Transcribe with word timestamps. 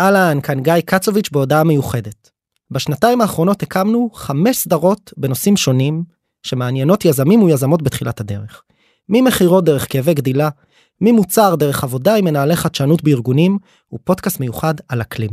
אהלן, 0.00 0.40
כאן 0.40 0.62
גיא 0.62 0.80
קצוביץ' 0.84 1.30
בהודעה 1.32 1.64
מיוחדת. 1.64 2.30
בשנתיים 2.70 3.20
האחרונות 3.20 3.62
הקמנו 3.62 4.10
חמש 4.14 4.56
סדרות 4.56 5.12
בנושאים 5.16 5.56
שונים 5.56 6.04
שמעניינות 6.42 7.04
יזמים 7.04 7.42
ויזמות 7.42 7.82
בתחילת 7.82 8.20
הדרך. 8.20 8.62
ממכירות 9.08 9.64
דרך 9.64 9.92
כאבי 9.92 10.14
גדילה, 10.14 10.48
ממוצר 11.00 11.54
דרך 11.54 11.84
עבודה 11.84 12.14
עם 12.14 12.24
מנהלי 12.24 12.56
חדשנות 12.56 13.02
בארגונים, 13.02 13.58
ופודקאסט 13.92 14.40
מיוחד 14.40 14.74
על 14.88 15.02
אקלים. 15.02 15.30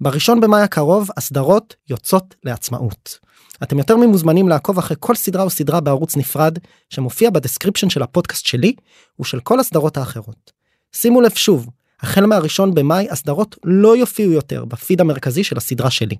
בראשון 0.00 0.40
במאי 0.40 0.62
הקרוב 0.62 1.08
הסדרות 1.16 1.74
יוצאות 1.88 2.34
לעצמאות. 2.44 3.18
אתם 3.62 3.78
יותר 3.78 3.96
ממוזמנים 3.96 4.48
לעקוב 4.48 4.78
אחרי 4.78 4.96
כל 5.00 5.14
סדרה 5.14 5.42
או 5.42 5.50
סדרה 5.50 5.80
בערוץ 5.80 6.16
נפרד 6.16 6.58
שמופיע 6.90 7.30
בדסקריפשן 7.30 7.90
של 7.90 8.02
הפודקאסט 8.02 8.46
שלי 8.46 8.74
ושל 9.20 9.40
כל 9.40 9.60
הסדרות 9.60 9.96
האחרות. 9.96 10.52
שימו 10.92 11.20
לב 11.20 11.34
שוב, 11.34 11.68
החל 12.02 12.26
מהראשון 12.26 12.74
במאי 12.74 13.06
הסדרות 13.10 13.56
לא 13.64 13.96
יופיעו 13.96 14.32
יותר 14.32 14.64
בפיד 14.64 15.00
המרכזי 15.00 15.44
של 15.44 15.56
הסדרה 15.56 15.90
שלי. 15.90 16.16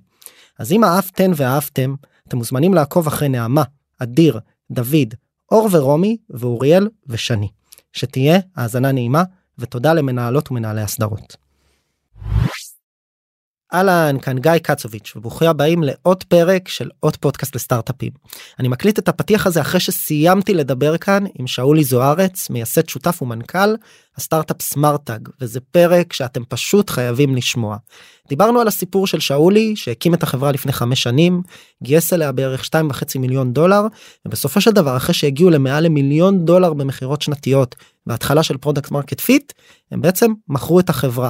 אז 0.59 0.71
אם 0.71 0.83
אהבתן 0.83 1.31
ואהבתם, 1.35 1.95
אתם 2.27 2.37
מוזמנים 2.37 2.73
לעקוב 2.73 3.07
אחרי 3.07 3.29
נעמה, 3.29 3.63
אדיר, 3.99 4.39
דוד, 4.71 5.13
אור 5.51 5.69
ורומי 5.71 6.17
ואוריאל 6.29 6.87
ושני. 7.07 7.49
שתהיה 7.93 8.39
האזנה 8.55 8.91
נעימה 8.91 9.23
ותודה 9.57 9.93
למנהלות 9.93 10.51
ומנהלי 10.51 10.81
הסדרות. 10.81 11.35
אהלן, 13.73 14.19
כאן 14.21 14.39
גיא 14.39 14.57
קצוביץ' 14.57 15.13
וברוכים 15.15 15.47
הבאים 15.47 15.83
לעוד 15.83 16.23
פרק 16.23 16.67
של 16.67 16.89
עוד 16.99 17.15
פודקאסט 17.15 17.55
לסטארט-אפים. 17.55 18.11
אני 18.59 18.67
מקליט 18.67 18.99
את 18.99 19.09
הפתיח 19.09 19.47
הזה 19.47 19.61
אחרי 19.61 19.79
שסיימתי 19.79 20.53
לדבר 20.53 20.97
כאן 20.97 21.23
עם 21.39 21.47
שאולי 21.47 21.83
זוארץ, 21.83 22.49
מייסד 22.49 22.89
שותף 22.89 23.21
ומנכ"ל 23.21 23.75
הסטארט-אפ 24.17 24.61
סמארטג, 24.61 25.29
וזה 25.41 25.59
פרק 25.59 26.13
שאתם 26.13 26.43
פשוט 26.49 26.89
חייבים 26.89 27.35
לשמוע. 27.35 27.77
דיברנו 28.29 28.59
על 28.61 28.67
הסיפור 28.67 29.07
של 29.07 29.19
שאולי 29.19 29.75
שהקים 29.75 30.13
את 30.13 30.23
החברה 30.23 30.51
לפני 30.51 30.71
חמש 30.71 31.03
שנים, 31.03 31.41
גייס 31.83 32.13
אליה 32.13 32.31
בערך 32.31 32.63
2.5 32.63 33.19
מיליון 33.19 33.53
דולר, 33.53 33.81
ובסופו 34.25 34.61
של 34.61 34.71
דבר 34.71 34.97
אחרי 34.97 35.13
שהגיעו 35.13 35.49
למעל 35.49 35.83
למיליון 35.83 36.45
דולר 36.45 36.73
במכירות 36.73 37.21
שנתיות 37.21 37.75
בהתחלה 38.07 38.43
של 38.43 38.57
product 38.57 38.91
market 38.91 39.19
fit, 39.19 39.53
הם 39.91 40.01
בעצם 40.01 40.31
מכרו 40.47 40.79
את 40.79 40.89
החברה. 40.89 41.29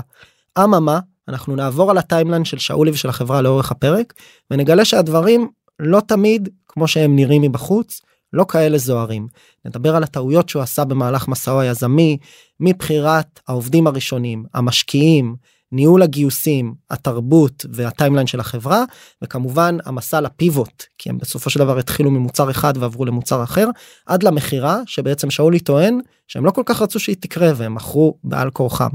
אממה, 0.60 1.00
אנחנו 1.28 1.56
נעבור 1.56 1.92
על 1.92 1.98
ה 1.98 2.03
timeline 2.03 2.46
של 2.46 2.58
שאולי 2.58 2.92
ושל 2.92 3.10
החברה 3.10 3.42
לאורך 3.42 3.72
הפרק 3.72 4.14
ונגלה 4.52 4.86
שהדברים 4.86 5.50
לא 5.80 6.00
תמיד 6.08 6.50
כמו 6.68 6.88
שהם 6.88 7.16
נראים 7.16 7.42
מבחוץ 7.42 8.02
לא 8.34 8.46
כאלה 8.48 8.78
זוהרים. 8.78 9.28
נדבר 9.66 9.96
על 9.96 10.04
הטעויות 10.04 10.50
שהוא 10.50 10.62
עשה 10.62 10.86
במהלך 10.86 11.28
מסעו 11.28 11.60
היזמי 11.60 12.18
מבחירת 12.60 13.40
העובדים 13.48 13.88
הראשונים 13.88 14.46
המשקיעים 14.54 15.36
ניהול 15.72 16.02
הגיוסים 16.02 16.74
התרבות 16.90 17.66
והטיימליין 17.74 18.28
של 18.28 18.40
החברה 18.40 18.84
וכמובן 19.22 19.78
המסע 19.86 20.22
לפיבוט 20.22 20.84
כי 20.98 21.10
הם 21.10 21.18
בסופו 21.18 21.50
של 21.50 21.60
דבר 21.60 21.78
התחילו 21.78 22.12
ממוצר 22.12 22.52
אחד 22.52 22.74
ועברו 22.78 23.06
למוצר 23.06 23.44
אחר 23.44 23.68
עד 24.06 24.24
למכירה 24.24 24.82
שבעצם 24.86 25.30
שאולי 25.30 25.60
טוען 25.60 26.00
שהם 26.28 26.46
לא 26.46 26.52
כל 26.52 26.64
כך 26.66 26.82
רצו 26.82 27.00
שהיא 27.00 27.16
תקרה 27.20 27.52
והם 27.56 27.76
מכרו 27.76 28.18
בעל 28.24 28.50
כורחם. 28.50 28.90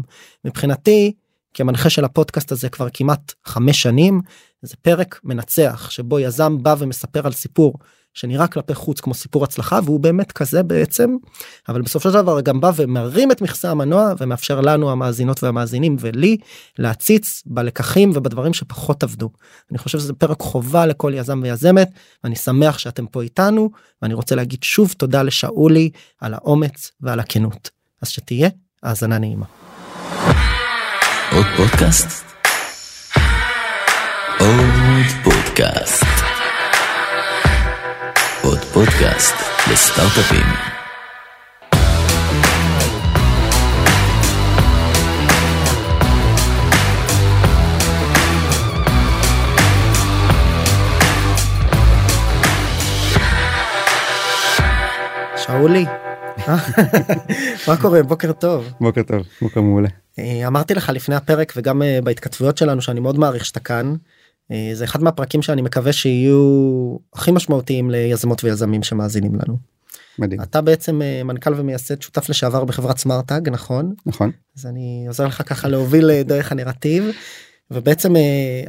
מבחינתי 0.44 1.12
כמנחה 1.56 1.90
של 1.90 2.04
הפודקאסט 2.04 2.52
הזה 2.52 2.68
כבר 2.68 2.88
כמעט 2.92 3.32
חמש 3.44 3.82
שנים 3.82 4.20
זה 4.62 4.76
פרק 4.82 5.20
מנצח 5.24 5.90
שבו 5.90 6.20
יזם 6.20 6.62
בא 6.62 6.74
ומספר 6.78 7.26
על 7.26 7.32
סיפור 7.32 7.74
שנראה 8.14 8.46
כלפי 8.46 8.74
חוץ 8.74 9.00
כמו 9.00 9.14
סיפור 9.14 9.44
הצלחה 9.44 9.80
והוא 9.84 10.00
באמת 10.00 10.32
כזה 10.32 10.62
בעצם 10.62 11.16
אבל 11.68 11.82
בסופו 11.82 12.10
של 12.10 12.14
דבר 12.14 12.40
גם 12.40 12.60
בא 12.60 12.70
ומרים 12.76 13.32
את 13.32 13.42
מכסה 13.42 13.70
המנוע 13.70 14.12
ומאפשר 14.18 14.60
לנו 14.60 14.90
המאזינות 14.90 15.42
והמאזינים 15.42 15.96
ולי 16.00 16.36
להציץ 16.78 17.42
בלקחים 17.46 18.10
ובדברים 18.14 18.54
שפחות 18.54 19.02
עבדו. 19.02 19.30
אני 19.70 19.78
חושב 19.78 19.98
שזה 19.98 20.12
פרק 20.12 20.40
חובה 20.40 20.86
לכל 20.86 21.12
יזם 21.14 21.40
ויזמת 21.42 21.90
ואני 22.24 22.36
שמח 22.36 22.78
שאתם 22.78 23.06
פה 23.06 23.22
איתנו 23.22 23.70
ואני 24.02 24.14
רוצה 24.14 24.34
להגיד 24.34 24.62
שוב 24.62 24.94
תודה 24.96 25.22
לשאולי 25.22 25.90
על 26.20 26.34
האומץ 26.34 26.92
ועל 27.00 27.20
הכנות 27.20 27.70
אז 28.02 28.08
שתהיה 28.08 28.48
האזנה 28.82 29.18
נעימה. 29.18 29.65
עוד 31.32 31.46
פודקאסט? 31.56 32.24
עוד 34.38 35.04
פודקאסט. 35.24 36.04
עוד 38.42 38.58
פודקאסט 38.58 39.34
לסטארט-אפים. 39.70 40.46
שאולי, 55.36 55.86
מה 57.68 57.76
קורה? 57.80 58.02
בוקר 58.02 58.32
טוב. 58.32 58.72
בוקר 58.80 59.02
טוב, 59.02 59.26
בוקר 59.42 59.60
מעולה. 59.60 59.88
אה, 60.18 60.46
אמרתי 60.46 60.74
לך 60.74 60.88
לפני 60.94 61.14
הפרק 61.14 61.52
וגם 61.56 61.82
אה, 61.82 61.98
בהתכתבויות 62.04 62.58
שלנו 62.58 62.82
שאני 62.82 63.00
מאוד 63.00 63.18
מעריך 63.18 63.44
שאתה 63.44 63.60
כאן. 63.60 63.94
אה, 64.52 64.70
זה 64.74 64.84
אחד 64.84 65.02
מהפרקים 65.02 65.42
שאני 65.42 65.62
מקווה 65.62 65.92
שיהיו 65.92 66.96
הכי 67.14 67.30
משמעותיים 67.30 67.90
ליזמות 67.90 68.44
ויזמים 68.44 68.82
שמאזינים 68.82 69.34
לנו. 69.34 69.56
מדהים. 70.18 70.42
אתה 70.42 70.60
בעצם 70.60 71.00
מנכ"ל 71.24 71.54
ומייסד 71.56 72.02
שותף 72.02 72.28
לשעבר 72.28 72.64
בחברת 72.64 72.98
סמארטאג 72.98 73.48
נכון? 73.48 73.94
נכון. 74.06 74.30
אז 74.58 74.66
אני 74.66 75.04
עוזר 75.08 75.26
לך 75.26 75.42
ככה 75.46 75.68
להוביל 75.68 76.22
דרך 76.22 76.52
הנרטיב 76.52 77.04
ובעצם 77.70 78.14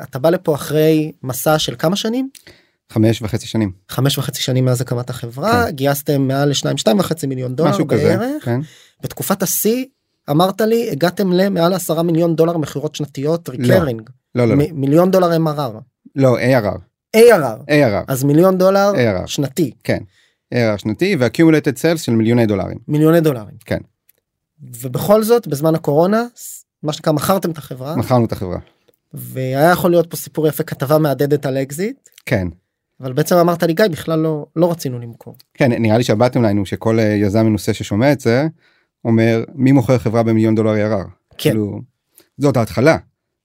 אתה 0.04 0.20
בא 0.20 0.30
לפה 0.30 0.56
אחרי 0.56 1.12
מסע 1.24 1.60
של 1.60 1.76
כמה 1.78 1.96
שנים? 1.96 2.30
חמש 2.92 3.22
וחצי 3.22 3.48
שנים. 3.48 3.72
חמש 3.90 4.18
וחצי 4.18 4.42
שנים 4.42 4.66
מאז 4.66 4.82
הקמת 4.82 5.10
החברה 5.10 5.66
כן. 5.66 5.72
גייסתם 5.72 6.22
מעל 6.22 6.50
לשניים 6.50 6.78
שתיים 6.78 7.00
וחצי 7.00 7.28
מיליון 7.28 7.56
דולר 7.56 7.70
משהו 7.70 7.86
בערך. 7.86 8.20
כזה, 8.20 8.38
כן. 8.42 8.60
בתקופת 9.02 9.44
השיא 9.44 9.86
אמרת 10.30 10.62
לי 10.62 10.92
הגעתם 10.92 11.32
למעל 11.32 11.74
עשרה 11.74 12.04
מיליון 12.04 12.36
דולר 12.36 12.58
מכירות 12.58 12.96
שנתיות 12.96 13.50
ריקרינג. 13.50 14.10
לא, 14.36 14.48
לא, 14.48 14.58
לא. 14.58 14.64
מיליון 14.74 15.12
דולר 15.12 15.38
MRR. 15.38 15.80
לא, 16.16 16.38
ARR. 16.38 16.78
ARR. 17.18 17.70
ARR. 17.70 18.06
אז 18.08 18.24
מיליון 18.24 18.58
דולר 18.58 18.92
ARR. 18.94 19.28
שנתי. 19.28 19.72
כן. 19.84 20.00
ARR 20.54 20.78
שנתי 20.78 21.16
ו-accumulated 21.20 21.78
sales 21.78 21.98
של 21.98 22.12
מיליוני 22.12 22.46
דולרים. 22.46 22.78
מיליוני 22.88 23.22
דולרים. 23.22 23.56
כן. 23.66 23.80
ובכל 24.82 25.24
זאת 25.24 25.48
בזמן 25.48 25.76
הקורונה 25.76 26.24
מה 26.84 26.94
שנקרא 26.94 27.14
מכרתם 27.14 27.52
את 27.52 27.58
החברה. 27.58 27.96
מכרנו 27.96 28.26
את 28.26 28.32
החברה. 28.32 28.60
והיה 29.14 29.72
יכול 29.72 29.92
להיות 29.92 30.10
פה 30.10 30.18
סיפור 30.18 30.48
יפה 30.48 30.64
כתבה 30.64 30.98
מהדהדת 30.98 31.46
על 31.46 31.58
אקזיט. 31.58 32.10
כן. 32.26 32.48
אבל 33.02 33.14
בעצם 33.14 33.36
אמרת 33.36 33.64
לי 33.64 33.74
גיא 33.74 33.86
בכלל 33.88 34.20
לא 34.20 34.46
לא 34.56 34.72
רצינו 34.72 35.00
למכור. 35.00 35.36
כן 35.54 35.72
נראה 35.72 35.98
לי 35.98 36.04
שה 36.04 36.16
bottom 36.16 36.42
line 36.42 36.58
הוא 36.58 36.66
שכל 36.66 37.00
אה, 37.00 37.06
יזם 37.06 37.46
מנוסה 37.46 37.74
ששומע 37.74 38.12
את 38.12 38.20
זה 38.20 38.48
אומר 39.06 39.44
מי 39.56 39.72
מוכר 39.72 39.98
חברה 39.98 40.24
במיליון 40.24 40.56
דולר 40.56 40.74
ARR. 40.74 41.08
כן. 41.38 41.50
כאילו, 41.50 41.82
זאת 42.38 42.58
ההתחלה 42.58 42.98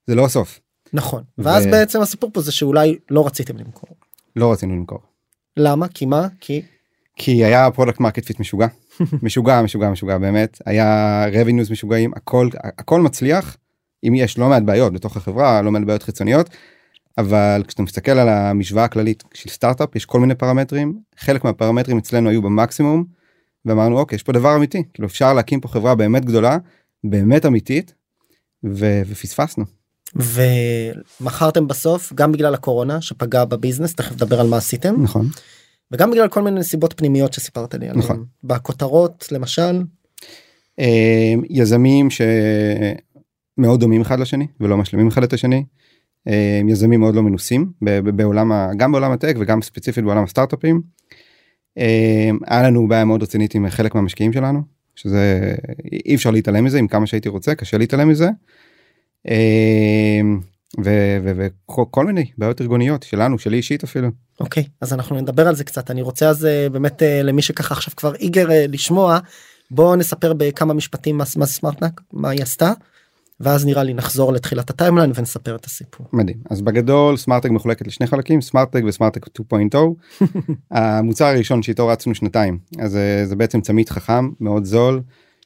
זה 0.06 0.14
לא 0.14 0.24
הסוף. 0.24 0.60
נכון 0.92 1.22
ואז 1.38 1.66
ו- 1.66 1.70
בעצם 1.70 2.00
הסיפור 2.00 2.30
פה 2.32 2.40
זה 2.40 2.52
שאולי 2.52 2.98
לא 3.10 3.26
רציתם 3.26 3.56
למכור. 3.56 3.88
לא 4.36 4.52
רצינו 4.52 4.76
למכור. 4.76 4.98
למה? 5.56 5.88
כי 5.88 6.06
מה? 6.06 6.28
כי 6.40 6.62
כי 7.16 7.44
היה 7.44 7.70
product 7.70 8.00
market 8.00 8.24
fit 8.24 8.40
משוגע 8.40 8.66
משוגע 9.22 9.62
משוגע 9.62 9.90
משוגע 9.90 10.18
באמת 10.18 10.58
היה 10.66 11.24
revenues 11.32 11.70
משוגעים 11.70 12.12
הכל 12.16 12.48
הכל 12.54 13.00
מצליח 13.00 13.56
אם 14.04 14.14
יש 14.14 14.38
לא 14.38 14.48
מעט 14.48 14.62
בעיות 14.62 14.92
בתוך 14.92 15.16
החברה 15.16 15.62
לא 15.62 15.70
מעט 15.70 15.82
בעיות 15.82 16.02
חיצוניות. 16.02 16.50
אבל 17.18 17.62
כשאתה 17.66 17.82
מסתכל 17.82 18.10
על 18.10 18.28
המשוואה 18.28 18.84
הכללית 18.84 19.24
של 19.34 19.50
סטארט-אפ 19.50 19.96
יש 19.96 20.04
כל 20.04 20.20
מיני 20.20 20.34
פרמטרים 20.34 20.98
חלק 21.18 21.44
מהפרמטרים 21.44 21.98
אצלנו 21.98 22.30
היו 22.30 22.42
במקסימום. 22.42 23.04
ואמרנו 23.64 23.98
אוקיי 23.98 24.16
יש 24.16 24.22
פה 24.22 24.32
דבר 24.32 24.56
אמיתי 24.56 24.82
כאילו 24.94 25.08
אפשר 25.08 25.32
להקים 25.32 25.60
פה 25.60 25.68
חברה 25.68 25.94
באמת 25.94 26.24
גדולה 26.24 26.58
באמת 27.04 27.46
אמיתית 27.46 27.94
ו- 28.64 29.02
ופספסנו. 29.06 29.64
ומכרתם 30.16 31.68
בסוף 31.68 32.12
גם 32.12 32.32
בגלל 32.32 32.54
הקורונה 32.54 33.00
שפגע 33.00 33.44
בביזנס 33.44 33.94
תכף 33.94 34.12
נדבר 34.12 34.40
על 34.40 34.46
מה 34.46 34.56
עשיתם 34.56 35.02
נכון 35.02 35.28
וגם 35.90 36.10
בגלל 36.10 36.28
כל 36.28 36.42
מיני 36.42 36.60
נסיבות 36.60 36.94
פנימיות 36.96 37.32
שסיפרת 37.32 37.74
לי 37.74 37.88
עליהם 37.88 37.98
נכון. 37.98 38.24
בכותרות 38.44 39.28
למשל 39.32 39.82
אה, 40.78 41.34
יזמים 41.50 42.08
שמאוד 42.10 43.80
דומים 43.80 44.00
אחד 44.00 44.20
לשני 44.20 44.46
ולא 44.60 44.76
משלימים 44.76 45.08
אחד 45.08 45.22
את 45.22 45.32
השני. 45.32 45.64
אה, 46.28 46.60
יזמים 46.68 47.00
מאוד 47.00 47.14
לא 47.14 47.22
מנוסים 47.22 47.72
בעולם 48.04 48.52
ה- 48.52 48.70
גם 48.76 48.92
בעולם 48.92 49.12
הטק 49.12 49.36
וגם 49.40 49.62
ספציפית 49.62 50.04
בעולם 50.04 50.24
הסטארט-אפים. 50.24 50.80
אה, 51.78 52.30
היה 52.46 52.62
לנו 52.62 52.88
בעיה 52.88 53.04
מאוד 53.04 53.22
רצינית 53.22 53.54
עם 53.54 53.68
חלק 53.68 53.94
מהמשקיעים 53.94 54.32
שלנו 54.32 54.62
שזה 54.94 55.54
אי 56.06 56.14
אפשר 56.14 56.30
להתעלם 56.30 56.64
מזה 56.64 56.78
עם 56.78 56.88
כמה 56.88 57.06
שהייתי 57.06 57.28
רוצה 57.28 57.54
קשה 57.54 57.78
להתעלם 57.78 58.08
מזה. 58.08 58.28
אה, 59.28 60.20
וכל 60.78 62.06
מיני 62.06 62.24
בעיות 62.38 62.60
ארגוניות 62.60 63.02
שלנו 63.02 63.38
שלי 63.38 63.56
אישית 63.56 63.84
אפילו. 63.84 64.08
אוקיי 64.40 64.64
אז 64.80 64.92
אנחנו 64.92 65.20
נדבר 65.20 65.48
על 65.48 65.54
זה 65.54 65.64
קצת 65.64 65.90
אני 65.90 66.02
רוצה 66.02 66.28
אז 66.28 66.48
באמת 66.72 67.02
למי 67.24 67.42
שככה 67.42 67.74
עכשיו 67.74 67.94
כבר 67.96 68.14
איגר 68.14 68.46
לשמוע 68.50 69.18
בוא 69.70 69.96
נספר 69.96 70.32
בכמה 70.36 70.74
משפטים 70.74 71.18
מה 71.34 71.46
סמארטג 71.46 72.00
מה 72.12 72.30
היא 72.30 72.42
עשתה. 72.42 72.72
ואז 73.42 73.66
נראה 73.66 73.82
לי 73.82 73.94
נחזור 73.94 74.32
לתחילת 74.32 74.70
ה 74.70 74.75
timeline 74.75 75.12
ונספר 75.14 75.56
את 75.56 75.64
הסיפור. 75.64 76.06
מדהים 76.12 76.36
אז 76.50 76.62
בגדול 76.62 77.16
סמארטג 77.16 77.50
מחולקת 77.50 77.86
לשני 77.86 78.06
חלקים 78.06 78.40
סמארטג 78.40 78.82
וסמארטג 78.86 79.26
2.0 79.26 79.76
המוצר 80.70 81.24
הראשון 81.24 81.62
שאיתו 81.62 81.88
רצנו 81.88 82.14
שנתיים 82.14 82.58
אז 82.78 82.96
אה, 82.96 83.26
זה 83.26 83.36
בעצם 83.36 83.60
צמיד 83.60 83.88
חכם 83.88 84.28
מאוד 84.40 84.64
זול 84.64 85.00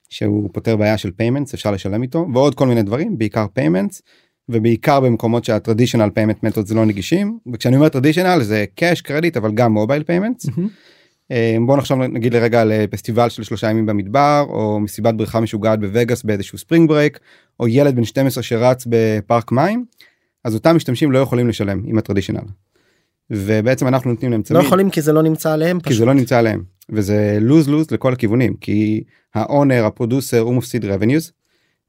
שהוא 0.09 0.51
פותר 0.53 0.77
בעיה 0.77 0.99
של 0.99 1.11
payments 1.11 1.55
אפשר 1.55 1.71
לשלם 1.71 2.03
איתו 2.03 2.27
ועוד 2.35 2.55
כל 2.55 2.67
מיני 2.67 2.83
דברים 2.83 3.19
בעיקר 3.19 3.47
payments 3.53 4.03
ובעיקר 4.49 5.01
במקומות 5.01 5.45
שה 5.45 5.59
traditional 5.59 6.11
payment 6.15 6.43
method 6.43 6.67
זה 6.67 6.75
לא 6.75 6.87
נגישים 6.87 7.39
וכשאני 7.53 7.77
אומר 7.77 7.89
traditional 7.89 8.43
זה 8.43 8.65
cash 8.75 9.01
credit 9.01 9.37
אבל 9.37 9.53
גם 9.53 9.73
mobile 9.73 10.03
payments. 10.03 10.47
בוא 11.67 11.77
נחשוב 11.77 11.99
נגיד 11.99 12.35
לרגע 12.35 12.61
על 12.61 12.73
אה, 12.73 12.85
פסטיבל 12.91 13.29
של 13.29 13.43
שלושה 13.43 13.71
ימים 13.71 13.87
במדבר 13.87 14.45
או 14.49 14.81
מסיבת 14.81 15.15
בריכה 15.15 15.41
משוגעת 15.41 15.81
בווגאס 15.81 16.23
באיזשהו 16.23 16.59
spring 16.59 16.89
break 16.89 17.19
או 17.61 17.69
ילד 17.69 17.97
בן 17.97 18.05
12 18.05 18.43
שרץ 18.43 18.85
בפארק 18.87 19.53
מים 19.53 19.85
אז 20.45 20.55
אותם 20.55 20.77
משתמשים 20.77 21.13
לא 21.13 21.19
יכולים 21.19 21.49
לשלם 21.49 21.83
עם 21.87 21.99
ה 21.99 22.02
traditional. 22.02 22.41
ובעצם 23.31 23.89
אנחנו 23.89 24.11
נותנים 24.11 24.31
להם 24.31 24.41
לא 24.41 24.45
צמיד 24.45 24.63
יכולים 24.63 24.91
כי 24.91 25.03
זה 25.03 25.13
לא 25.13 25.23
נמצא 25.23 25.53
עליהם 25.53 25.81
כי 25.81 25.89
פשוט. 25.89 25.99
זה 25.99 26.05
לא 26.05 26.15
נמצא 26.15 26.39
עליהם 26.39 26.63
וזה 26.91 27.39
lose 27.41 27.69
lose 27.69 27.91
לכל 27.91 28.13
הכיוונים 28.13 28.55
כי 28.55 29.05
ה 29.35 29.43
owner 29.43 29.85
ה 29.85 29.91
producer 29.91 30.39
הוא 30.39 30.55
מפסיד 30.55 30.85
revenues 30.85 31.31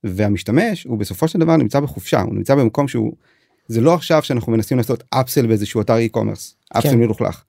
והמשתמש 0.03 0.83
הוא 0.83 0.97
בסופו 0.97 1.27
של 1.27 1.39
דבר 1.39 1.57
נמצא 1.57 1.79
בחופשה 1.79 2.21
הוא 2.21 2.35
נמצא 2.35 2.55
במקום 2.55 2.87
שהוא 2.87 3.13
זה 3.67 3.81
לא 3.81 3.93
עכשיו 3.93 4.23
שאנחנו 4.23 4.51
מנסים 4.51 4.77
לעשות 4.77 5.03
upsell 5.09 5.47
באיזשהו 5.47 5.81
אתר 5.81 5.95
e-commerce 5.97 6.77
upsell 6.77 6.89
כן. 6.89 6.97
מלוכלך. 6.97 7.43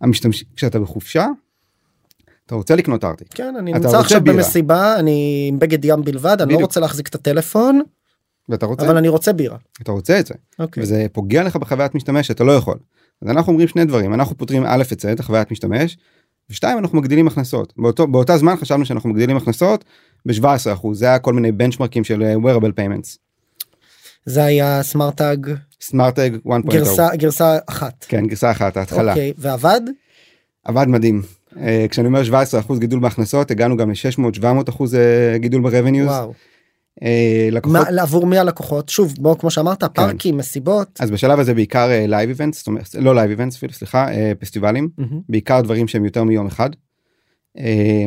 המשתמש 0.00 0.44
כשאתה 0.56 0.80
בחופשה 0.80 1.26
אתה 2.46 2.54
רוצה 2.54 2.76
לקנות 2.76 3.04
ארטיק 3.04 3.28
כן 3.34 3.54
אני 3.58 3.72
נמצא 3.72 3.98
עכשיו 3.98 4.20
בירה. 4.20 4.36
במסיבה 4.36 4.98
אני 4.98 5.46
עם 5.48 5.58
בגד 5.58 5.84
ים 5.84 6.02
בלבד 6.04 6.26
אני 6.30 6.38
לא 6.40 6.44
בדיוק. 6.46 6.62
רוצה 6.62 6.80
להחזיק 6.80 7.08
את 7.08 7.14
הטלפון 7.14 7.80
ואתה 8.48 8.66
רוצה 8.66 8.86
אבל 8.86 8.96
אני 8.96 9.08
רוצה 9.08 9.32
בירה. 9.32 9.56
אתה 9.82 9.92
רוצה 9.92 10.20
את 10.20 10.26
זה 10.26 10.34
אוקיי. 10.58 10.82
וזה 10.82 11.06
פוגע 11.12 11.42
לך 11.42 11.56
בחוויית 11.56 11.94
משתמש 11.94 12.30
אתה 12.30 12.44
לא 12.44 12.52
יכול. 12.52 12.78
אז 13.22 13.28
אנחנו 13.28 13.52
אומרים 13.52 13.68
שני 13.68 13.84
דברים 13.84 14.14
אנחנו 14.14 14.36
פותרים 14.36 14.64
א' 14.66 14.82
את 14.92 15.00
זה 15.00 15.12
את 15.12 15.20
החוויית 15.20 15.50
משתמש. 15.50 15.96
ושתיים 16.50 16.78
אנחנו 16.78 16.98
מגדילים 16.98 17.26
הכנסות 17.26 17.72
באותו 17.76 18.06
באותה 18.06 18.38
זמן 18.38 18.56
חשבנו 18.56 18.84
שאנחנו 18.86 19.10
מגדילים 19.10 19.36
הכנסות 19.36 19.84
ב-17% 20.26 20.88
זה 20.92 21.06
היה 21.06 21.18
כל 21.18 21.32
מיני 21.32 21.52
בנצ'מרקים 21.52 22.04
של 22.04 22.22
אה, 22.22 22.34
wearable 22.34 22.72
payments. 22.80 23.18
זה 24.26 24.44
היה 24.44 24.82
סמארטאג 24.82 25.50
סמארטג 25.80 26.30
1.0 26.46 26.50
גרסה 26.70 27.08
גרסה 27.16 27.58
אחת. 27.66 28.04
כן 28.08 28.26
גרסה 28.26 28.50
אחת 28.50 28.76
ההתחלה 28.76 29.12
אוקיי 29.12 29.32
ועבד 29.38 29.80
עבד 30.64 30.86
מדהים 30.88 31.22
אה, 31.60 31.86
כשאני 31.90 32.06
אומר 32.08 32.22
17% 32.68 32.78
גידול 32.78 33.00
בהכנסות 33.00 33.50
הגענו 33.50 33.76
גם 33.76 33.90
ל-600-700 33.90 34.44
אחוז 34.68 34.94
אה, 34.94 35.38
גידול 35.38 35.62
ב 35.62 35.67
revenues 35.67 36.08
וואו. 36.08 36.32
לקוחות 37.52 37.76
מה- 37.94 38.02
עבור 38.02 38.26
מי 38.26 38.38
הלקוחות 38.38 38.88
שוב 38.88 39.14
בוא 39.18 39.34
כמו 39.38 39.50
שאמרת 39.50 39.84
פארקים 39.84 40.36
מסיבות. 40.36 40.98
אז 41.00 41.10
בשלב 41.10 41.40
הזה 41.40 41.54
בעיקר 41.54 41.88
live 42.08 42.28
events 42.28 42.58
זאת 42.58 42.66
אומרת 42.66 42.94
לא 42.94 43.14
live 43.14 43.30
events 43.30 43.56
אפילו 43.56 43.72
סליחה 43.72 44.12
אה, 44.12 44.32
פסטיבלים 44.38 44.88
מהמם. 44.98 45.20
בעיקר 45.28 45.60
דברים 45.60 45.88
שהם 45.88 46.04
יותר 46.04 46.24
מיום 46.24 46.46
אחד. 46.46 46.70
אה, 47.58 47.64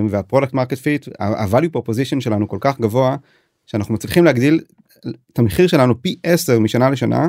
וה 0.09 0.19
product 0.19 0.53
market 0.53 0.77
fit 0.77 1.07
ה 1.21 1.31
value 1.31 1.77
proposition 1.77 2.19
שלנו 2.19 2.47
כל 2.47 2.57
כך 2.61 2.79
גבוה 2.79 3.15
שאנחנו 3.65 3.93
מצליחים 3.93 4.25
להגדיל 4.25 4.59
את 5.33 5.39
המחיר 5.39 5.67
שלנו 5.67 6.01
פי 6.01 6.15
10 6.23 6.59
משנה 6.59 6.89
לשנה 6.89 7.27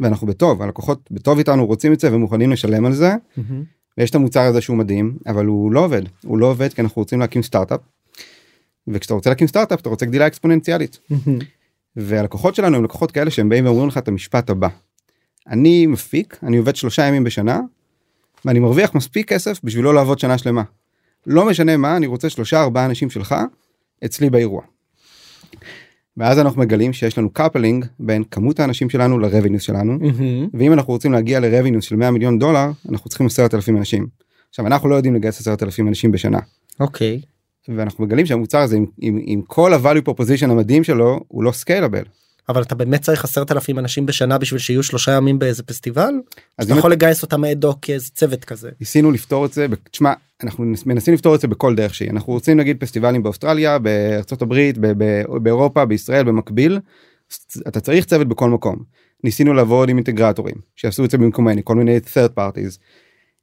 ואנחנו 0.00 0.26
בטוב 0.26 0.62
הלקוחות 0.62 1.08
בטוב 1.10 1.38
איתנו 1.38 1.66
רוצים 1.66 1.92
את 1.92 2.00
זה 2.00 2.14
ומוכנים 2.14 2.52
לשלם 2.52 2.84
על 2.84 2.92
זה 2.92 3.14
מהמם. 3.36 3.64
ויש 3.98 4.10
את 4.10 4.14
המוצר 4.14 4.40
הזה 4.40 4.60
שהוא 4.60 4.76
מדהים 4.76 5.18
אבל 5.26 5.46
הוא 5.46 5.72
לא 5.72 5.80
עובד 5.80 6.02
הוא 6.24 6.38
לא 6.38 6.46
עובד 6.46 6.72
כי 6.74 6.82
אנחנו 6.82 7.02
רוצים 7.02 7.20
להקים 7.20 7.42
סטארט-אפ. 7.42 7.80
וכשאתה 8.88 9.14
רוצה 9.14 9.30
להקים 9.30 9.46
סטארט-אפ 9.46 9.80
אתה 9.80 9.88
רוצה 9.88 10.06
גדילה 10.06 10.26
אקספוננציאלית 10.26 10.98
מהמם. 11.10 11.38
והלקוחות 11.96 12.54
שלנו 12.54 12.76
הם 12.76 12.84
לקוחות 12.84 13.10
כאלה 13.12 13.30
שהם 13.30 13.48
באים 13.48 13.66
ואומרים 13.66 13.88
לך 13.88 13.98
את 13.98 14.08
המשפט 14.08 14.50
הבא. 14.50 14.68
אני 15.48 15.86
מפיק 15.86 16.38
אני 16.42 16.56
עובד 16.56 16.76
שלושה 16.76 17.02
ימים 17.02 17.24
בשנה 17.24 17.60
ואני 18.44 18.58
מרוויח 18.58 18.94
מספיק 18.94 19.28
כסף 19.28 19.60
בשביל 19.64 19.84
לא 19.84 19.94
לעבוד 19.94 20.18
שנה 20.18 20.38
שלמה. 20.38 20.62
לא 21.26 21.46
משנה 21.46 21.76
מה 21.76 21.96
אני 21.96 22.06
רוצה 22.06 22.30
שלושה 22.30 22.62
ארבעה 22.62 22.86
אנשים 22.86 23.10
שלך 23.10 23.34
אצלי 24.04 24.30
באירוע. 24.30 24.62
ואז 26.16 26.38
אנחנו 26.38 26.60
מגלים 26.60 26.92
שיש 26.92 27.18
לנו 27.18 27.30
coupling 27.30 27.84
בין 28.00 28.24
כמות 28.30 28.60
האנשים 28.60 28.90
שלנו 28.90 29.18
ל 29.18 29.23
revenues 29.23 29.62
שלנו 29.62 29.98
מהמם. 30.00 30.48
ואם 30.54 30.72
אנחנו 30.72 30.92
רוצים 30.92 31.12
להגיע 31.12 31.40
ל 31.40 31.45
revenues 31.45 31.84
של 31.84 31.96
100 31.96 32.10
מיליון 32.10 32.38
דולר 32.38 32.70
אנחנו 32.90 33.10
צריכים 33.10 33.26
10,000 33.26 33.76
אנשים. 33.76 34.06
עכשיו 34.50 34.66
אנחנו 34.66 34.88
לא 34.88 34.94
יודעים 34.94 35.14
לגייס 35.14 35.40
10,000 35.40 35.88
אנשים 35.88 36.12
בשנה 36.12 36.38
אוקיי. 36.80 37.20
ואנחנו 37.68 38.04
מגלים 38.04 38.26
שהמוצר 38.26 38.58
הזה 38.58 38.76
עם, 38.76 38.86
עם, 38.98 39.18
עם 39.22 39.42
כל 39.42 39.74
ה-value 39.74 40.08
proposition 40.08 40.44
המדהים 40.44 40.84
שלו 40.84 41.20
הוא 41.28 41.44
לא 41.44 41.52
scalable. 41.52 42.02
אבל 42.48 42.62
אתה 42.62 42.74
באמת 42.74 43.02
צריך 43.02 43.24
עשרת 43.24 43.52
אלפים 43.52 43.78
אנשים 43.78 44.06
בשנה 44.06 44.38
בשביל 44.38 44.60
שיהיו 44.60 44.82
שלושה 44.82 45.12
ימים 45.12 45.38
באיזה 45.38 45.62
פסטיבל? 45.62 46.14
אז 46.58 46.70
אתה 46.70 46.78
יכול 46.78 46.92
לגייס 46.92 47.22
אותם 47.22 47.44
אד-הוק 47.44 47.78
כאיזה 47.82 48.10
צוות 48.10 48.44
כזה. 48.44 48.70
ניסינו 48.80 49.10
לפתור 49.10 49.46
את 49.46 49.52
זה, 49.52 49.66
תשמע, 49.90 50.12
אנחנו 50.42 50.64
מנסים 50.86 51.14
לפתור 51.14 51.34
את 51.34 51.40
זה 51.40 51.48
בכל 51.48 51.74
דרך 51.74 51.94
שהיא. 51.94 52.10
אנחנו 52.10 52.32
רוצים 52.32 52.56
נגיד 52.56 52.76
פסטיבלים 52.80 53.22
באוסטרליה, 53.22 53.78
בארצות 53.78 54.42
הברית, 54.42 54.78
באירופה, 55.42 55.84
בישראל, 55.84 56.24
במקביל. 56.24 56.80
אתה 57.68 57.80
צריך 57.80 58.04
צוות 58.04 58.28
בכל 58.28 58.50
מקום. 58.50 58.76
ניסינו 59.24 59.54
לעבוד 59.54 59.88
עם 59.88 59.96
אינטגרטורים 59.96 60.54
שיעשו 60.76 61.04
את 61.04 61.10
זה 61.10 61.18
במקומני, 61.18 61.60
כל 61.64 61.74
מיני 61.74 61.98
third 61.98 62.38
parties. 62.38 62.78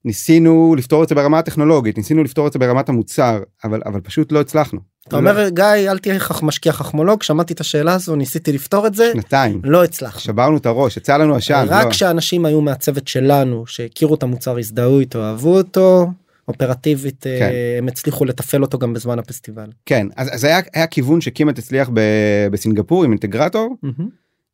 ניסינו 0.06 0.76
לפתור 0.78 1.04
את 1.04 1.10
זה 1.10 1.16
ברמה 1.16 1.40
הטכנולוגית, 1.40 1.98
ניסינו 1.98 2.24
לפתור 2.24 2.48
את 2.48 2.54
זה 2.54 2.60
ברמת 2.60 2.90
המוצר, 2.90 3.40
אבל, 3.64 3.82
אבל 3.86 4.02
פשוט 4.02 4.32
לא 4.32 4.42
הצלחנו. 4.42 4.80
אתה 5.08 5.18
אומר 5.18 5.50
גיא 5.50 5.66
אל 5.66 5.98
תהיה 5.98 6.20
משקיע 6.42 6.72
חכמולוג 6.72 7.24
שמעתי 7.24 7.54
את 7.54 7.60
השאלה 7.60 7.94
הזו 7.94 8.16
ניסיתי 8.16 8.52
לפתור 8.52 8.88
את 8.88 8.94
זה 8.94 9.10
שנתיים, 9.14 9.62
לא 9.64 9.84
הצלחנו. 9.84 10.20
שברנו 10.20 10.58
את 10.58 10.66
הראש, 10.66 10.98
יצא 10.98 11.18
לנו 11.18 11.36
עשן. 11.36 11.66
רק 11.70 11.86
לא. 11.86 11.92
כשאנשים 11.92 12.46
היו 12.46 12.62
מהצוות 12.62 13.08
שלנו 13.08 13.68
שהכירו 13.68 14.16
את 14.16 14.24
המוצר 14.24 14.58
הזדהו 14.58 15.00
איתו 15.00 15.24
אהבו 15.24 15.58
אותו 15.58 16.12
אופרטיבית 16.48 17.28
אה, 17.28 17.40
כן. 17.40 17.52
הם 17.78 17.88
הצליחו 17.88 18.26
לתפעל 18.26 18.62
אותו 18.62 18.78
גם 18.78 18.94
בזמן 18.94 19.20
הפסטיבל. 19.20 19.70
כן, 19.86 20.08
אז, 20.16 20.30
אז 20.32 20.44
היה, 20.44 20.60
היה 20.74 20.88
כיוון 20.88 21.22
שכמעט 21.22 21.58
הצליח 21.60 21.90
ב- 21.94 22.48
בסינגפור 22.52 23.04
עם 23.04 23.12
אינטגרטור. 23.12 23.76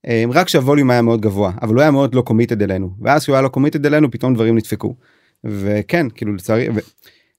אה, 0.08 0.24
רק 0.34 0.50
שהווליום 0.50 0.92
היה 0.92 1.02
מאוד 1.02 1.22
גבוה 1.22 1.52
אבל 1.62 1.74
הוא 1.74 1.82
היה 1.82 1.92
מאוד 1.92 2.16
לא 2.16 2.22
קומיטד 2.22 2.62
אלינו 2.62 2.90
ואז 3.02 3.24
שהוא 3.24 3.36
היה 3.36 3.42
לא 3.42 3.48
קומיטד 3.48 3.86
אלינו 3.86 4.12
פתאום 4.12 4.34
דברים 4.34 4.58
נדפקו. 4.58 4.96
וכן 5.44 6.10
כאילו 6.10 6.36
לצערי 6.36 6.70
ו, 6.70 6.80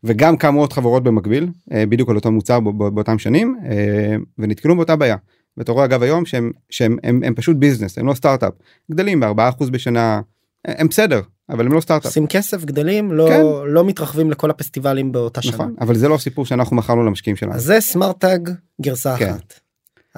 וגם 0.04 0.36
קמו 0.36 0.60
עוד 0.60 0.72
חברות 0.72 1.02
במקביל 1.02 1.48
אה, 1.72 1.86
בדיוק 1.86 2.08
על 2.10 2.16
אותו 2.16 2.30
מוצר 2.30 2.60
באותם 2.60 3.18
שנים 3.18 3.58
אה, 3.70 4.16
ונתקלו 4.38 4.76
באותה 4.76 4.96
בעיה. 4.96 5.16
ואתה 5.56 5.72
רואה 5.72 5.84
אגב 5.84 6.02
היום 6.02 6.26
שהם 6.26 6.52
שהם 6.70 6.96
הם, 7.02 7.20
הם 7.24 7.34
פשוט 7.34 7.56
ביזנס 7.56 7.98
הם 7.98 8.06
לא 8.06 8.14
סטארט-אפ 8.14 8.52
גדלים 8.90 9.20
ב-4% 9.20 9.70
בשנה 9.70 10.20
אה, 10.68 10.74
הם 10.78 10.88
בסדר 10.88 11.20
אבל 11.50 11.66
הם 11.66 11.72
לא 11.72 11.80
סטארט-אפ. 11.80 12.06
עושים 12.06 12.26
כסף 12.26 12.64
גדלים 12.64 13.12
לא 13.12 13.28
כן. 13.28 13.42
לא 13.66 13.84
מתרחבים 13.84 14.30
לכל 14.30 14.50
הפסטיבלים 14.50 15.12
באותה 15.12 15.42
שנה. 15.42 15.52
נכון 15.52 15.74
אבל 15.80 15.94
זה 15.94 16.08
לא 16.08 16.14
הסיפור 16.14 16.46
שאנחנו 16.46 16.76
מכרנו 16.76 17.04
למשקיעים 17.04 17.36
שלנו. 17.36 17.52
אז 17.54 17.62
זה 17.62 17.80
סמארטאג 17.80 18.50
גרסה 18.80 19.16
כן. 19.16 19.30
אחת. 19.30 19.60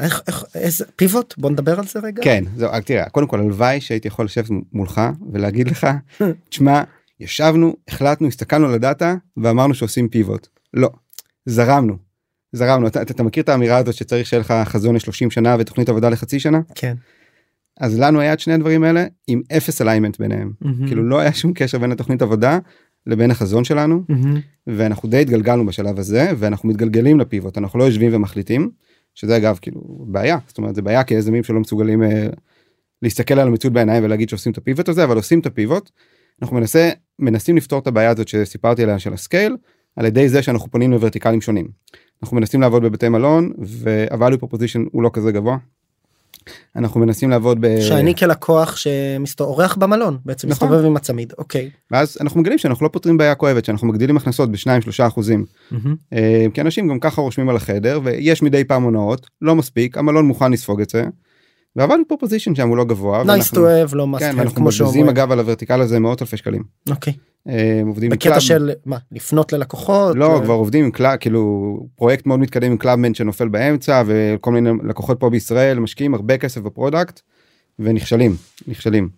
איך, 0.01 0.23
איך, 0.27 0.45
איזה 0.55 0.85
פיבוט 0.97 1.35
בוא 1.39 1.51
נדבר 1.51 1.79
על 1.79 1.87
זה 1.87 2.01
רגע. 2.01 2.23
כן 2.23 2.45
זהו 2.57 2.71
תראה 2.85 3.09
קודם 3.09 3.27
כל 3.27 3.41
הלוואי 3.41 3.81
שהייתי 3.81 4.09
יכול 4.09 4.25
לשבת 4.25 4.51
מולך 4.73 5.01
ולהגיד 5.33 5.69
לך 5.69 5.87
תשמע 6.51 6.83
ישבנו 7.21 7.77
החלטנו 7.89 8.29
הסתכלנו 8.29 8.67
על 8.67 8.75
הדאטה 8.75 9.15
ואמרנו 9.37 9.75
שעושים 9.75 10.09
פיבוט 10.09 10.49
לא 10.75 10.91
זרמנו. 11.47 11.97
זרמנו 12.53 12.87
אתה, 12.87 13.03
אתה, 13.03 13.13
אתה 13.15 13.23
מכיר 13.23 13.43
את 13.43 13.49
האמירה 13.49 13.77
הזאת 13.77 13.95
שצריך 13.95 14.27
שיהיה 14.27 14.41
לך 14.41 14.55
חזון 14.65 14.95
ל-30 14.95 15.31
שנה 15.31 15.57
ותוכנית 15.59 15.89
עבודה 15.89 16.09
לחצי 16.09 16.41
שנה 16.41 16.61
כן. 16.75 16.95
אז 17.81 18.01
לנו 18.01 18.21
היה 18.21 18.33
את 18.33 18.41
שני 18.41 18.55
הדברים 18.55 18.85
האלה 18.85 19.07
עם 19.27 19.43
אפס 19.57 19.83
alignment 19.83 20.19
ביניהם 20.19 20.53
מהמם. 20.61 20.87
כאילו 20.87 21.09
לא 21.09 21.19
היה 21.19 21.33
שום 21.33 21.53
קשר 21.55 21.79
בין 21.79 21.93
התוכנית 21.93 22.23
עבודה 22.23 22.59
לבין 23.07 23.31
החזון 23.31 23.65
שלנו 23.65 24.03
מהמם. 24.09 24.41
ואנחנו 24.67 25.09
די 25.09 25.21
התגלגלנו 25.21 25.67
בשלב 25.67 25.99
הזה 25.99 26.31
ואנחנו 26.39 26.69
מתגלגלים 26.69 27.21
ל 27.21 27.27
pivot 27.27 27.59
אנחנו 27.59 27.79
לא 27.79 27.85
יושבים 27.85 28.15
ומחליטים 28.15 28.71
שזה 29.15 29.37
אגב 29.37 29.59
כאילו 29.63 29.81
בעיה 30.09 30.39
זאת 30.47 30.59
אומרת 30.59 30.75
זה 30.75 30.83
בעיה 30.83 31.05
כיזמים 31.05 31.45
שלא 31.45 31.61
מסוגלים 31.61 32.03
אה, 32.03 32.27
להסתכל 33.03 33.35
על 33.35 33.49
המציאות 33.49 33.75
בעיניים 33.75 34.05
ולהגיד 34.05 34.29
שעושים 34.29 34.53
את 34.53 34.59
ה 34.59 34.64
pivot 34.64 34.89
הזה 34.89 35.05
אבל 35.05 35.17
עושים 35.17 35.41
את 35.41 35.47
ה 35.47 35.53
pivot. 35.53 35.91
אנחנו 36.43 36.57
מנסה 36.57 36.91
מנסים 37.21 37.57
לפתור 37.57 37.79
את 37.79 37.87
הבעיה 37.87 38.11
הזאת 38.11 38.29
שסיפרתי 38.29 38.83
עליה 38.83 38.99
של 38.99 39.13
ה 39.13 39.20
scale 39.20 39.57
על 39.97 40.07
ידי 40.07 40.29
זה 40.29 40.43
שאנחנו 40.43 40.71
פונים 40.71 40.91
לוורטיקלים 40.91 41.41
שונים. 41.41 41.69
אנחנו 42.23 42.37
מנסים 42.37 42.61
לעבוד 42.61 42.83
בבתי 42.83 43.09
מלון 43.09 43.53
וה-value 43.59 44.45
proposition 44.45 44.89
הוא 44.93 45.03
לא 45.03 45.11
כזה 45.13 45.33
גבוה. 45.33 45.57
אנחנו 46.77 47.01
מנסים 47.01 47.31
לעבוד 47.31 47.59
ב... 47.61 47.81
שאני 47.81 48.15
כלקוח 48.15 48.77
שמסתובב 48.77 49.69
במלון 49.79 50.19
בעצם 50.25 50.49
נכון. 50.49 50.69
מסתובב 50.69 50.87
עם 50.87 50.97
הצמיד 50.97 51.33
אוקיי. 51.39 51.71
ואז 51.91 52.19
אנחנו 52.21 52.41
מגלים 52.41 52.59
שאנחנו 52.59 52.85
לא 52.85 52.91
פותרים 52.93 53.17
בעיה 53.17 53.35
כואבת 53.35 53.65
שאנחנו 53.65 53.89
מגדילים 53.89 54.17
הכנסות 54.17 54.53
בשניים 54.53 54.83
שלושה 54.83 55.07
אחוזים. 55.07 55.45
אה, 56.13 56.47
כי 56.55 56.61
אנשים 56.61 56.89
גם 56.89 57.01
ככה 57.01 57.21
רושמים 57.21 57.49
על 57.49 57.57
החדר 57.57 58.01
ויש 58.05 58.43
מדי 58.43 58.65
פעם 58.65 58.83
הונאות 58.83 59.27
לא 59.43 59.57
מספיק 59.57 59.99
המלון 59.99 60.27
מוכן 60.27 60.53
לספוג 60.53 60.81
את 60.81 60.91
זה. 60.91 61.05
וה 61.79 61.89
value 61.89 62.13
proposition 62.13 62.55
שם 62.55 62.69
הוא 62.69 62.77
לא 62.77 62.85
גבוה. 62.85 63.23
nice 63.23 63.51
to 63.55 63.57
have 63.57 63.95
לא 63.95 64.07
must 64.15 64.19
כן, 64.19 64.31
have 64.39 64.43
מבזבזים 64.43 64.71
שאומרים. 64.73 65.09
אגב 65.09 65.33
על 65.33 65.39
ה 65.39 65.44
vertical 65.44 65.81
הזה 65.81 65.99
מאות 66.01 66.23
אלפי 66.23 66.37
שקלים. 66.37 66.63
אוקיי. 66.91 67.13
אה, 67.49 67.81
עובדים 67.87 68.11
עם 68.11 68.17
בקטע 68.17 68.31
Club- 68.31 68.41
של 68.41 68.71
מה 68.87 68.97
לפנות 69.13 69.53
ללקוחות. 69.53 70.17
לא 70.17 70.25
ו- 70.25 70.43
כבר 70.45 70.55
עובדים 70.55 70.85
עם 70.85 70.91
Club 70.91 71.17
כאילו 71.17 71.77
פרויקט 71.97 72.27
מאוד 72.27 72.41
מתקדם 72.41 72.71
עם 72.71 72.77
Club 72.77 72.99
Med 72.99 73.15
שנופל 73.15 73.49
באמצע 73.49 74.03
וכל 74.07 74.53
מיני 74.53 74.71
לקוחות 74.85 75.21
פה 75.21 75.31
בישראל 75.31 75.79
משקיעים 75.79 76.15
הרבה 76.15 76.39
כסף 76.39 76.61
ב 76.61 76.68
product 76.68 77.21
ונכשלים 77.79 78.35
נכשלים. 78.69 79.09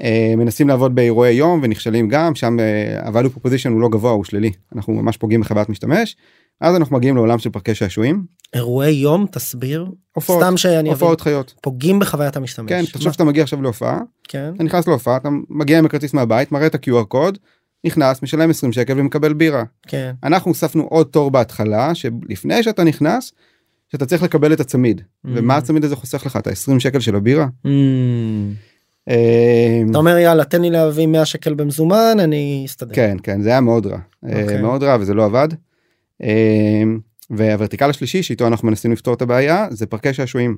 אה, 0.00 0.34
מנסים 0.36 0.68
לעבוד 0.68 0.94
באירועי 0.94 1.32
יום 1.34 1.60
ונכשלים 1.62 2.08
גם 2.08 2.34
שם 2.34 2.56
אה, 2.60 3.00
ה-value 3.08 3.28
proposition 3.38 3.68
הוא 3.70 3.80
לא 3.80 3.88
גבוה 3.88 4.10
הוא 4.12 4.24
שלילי 4.24 4.50
אנחנו 4.76 4.92
ממש 4.92 5.16
פוגעים 5.16 5.40
בחוויית 5.40 5.68
משתמש. 5.68 6.16
אז 6.60 6.76
אנחנו 6.76 6.96
מגיעים 6.96 7.16
לעולם 7.16 7.38
של 7.38 7.50
פרקי 7.50 7.74
שעשועים 7.74 8.24
אירועי 8.54 8.92
יום 8.92 9.26
תסביר. 9.30 9.86
הופעות 10.12 10.42
סתם 10.42 10.56
שאני 10.56 10.78
אבין. 10.78 10.92
הופעות 10.92 11.20
חיות 11.20 11.54
פוגעים 11.62 11.98
בחוויית 11.98 12.36
המשתמש. 12.36 12.68
כן 12.68 12.84
תחשוב 12.92 13.12
שאתה 13.12 13.24
מגיע 13.24 13.42
עכשיו 13.42 13.62
להופעה 13.62 14.00
כן. 14.28 14.52
אתה 14.54 14.64
נכנס 14.64 14.86
להופעה 14.88 15.16
אתה 15.16 15.28
מגיע 15.48 15.78
עם 15.78 15.86
הכרטיס 15.86 16.14
מהבית 16.14 16.52
מראה 16.52 16.66
את 16.66 16.74
ה-QR 16.74 17.04
קוד 17.04 17.38
נכנס 17.84 18.22
משלם 18.22 18.50
20 18.50 18.72
שקל 18.72 19.00
ומקבל 19.00 19.32
בירה. 19.32 19.62
כן. 19.86 20.12
אנחנו 20.24 20.50
הוספנו 20.50 20.82
עוד 20.82 21.06
תור 21.06 21.30
בהתחלה 21.30 21.94
שלפני 21.94 22.62
שאתה 22.62 22.84
נכנס 22.84 23.32
שאתה 23.92 24.06
צריך 24.06 24.22
לקבל 24.22 24.52
את 24.52 24.60
הצמיד 24.60 25.00
Mm. 25.00 25.30
ומה 25.34 25.56
הצמיד 25.56 25.84
הזה 25.84 25.96
חוסך 25.96 26.26
לך 26.26 26.36
את 26.36 26.46
ה-20 26.46 26.78
שקל 26.80 27.00
של 27.00 27.16
הבירה. 27.16 27.46
Mm. 27.66 27.68
אה, 29.08 29.82
אתה 29.90 29.98
אומר 29.98 30.16
יאללה 30.18 30.44
תן 30.44 30.62
לי 30.62 30.70
להביא 30.70 31.06
100 31.06 31.24
שקל 31.24 31.54
במזומן 31.54 32.16
אני 32.20 32.62
אסתדר. 32.66 32.94
כן 32.94 33.16
כן 33.22 33.42
זה 33.42 33.48
היה 33.48 33.60
מאוד 33.60 33.86
רע 33.86 33.98
אה, 34.28 34.42
אוקיי. 34.42 34.62
מאוד 34.62 34.82
רע 34.82 34.96
וזה 35.00 35.14
לא 35.14 35.24
עבד. 35.24 35.48
אה, 36.22 36.82
וה 37.30 37.42
vertical 37.42 37.90
השלישי 37.90 38.22
שאיתו 38.22 38.46
אנחנו 38.46 38.68
מנסים 38.68 38.92
לפתור 38.92 39.14
את 39.14 39.22
הבעיה 39.22 39.66
זה 39.70 39.86
פארקי 39.86 40.14
שעשועים. 40.14 40.56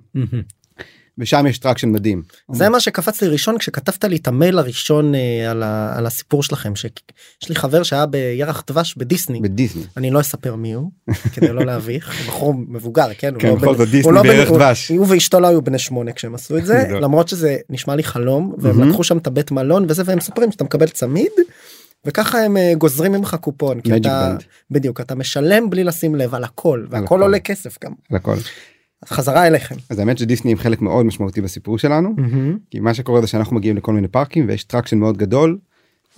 ושם 1.18 1.46
יש 1.46 1.58
traction 1.58 1.88
מדהים. 1.88 2.22
זה 2.52 2.68
מה 2.68 2.80
שקפץ 2.80 3.22
לי 3.22 3.28
ראשון 3.28 3.58
כשכתבת 3.58 4.04
לי 4.04 4.16
את 4.16 4.28
המייל 4.28 4.58
הראשון 4.58 5.14
אה, 5.14 5.50
על, 5.50 5.62
ה, 5.62 5.98
על 5.98 6.06
הסיפור 6.06 6.42
שלכם 6.42 6.76
שיש 6.76 7.48
לי 7.48 7.54
חבר 7.54 7.82
שהיה 7.82 8.06
בירח 8.06 8.64
דבש 8.66 8.94
בדיסני 8.96 9.40
בדיסני. 9.40 9.82
אני 9.96 10.10
לא 10.10 10.20
אספר 10.20 10.54
מי 10.54 10.72
הוא 10.72 10.90
כדי 11.32 11.52
לא 11.52 11.66
להביך 11.66 12.18
הוא 12.18 12.26
בחור 12.28 12.54
מבוגר 12.54 13.06
כן, 13.18 13.34
הוא 13.34 13.40
כן, 13.40 13.48
לא 13.48 13.54
בכל 13.54 13.76
זאת, 13.76 13.88
דיסני 13.88 14.12
לא 14.12 14.22
בירח 14.22 14.48
דבש. 14.48 14.88
הוא 14.88 15.06
ואשתו 15.08 15.40
לא 15.40 15.46
היו 15.46 15.62
בני 15.62 15.78
שמונה 15.78 16.12
כשהם 16.12 16.34
עשו 16.34 16.58
את 16.58 16.66
זה 16.66 16.84
גדול. 16.88 17.02
למרות 17.04 17.28
שזה 17.28 17.56
נשמע 17.70 17.96
לי 17.96 18.02
חלום 18.02 18.54
והם. 18.58 18.88
לקחו 18.88 19.04
שם 19.04 19.18
את 19.18 19.26
הבית 19.26 19.50
מלון 19.50 19.86
וזה 19.88 20.02
והם 20.06 20.18
מספרים 20.18 20.52
שאתה 20.52 20.64
מקבל 20.64 20.88
צמיד. 20.88 21.32
וככה 22.04 22.44
הם 22.44 22.56
אה, 22.56 22.72
גוזרים 22.78 23.12
ממך 23.12 23.36
קופון 23.40 23.80
כי 23.80 23.96
אתה 23.96 24.36
Band. 24.36 24.42
בדיוק 24.70 25.00
אתה 25.00 25.14
משלם 25.14 25.70
בלי 25.70 25.84
לשים 25.84 26.14
לב 26.14 26.34
על 26.34 26.44
הכל 26.44 26.86
והכל 26.90 27.04
הכל. 27.04 27.22
עולה 27.22 27.38
כסף 27.38 27.78
גם 27.84 27.92
על 28.10 28.16
הכל. 28.16 28.34
אז 29.02 29.08
חזרה 29.08 29.46
אליכם. 29.46 29.74
אז 29.90 29.98
האמת 29.98 30.18
שדיסני 30.18 30.50
הם 30.50 30.58
חלק 30.58 30.80
מאוד 30.80 31.06
משמעותי 31.06 31.40
בסיפור 31.40 31.78
שלנו. 31.78 32.14
כי 32.70 32.80
מה 32.80 32.94
שקורה 32.94 33.20
זה 33.20 33.26
שאנחנו 33.26 33.56
מגיעים 33.56 33.76
לכל 33.76 33.92
מיני 33.92 34.08
פארקים 34.08 34.48
ויש 34.48 34.64
traction 34.64 34.98
מאוד 34.98 35.16
גדול. 35.16 35.58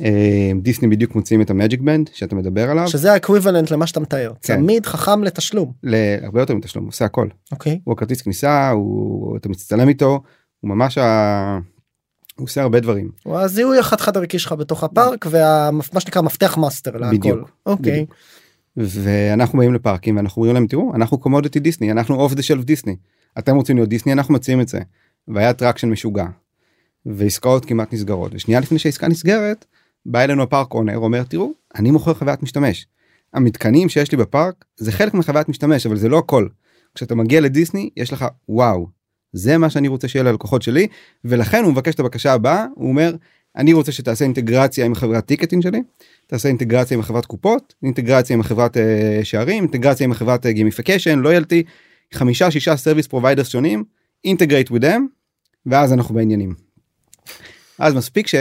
אה, 0.00 0.50
דיסני 0.62 0.88
בדיוק 0.88 1.14
מוציאים 1.14 1.40
את 1.40 1.50
ה 1.50 1.55
Magic 1.55 1.80
Band 1.80 2.10
שאתה 2.12 2.34
מדבר 2.34 2.70
עליו. 2.70 2.88
שזה 2.88 3.12
ה 3.12 3.18
equivalent 3.18 3.70
למה 3.70 3.86
שאתה 3.86 4.00
מתאר 4.00 4.32
כן. 4.32 4.38
צמיד 4.40 4.86
חכם 4.86 5.24
לתשלום 5.24 5.72
להרבה 5.82 6.40
יותר 6.40 6.54
מתשלום 6.54 6.86
עושה 6.86 7.04
הכל. 7.04 7.28
אוקיי 7.52 7.80
הוא 7.84 7.92
הכרטיס 7.92 8.22
כניסה 8.22 8.70
הוא 8.70 9.36
אתה 9.36 9.48
מצטלם 9.48 9.88
איתו 9.88 10.22
הוא 10.60 10.68
ממש 10.68 10.98
ה... 10.98 11.58
הוא 12.38 12.44
עושה 12.44 12.62
הרבה 12.62 12.80
דברים. 12.80 13.10
הוא 13.22 13.38
הזיהוי 13.38 13.78
החד 13.78 14.00
חד 14.00 14.16
ערכי 14.16 14.38
שלך 14.38 14.52
בתוך 14.52 14.84
הפארק 14.84 15.26
ומה 15.30 16.00
שנקרא 16.00 16.22
מפתח 16.22 16.56
מאסטר 16.56 16.96
להכל. 16.96 17.16
בדיוק, 17.16 17.50
אוקיי. 17.66 18.06
ואנחנו 18.76 19.58
באים 19.58 19.74
לפארקים 19.74 20.16
ואנחנו 20.16 20.42
אומרים 20.42 20.54
להם 20.54 20.66
תראו 20.66 20.94
אנחנו 20.94 21.18
commodity 21.18 21.60
דיסני 21.60 21.92
אנחנו 21.92 22.14
off 22.14 22.34
the 22.34 22.42
shelf 22.42 22.64
דיסני 22.64 22.96
אתם 23.38 23.56
רוצים 23.56 23.76
להיות 23.76 23.88
דיסני 23.88 24.12
אנחנו 24.12 24.34
מציעים 24.34 24.60
את 24.60 24.68
זה. 24.68 24.80
והיה 25.28 25.52
traction 25.52 25.90
משוגע. 25.90 26.26
ועסקאות 27.06 27.64
כמעט 27.64 27.92
נסגרות 27.92 28.32
ושנייה 28.34 28.60
לפני 28.60 28.78
שהעסקה 28.78 29.08
נסגרת 29.08 29.64
בא 30.06 30.20
אלינו 30.20 30.42
ה 30.42 30.49
park 30.49 30.74
owner 30.74 30.98
אומר 30.98 31.22
תראו 31.22 31.52
אני 31.74 31.90
מוכר 31.90 32.14
חוויית 32.14 32.42
משתמש. 32.42 32.86
המתקנים 33.34 33.88
שיש 33.88 34.12
לי 34.12 34.18
בפארק 34.18 34.64
זה 34.76 34.92
חלק 34.92 35.14
מחוויית 35.14 35.48
משתמש 35.48 35.86
אבל 35.86 35.96
זה 35.96 36.08
לא 36.08 36.18
הכל. 36.18 36.48
כשאתה 36.94 37.14
מגיע 37.14 37.40
לדיסני 37.40 37.90
יש 37.96 38.12
לך 38.12 38.24
וואו 38.48 39.01
זה 39.32 39.58
מה 39.58 39.70
שאני 39.70 39.88
רוצה 39.88 40.08
שיהיה 40.08 40.22
ללקוחות 40.22 40.62
שלי 40.62 40.86
ולכן 41.24 41.64
הוא 41.64 41.72
מבקש 41.72 41.94
את 41.94 42.00
הבקשה 42.00 42.32
הבאה 42.32 42.66
הוא 42.74 42.88
אומר 42.88 43.14
אני 43.56 43.72
רוצה 43.72 43.92
שתעשה 43.92 44.24
אינטגרציה 44.24 44.86
עם 44.86 44.94
חברת 44.94 45.26
tickets 45.26 45.62
שלי 45.62 45.82
תעשה 46.26 46.48
אינטגרציה 46.48 46.94
עם 46.94 47.00
החברת 47.00 47.26
קופות 47.26 47.74
אינטגרציה 47.82 48.34
עם 48.34 48.40
החברת 48.40 48.76
אה, 48.76 49.20
שערים 49.22 49.62
אינטגרציה 49.62 50.04
עם 50.04 50.12
החברת 50.12 50.46
gamification 50.46 51.18
loyalty 51.18 51.62
חמישה 52.12 52.50
שישה 52.50 52.76
service 52.76 53.06
providers 53.06 53.48
שונים 53.48 53.84
integrate 54.24 54.70
them 54.70 55.00
ואז 55.66 55.92
אנחנו 55.92 56.14
בעניינים. 56.14 56.54
אז 57.78 57.94
מספיק 57.94 58.26
ש... 58.26 58.34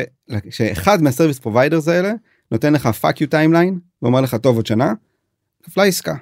שאחד 0.50 1.02
מה 1.02 1.10
service 1.10 1.40
providers 1.40 1.88
האלה 1.88 2.14
נותן 2.52 2.74
לך 2.74 2.88
fuck 2.88 3.22
you 3.22 3.28
timeline 3.28 3.80
ואומר 4.02 4.22
לך 4.22 4.36
טוב 4.36 4.56
עוד 4.56 4.66
שנה. 4.66 4.94
נפלה 5.68 5.84
עסקה. 5.84 6.16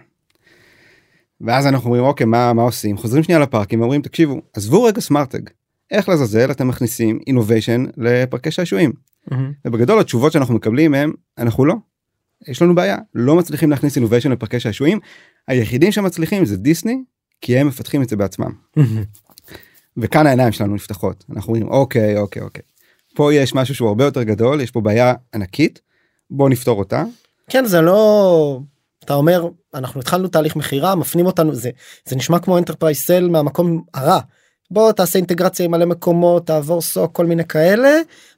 ואז 1.41 1.67
אנחנו 1.67 1.85
אומרים 1.85 2.03
אוקיי 2.03 2.25
מה 2.25 2.53
מה 2.53 2.61
עושים? 2.61 2.97
חוזרים 2.97 3.23
שנייה 3.23 3.39
לפארקים 3.39 3.81
ואומרים 3.81 4.01
תקשיבו 4.01 4.41
עזבו 4.53 4.83
רגע 4.83 5.01
סמארטג 5.01 5.41
איך 5.91 6.09
לעזאזל 6.09 6.51
אתם 6.51 6.67
מכניסים 6.67 7.19
אינוביישן 7.27 7.85
לפרקי 7.97 8.51
שעשועים. 8.51 8.91
מהמם. 9.31 9.51
ובגדול 9.65 9.99
התשובות 9.99 10.31
שאנחנו 10.31 10.53
מקבלים 10.53 10.93
הם 10.93 11.13
אנחנו 11.37 11.65
לא. 11.65 11.75
יש 12.47 12.61
לנו 12.61 12.75
בעיה. 12.75 12.97
לא 13.15 13.35
מצליחים 13.35 13.69
להכניס 13.69 13.95
אינוביישן 13.95 14.31
לפרקי 14.31 14.59
שעשועים. 14.59 14.99
היחידים 15.47 15.91
שמצליחים 15.91 16.45
זה 16.45 16.57
דיסני 16.57 17.03
כי 17.41 17.57
הם 17.57 17.67
מפתחים 17.67 18.01
את 18.01 18.09
זה 18.09 18.15
בעצמם. 18.15 18.51
מהמם. 18.75 19.03
וכאן 19.97 20.27
העיניים 20.27 20.51
שלנו 20.51 20.75
נפתחות. 20.75 21.25
אנחנו 21.29 21.53
אומרים 21.53 21.67
אוקיי 21.67 22.17
אוקיי 22.17 22.41
אוקיי. 22.41 22.63
פה 23.15 23.33
יש 23.33 23.55
משהו 23.55 23.75
שהוא 23.75 23.87
הרבה 23.87 24.05
יותר 24.05 24.23
גדול 24.23 24.61
יש 24.61 24.71
פה 24.71 24.81
בעיה 24.81 25.13
ענקית. 25.35 25.81
בוא 26.31 26.49
נפתור 26.49 26.79
אותה. 26.79 27.03
כן 27.49 27.65
זה 27.65 27.81
לא 27.81 28.59
אתה 29.09 29.17
אומר 29.17 29.47
אנחנו 29.73 30.01
התחלנו 30.01 30.27
תהליך 30.27 30.55
מכירה 30.55 30.95
מפנים 30.95 31.25
אותנו 31.25 31.55
זה 31.55 31.69
זה 32.05 32.15
נשמע 32.15 32.39
כמו 32.39 32.57
enterprise 32.57 32.97
sale 32.97 33.29
מהמקום 33.29 33.83
הרע. 33.93 34.19
בוא 34.71 34.91
תעשה 34.91 35.19
אינטגרציה 35.19 35.65
עם 35.65 35.71
מלא 35.71 35.85
מקומות 35.85 36.47
תעבור 36.47 36.81
SOC 36.81 37.15
כל 37.15 37.25
מיני 37.25 37.45
כאלה 37.45 37.89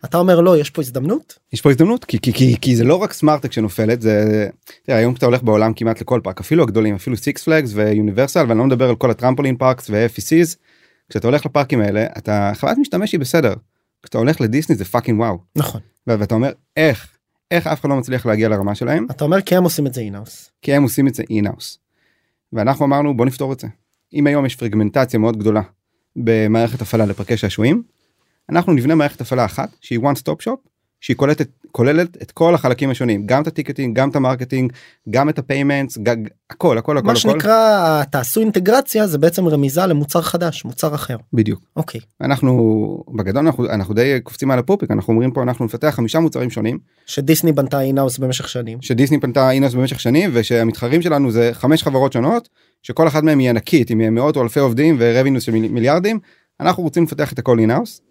אתה 0.05 0.17
אומר 0.17 0.41
לא 0.41 0.57
יש 0.57 0.69
פה 0.69 0.81
הזדמנות 0.81 1.39
יש 1.53 1.61
פה 1.61 1.69
הזדמנות 1.69 2.05
כי 2.05 2.19
כי 2.19 2.33
כי, 2.33 2.55
כי 2.61 2.75
זה 2.75 2.83
לא 2.83 2.95
רק 2.95 3.13
סמארטרק 3.13 3.51
שנופלת 3.51 4.01
זה 4.01 4.47
תראה, 4.83 4.97
היום 4.97 5.13
כשאתה 5.13 5.25
הולך 5.25 5.43
בעולם 5.43 5.73
כמעט 5.73 6.01
לכל 6.01 6.19
פארק 6.23 6.39
אפילו 6.39 6.63
הגדולים 6.63 6.95
אפילו 6.95 7.17
סיקס 7.17 7.43
פלגס 7.43 7.71
ויוניברסל 7.73 8.45
ואני 8.47 8.59
לא 8.59 8.65
מדבר 8.65 8.89
על 8.89 8.95
כל 8.95 9.11
ה 9.11 9.15
trampoline 9.15 9.57
parks 9.57 9.89
ו-FECs 9.89 10.55
כשאתה 11.09 11.27
הולך 11.27 11.45
לפארקים 11.45 11.81
האלה 11.81 12.05
אתה 12.17 12.51
חוויית 12.55 12.77
משתמש 12.77 13.11
היא 13.11 13.19
בסדר. 13.19 13.53
כשאתה 14.03 14.17
הולך 14.17 14.41
לדיסני 14.41 14.75
זה 14.75 14.85
fucking 14.85 15.19
wow 15.19 15.37
נכון. 15.55 15.81
ואתה 16.07 16.35
אומר 16.35 16.51
איך 16.77 17.07
איך 17.51 17.67
אף 17.67 17.81
אחד 17.81 17.89
לא 17.89 17.95
מצליח 17.95 18.25
להגיע 18.25 18.49
לרמה 18.49 18.75
שלהם 18.75 19.05
אתה 19.11 19.23
אומר 19.23 19.41
כי 19.41 19.55
הם 19.55 19.63
עושים 19.63 19.87
את 19.87 19.93
זה 19.93 20.01
in-house. 20.01 20.51
כי 20.61 20.73
הם 20.73 20.83
עושים 20.83 21.07
את 21.07 21.15
זה 21.15 21.23
in-house. 21.29 21.79
ואנחנו 22.53 22.85
אמרנו 22.85 23.17
בוא 23.17 23.25
נפתור 23.25 23.53
את 23.53 23.59
זה. 23.59 23.67
אם 24.13 24.27
היום 24.27 24.45
יש 24.45 24.55
פרגמנטציה 24.55 25.19
מאוד 25.19 25.37
גדולה 25.37 25.61
במערכת 26.15 26.81
הפעלה 26.81 27.05
לפרקי 27.05 27.37
שעשועים 27.37 27.83
אנחנו 28.49 28.73
נבנה 28.73 28.95
מערכת 28.95 29.21
הפעלה 29.21 29.45
אחת 29.45 29.69
שהיא 29.81 29.99
one 29.99 30.15
stop 30.19 30.43
shop 30.47 30.69
שהיא 31.01 31.17
כוללת, 31.17 31.41
כוללת 31.71 32.17
את 32.21 32.31
כל 32.31 32.55
החלקים 32.55 32.89
השונים 32.89 33.25
גם 33.25 33.41
את 33.41 33.47
ה 33.47 33.52
ticketing 33.52 33.95
גם 33.99 34.09
את 34.09 34.15
ה 34.15 34.21
marketing 34.21 34.71
גם 35.09 35.29
את 35.29 35.39
ה 35.39 35.46
payments 35.46 35.97
הכל 36.49 36.77
הכל 36.77 36.97
הכל 36.97 37.05
מה 37.05 37.11
הכל. 37.11 37.19
שנקרא 37.19 38.03
תעשו 38.03 38.39
אינטגרציה 38.41 39.07
זה 39.07 39.17
בעצם 39.17 39.47
רמיזה 39.47 39.85
למוצר 39.85 40.21
חדש 40.21 40.65
מוצר 40.65 40.95
אחר. 40.95 41.15
בדיוק. 41.33 41.61
אוקיי. 41.75 42.01
אנחנו 42.21 43.03
בגדול 43.15 43.45
אנחנו 43.45 43.65
אנחנו 43.69 43.93
די 43.93 44.19
קופצים 44.23 44.51
על 44.51 44.59
הפופיק 44.59 44.91
אנחנו 44.91 45.13
אומרים 45.13 45.31
פה 45.31 45.43
אנחנו 45.43 45.65
נפתח 45.65 45.89
חמישה 45.95 46.19
מוצרים 46.19 46.49
שונים. 46.49 46.77
שדיסני 47.05 47.51
בנתה 47.51 47.81
אינאוס 47.81 48.17
במשך 48.17 48.47
שנים. 48.49 48.77
שדיסני 48.81 49.19
פנתה 49.19 49.51
אינוס 49.51 49.73
במשך 49.73 49.99
שנים 49.99 50.29
ושהמתחרים 50.33 51.01
שלנו 51.01 51.31
זה 51.31 51.49
חמש 51.53 51.83
חברות 51.83 52.13
שונות 52.13 52.49
שכל 52.83 53.07
אחת 53.07 53.23
מהן 53.23 53.39
היא 53.39 53.49
ענקית 53.49 53.89
עם 53.89 54.15
מאות 54.15 54.35
או 54.37 54.41
אלפי 54.43 54.59
עובדים 54.59 54.95
ורבינוס 54.99 55.43
של 55.43 55.51
מיל- 55.51 55.71
מיליארדים. 55.71 56.19
אנחנו 56.59 56.83
רוצים 56.83 57.03
לפתח 57.03 57.33
את 57.33 57.39
הכל 57.39 57.59
אינאוס. 57.59 58.01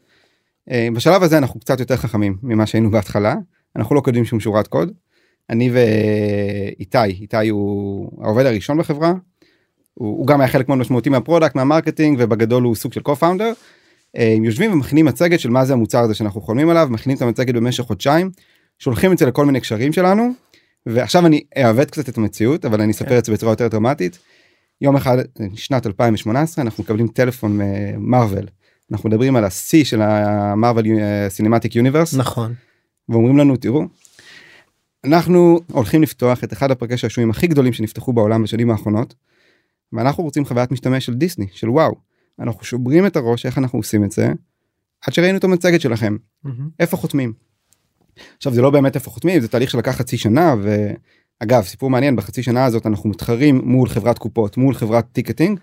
בשלב 0.68 1.22
הזה 1.22 1.38
אנחנו 1.38 1.60
קצת 1.60 1.80
יותר 1.80 1.96
חכמים 1.96 2.36
ממה 2.42 2.66
שהיינו 2.66 2.90
בהתחלה 2.90 3.34
אנחנו 3.76 3.94
לא 3.94 4.00
כותבים 4.00 4.24
שום 4.24 4.40
שורת 4.40 4.66
קוד. 4.66 4.92
אני 5.50 5.70
ואיתי 5.72 7.04
איתי 7.04 7.48
הוא 7.48 8.24
העובד 8.24 8.46
הראשון 8.46 8.78
בחברה. 8.78 9.12
הוא, 9.94 10.18
הוא 10.18 10.26
גם 10.26 10.40
היה 10.40 10.48
חלק 10.48 10.68
מאוד 10.68 10.78
משמעותי 10.78 11.10
מה 11.10 11.20
product 11.20 11.54
מה 11.54 11.65
marketing 11.65 12.16
ובגדול 12.20 12.62
הוא 12.62 12.74
סוג 12.74 12.92
של 12.92 13.00
co-founder. 13.08 13.54
הם 14.14 14.44
יושבים 14.44 14.72
ומכינים 14.72 15.06
מצגת 15.06 15.40
של 15.40 15.50
מה 15.50 15.64
זה 15.64 15.72
המוצר 15.72 16.00
הזה 16.00 16.14
שאנחנו 16.14 16.40
חולמים 16.40 16.68
עליו 16.68 16.88
מכינים 16.90 17.16
את 17.16 17.22
המצגת 17.22 17.54
במשך 17.54 17.84
חודשיים 17.84 18.30
שולחים 18.78 19.12
את 19.12 19.18
זה 19.18 19.26
לכל 19.26 19.46
מיני 19.46 19.60
קשרים 19.60 19.92
שלנו 19.92 20.30
ועכשיו 20.86 21.26
אני 21.26 21.44
אעוות 21.58 21.90
קצת 21.90 22.08
את 22.08 22.18
המציאות 22.18 22.64
אבל 22.64 22.80
אני 22.80 22.92
אספר 22.92 23.18
את 23.18 23.24
זה 23.24 23.32
בצורה 23.32 23.52
יותר 23.52 23.68
דרמטית. 23.68 24.18
יום 24.80 24.96
אחד 24.96 25.16
שנת 25.54 25.86
2018 25.86 26.64
אנחנו 26.64 26.84
מקבלים 26.84 27.08
טלפון 27.08 27.58
ממרוויל 27.58 28.46
אנחנו 28.92 29.08
מדברים 29.08 29.36
על 29.36 29.44
השיא 29.44 29.84
של 29.84 30.02
ה 30.02 30.16
Marvel 30.16 30.98
Cinematic 31.28 31.76
Universe 31.76 32.14
נכון 32.14 32.54
ואומרים 33.08 33.38
לנו 33.38 33.56
תראו. 33.56 33.82
אנחנו 35.04 35.60
הולכים 35.72 36.02
לפתוח 36.02 36.44
את 36.44 36.52
אחד 36.52 36.70
הפארקי 36.70 36.96
שעשועים 36.96 37.30
הכי 37.30 37.46
גדולים 37.46 37.72
שנפתחו 37.72 38.12
בעולם 38.12 38.42
בשנים 38.42 38.70
האחרונות. 38.70 39.14
ואנחנו 39.92 40.24
רוצים 40.24 40.44
חוויית 40.44 40.70
משתמש 40.70 41.06
של 41.06 41.14
דיסני 41.14 41.46
של 41.52 41.70
וואו. 41.70 41.94
אנחנו 42.38 42.64
שוברים 42.64 43.06
את 43.06 43.16
הראש 43.16 43.46
איך 43.46 43.58
אנחנו 43.58 43.78
עושים 43.78 44.04
את 44.04 44.12
זה 44.12 44.32
עד 45.06 45.12
שראינו 45.12 45.38
את 45.38 45.44
המצגת 45.44 45.80
שלכם 45.80 46.16
מהמם. 46.44 46.68
איפה 46.80 46.96
חותמים. 46.96 47.32
עכשיו 48.36 48.52
זה 48.52 48.62
לא 48.62 48.70
באמת 48.70 48.94
איפה 48.94 49.10
חותמים 49.10 49.40
זה 49.40 49.48
תהליך 49.48 49.70
שלקח 49.70 49.96
חצי 49.96 50.16
שנה 50.16 50.54
ואגב 50.62 51.62
סיפור 51.62 51.90
מעניין 51.90 52.16
בחצי 52.16 52.42
שנה 52.42 52.64
הזאת 52.64 52.86
אנחנו 52.86 53.10
מתחרים 53.10 53.60
מול 53.64 53.88
חברת 53.88 54.18
קופות 54.18 54.56
מול 54.56 54.74
חברת 54.74 55.06
ticketing. 55.12 55.60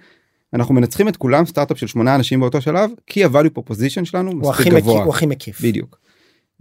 אנחנו 0.53 0.73
מנצחים 0.75 1.07
את 1.07 1.17
כולם 1.17 1.45
סטארט-אפ 1.45 1.77
של 1.79 1.87
שמונה 1.87 2.15
אנשים 2.15 2.39
באותו 2.39 2.61
שלב 2.61 2.89
כי 3.07 3.23
ה-value 3.23 3.59
proposition 3.59 4.05
שלנו 4.05 4.31
הוא 4.31 4.39
מספיק 4.39 4.53
הכי 4.59 4.69
מקיף, 4.69 4.81
גבוה. 4.83 5.03
הוא 5.03 5.09
הכי 5.13 5.25
מקיף. 5.25 5.61
בדיוק. 5.61 5.99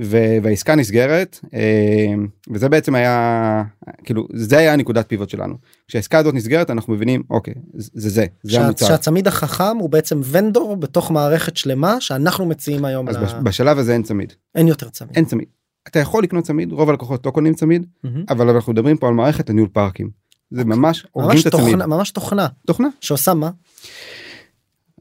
ו- 0.02 0.36
והעסקה 0.42 0.74
נסגרת 0.74 1.38
אה, 1.54 2.14
וזה 2.50 2.68
בעצם 2.68 2.94
היה 2.94 3.62
כאילו 4.04 4.26
זה 4.34 4.58
היה 4.58 4.76
נקודת 4.76 5.08
פיבוט 5.08 5.28
שלנו 5.30 5.54
כשהעסקה 5.88 6.18
הזאת 6.18 6.34
נסגרת 6.34 6.70
אנחנו 6.70 6.92
מבינים 6.92 7.22
אוקיי 7.30 7.54
זה 7.74 7.90
זה 7.94 8.08
זה, 8.42 8.52
שה- 8.52 8.64
המוצר. 8.64 8.86
שהצמיד 8.86 9.28
החכם 9.28 9.76
הוא 9.80 9.90
בעצם 9.90 10.20
ונדור 10.30 10.76
בתוך 10.76 11.10
מערכת 11.10 11.56
שלמה 11.56 12.00
שאנחנו 12.00 12.46
מציעים 12.46 12.84
היום. 12.84 13.08
אז 13.08 13.16
ל- 13.16 13.24
בש- 13.24 13.32
בשלב 13.42 13.78
הזה 13.78 13.92
אין 13.92 14.02
צמיד 14.02 14.32
אין 14.54 14.68
יותר 14.68 14.88
צמיד. 14.88 15.10
אין 15.16 15.24
צמיד. 15.24 15.46
אתה 15.88 15.98
יכול 15.98 16.22
לקנות 16.22 16.44
צמיד 16.44 16.72
רוב 16.72 16.90
הלקוחות 16.90 17.26
לא 17.26 17.30
קונים 17.30 17.54
צמיד 17.54 17.86
מהמם. 18.04 18.24
אבל 18.28 18.48
אנחנו 18.50 18.72
מדברים 18.72 18.96
פה 18.96 19.08
על 19.08 19.14
מערכת 19.14 19.50
לניהול 19.50 19.68
פארקים. 19.72 20.10
זה 20.50 20.64
ממש 20.64 21.06
הורגים 21.12 21.32
ממש 21.36 21.46
את 21.46 21.54
הצמיד. 21.54 21.66
תוכנה, 21.66 21.86
ממש 21.86 22.10
תוכנה 22.10 22.46
תוכנה. 22.66 22.88
שעושה 23.00 23.34
מה? 23.34 23.50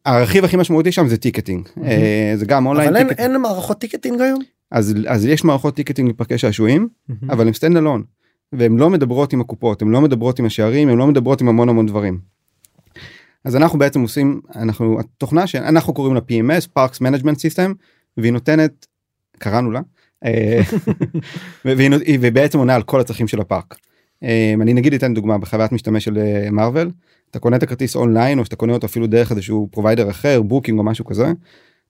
הרכיב 0.05 0.45
הכי 0.45 0.57
משמעותי 0.57 0.91
שם 0.91 1.07
זה 1.07 1.17
ticketing 1.17 1.67
אה, 1.83 2.33
זה 2.35 2.45
גם 2.45 2.65
אונליין 2.65 2.87
אבל 2.89 2.97
אין, 2.97 3.07
טיקט 3.07 3.19
אין 3.19 3.41
מערכות 3.41 3.79
ticketing 3.79 4.21
היום? 4.21 4.39
אז 4.71 4.93
אז 5.07 5.25
יש 5.25 5.43
מערכות 5.43 5.75
טיקטינג 5.75 6.09
לפארקי 6.09 6.37
שעשועים 6.37 6.87
אבל 7.29 7.47
הם 7.47 7.53
stand 7.53 7.77
alone 7.77 8.03
והן 8.53 8.77
לא 8.77 8.89
מדברות 8.89 9.33
עם 9.33 9.41
הקופות 9.41 9.81
הן 9.81 9.87
לא 9.87 10.01
מדברות 10.01 10.39
עם 10.39 10.45
השערים 10.45 10.89
הן 10.89 10.97
לא 10.97 11.07
מדברות 11.07 11.41
עם 11.41 11.47
המון 11.47 11.69
המון 11.69 11.85
דברים. 11.85 12.19
אז 13.45 13.55
אנחנו 13.55 13.79
בעצם 13.79 14.01
עושים 14.01 14.41
אנחנו 14.55 14.99
התוכנה 14.99 15.47
שאנחנו 15.47 15.93
קוראים 15.93 16.13
לה 16.15 16.19
PMS 16.19 16.67
Parks 16.79 16.97
Management 16.97 17.35
System 17.35 17.73
והיא 18.17 18.31
נותנת 18.33 18.85
קראנו 19.39 19.71
לה 19.71 19.81
אה, 20.25 20.61
והיא 21.65 21.89
נות- 21.89 22.01
היא 22.01 22.19
בעצם 22.31 22.57
עונה 22.57 22.75
על 22.75 22.83
כל 22.83 22.99
הצרכים 23.01 23.27
של 23.27 23.41
הפארק. 23.41 23.75
אה, 24.25 24.53
אני 24.61 24.73
נגיד 24.73 24.93
אתן 24.93 25.13
דוגמה 25.13 25.37
בחוויית 25.37 25.71
משתמש 25.71 26.05
של 26.05 26.17
מרוויל 26.51 26.91
אתה 27.31 27.39
קונה 27.39 27.55
את 27.55 27.63
הכרטיס 27.63 27.95
אונליין 27.95 28.39
או 28.39 28.45
שאתה 28.45 28.55
קונה 28.55 28.73
אותו 28.73 28.87
אפילו 28.87 29.07
דרך 29.07 29.31
איזשהו 29.31 29.67
פרוביידר 29.71 30.09
אחר 30.09 30.41
בוקינג 30.41 30.79
או 30.79 30.83
משהו 30.83 31.05
כזה. 31.05 31.31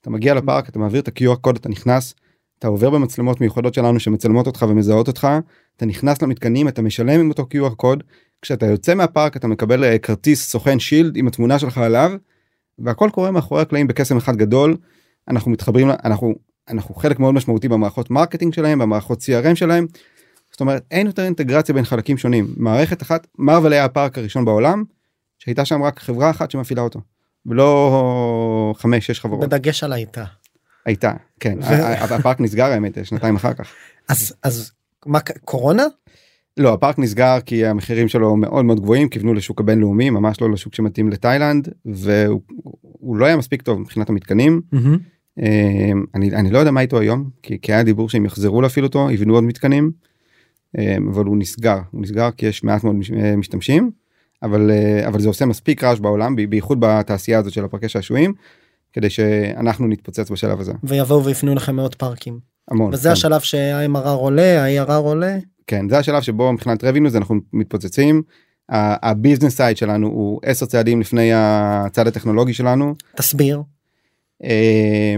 אתה 0.01 0.09
מגיע 0.09 0.33
לפארק 0.33 0.69
אתה 0.69 0.79
מעביר 0.79 1.01
את 1.01 1.07
ה-QR 1.07 1.35
קוד 1.35 1.55
אתה 1.55 1.69
נכנס 1.69 2.15
אתה 2.59 2.67
עובר 2.67 2.89
במצלמות 2.89 3.41
מיוחדות 3.41 3.73
שלנו 3.73 3.99
שמצלמות 3.99 4.47
אותך 4.47 4.65
ומזהות 4.69 5.07
אותך 5.07 5.27
אתה 5.77 5.85
נכנס 5.85 6.21
למתקנים 6.21 6.67
אתה 6.67 6.81
משלם 6.81 7.19
עם 7.19 7.29
אותו 7.29 7.47
QR 7.53 7.75
קוד 7.75 8.03
כשאתה 8.41 8.65
יוצא 8.65 8.95
מהפארק 8.95 9.37
אתה 9.37 9.47
מקבל 9.47 9.83
אה, 9.83 9.97
כרטיס 9.97 10.49
סוכן 10.49 10.79
שילד 10.79 11.17
עם 11.17 11.27
התמונה 11.27 11.59
שלך 11.59 11.77
עליו 11.77 12.11
והכל 12.79 13.09
קורה 13.13 13.31
מאחורי 13.31 13.61
הקלעים 13.61 13.87
בקסם 13.87 14.17
אחד 14.17 14.35
גדול 14.35 14.77
אנחנו 15.27 15.51
מתחברים 15.51 15.89
אנחנו 16.03 16.35
אנחנו 16.69 16.95
חלק 16.95 17.19
מאוד 17.19 17.33
משמעותי 17.33 17.67
במערכות 17.67 18.11
מרקטינג 18.11 18.53
שלהם 18.53 18.79
במערכות 18.79 19.19
CRM 19.21 19.55
שלהם. 19.55 19.87
זאת 20.55 20.61
אומרת 20.61 20.83
אין 20.91 21.07
יותר 21.07 21.23
אינטגרציה 21.23 21.75
בין 21.75 21.83
חלקים 21.83 22.17
שונים 22.17 22.47
מערכת 22.57 23.01
אחת 23.01 23.27
מרוויל 23.37 23.73
היה 23.73 23.85
הפארק 23.85 24.17
הראשון 24.17 24.45
בעולם 24.45 24.83
שהייתה 25.39 25.65
שם 25.65 25.83
רק 25.83 25.99
חברה 25.99 26.29
אחת 26.29 26.51
שמפעילה 26.51 26.81
אותו 26.81 27.01
ולא 27.45 28.73
חמש 28.77 29.07
שש 29.07 29.19
חברות 29.19 29.49
בדגש 29.49 29.83
על 29.83 29.93
הייתה. 29.93 30.23
הייתה 30.85 31.13
כן 31.39 31.57
ו- 31.61 32.13
הפארק 32.13 32.39
נסגר 32.39 32.65
האמת 32.65 32.97
שנתיים 33.03 33.35
אחר 33.35 33.53
כך. 33.53 33.71
אז 34.09 34.33
אז 34.43 34.71
מה 35.05 35.19
קורונה? 35.45 35.83
לא 36.57 36.73
הפארק 36.73 36.99
נסגר 36.99 37.37
כי 37.45 37.65
המחירים 37.65 38.07
שלו 38.07 38.35
מאוד 38.35 38.65
מאוד 38.65 38.79
גבוהים 38.79 39.09
כיוונו 39.09 39.33
לשוק 39.33 39.59
הבינלאומי 39.59 40.09
ממש 40.09 40.41
לא 40.41 40.51
לשוק 40.51 40.75
שמתאים 40.75 41.09
לתאילנד 41.09 41.69
והוא 41.85 42.41
הוא 42.81 43.17
לא 43.17 43.25
היה 43.25 43.37
מספיק 43.37 43.61
טוב 43.61 43.79
מבחינת 43.79 44.09
המתקנים 44.09 44.61
אה, 45.39 45.91
אני 46.15 46.35
אני 46.35 46.51
לא 46.51 46.59
יודע 46.59 46.71
מה 46.71 46.81
איתו 46.81 46.99
היום 46.99 47.29
כי, 47.43 47.57
כי 47.61 47.73
היה 47.73 47.83
דיבור 47.83 48.09
שהם 48.09 48.25
יחזרו 48.25 48.61
להפעיל 48.61 48.85
אותו 48.85 49.11
יבנו 49.11 49.33
עוד 49.33 49.43
מתקנים 49.43 49.91
אבל 51.13 51.25
הוא 51.25 51.37
נסגר 51.37 51.79
הוא 51.91 52.01
נסגר 52.01 52.31
כי 52.31 52.45
יש 52.45 52.63
מעט 52.63 52.83
מאוד 52.83 52.95
אה, 53.17 53.35
משתמשים 53.35 53.91
אבל 54.43 54.71
אה, 54.71 55.07
אבל 55.07 55.19
זה 55.19 55.27
עושה 55.27 55.45
מספיק 55.45 55.83
רעש 55.83 55.99
בעולם 55.99 56.35
בייחוד 56.49 56.77
בתעשייה 56.79 57.39
הזאת 57.39 57.53
של 57.53 57.65
הפארקי 57.65 57.89
שעשועים 57.89 58.33
כדי 58.93 59.09
שאנחנו 59.09 59.87
נתפוצץ 59.87 60.31
בשלב 60.31 60.59
הזה 60.59 60.73
ויבואו 60.83 61.25
ויפנו 61.25 61.55
לכם 61.55 61.75
מאות 61.75 61.95
פארקים. 61.95 62.39
המון 62.71 62.93
וזה 62.93 63.09
כן. 63.09 63.13
השלב 63.13 63.41
שה-MRR 63.41 64.07
עולה, 64.07 64.65
ה-ARR 64.65 64.91
עולה. 64.91 65.37
כן 65.67 65.89
זה 65.89 65.97
השלב 65.97 66.21
שבו 66.21 66.53
מבחינת 66.53 66.83
revenues 66.83 67.17
אנחנו 67.17 67.35
מתפוצצים. 67.53 68.21
ה 68.69 68.79
business 68.79 69.55
side 69.55 69.77
שלנו 69.77 70.07
הוא 70.07 70.39
10 70.43 70.65
צעדים 70.65 71.01
לפני 71.01 71.31
הצד 71.33 72.07
הטכנולוגי 72.07 72.53
שלנו. 72.53 72.95
תסביר. 73.15 73.61
אה, 74.43 75.15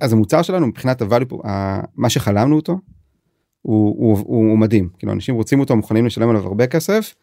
אז 0.00 0.12
המוצר 0.12 0.42
שלנו 0.42 0.66
מבחינת 0.66 1.02
ה 1.02 1.10
value 1.10 1.48
מה 1.96 2.10
שחלמנו 2.10 2.56
אותו 2.56 2.78
הוא, 3.62 3.96
הוא, 3.98 4.18
הוא, 4.18 4.50
הוא 4.50 4.58
מדהים 4.58 4.88
כאילו 4.98 5.12
אנשים 5.12 5.34
רוצים 5.34 5.60
אותו 5.60 5.76
מוכנים 5.76 6.06
לשלם 6.06 6.28
עליו 6.28 6.46
הרבה 6.46 6.66
כסף. 6.66 7.14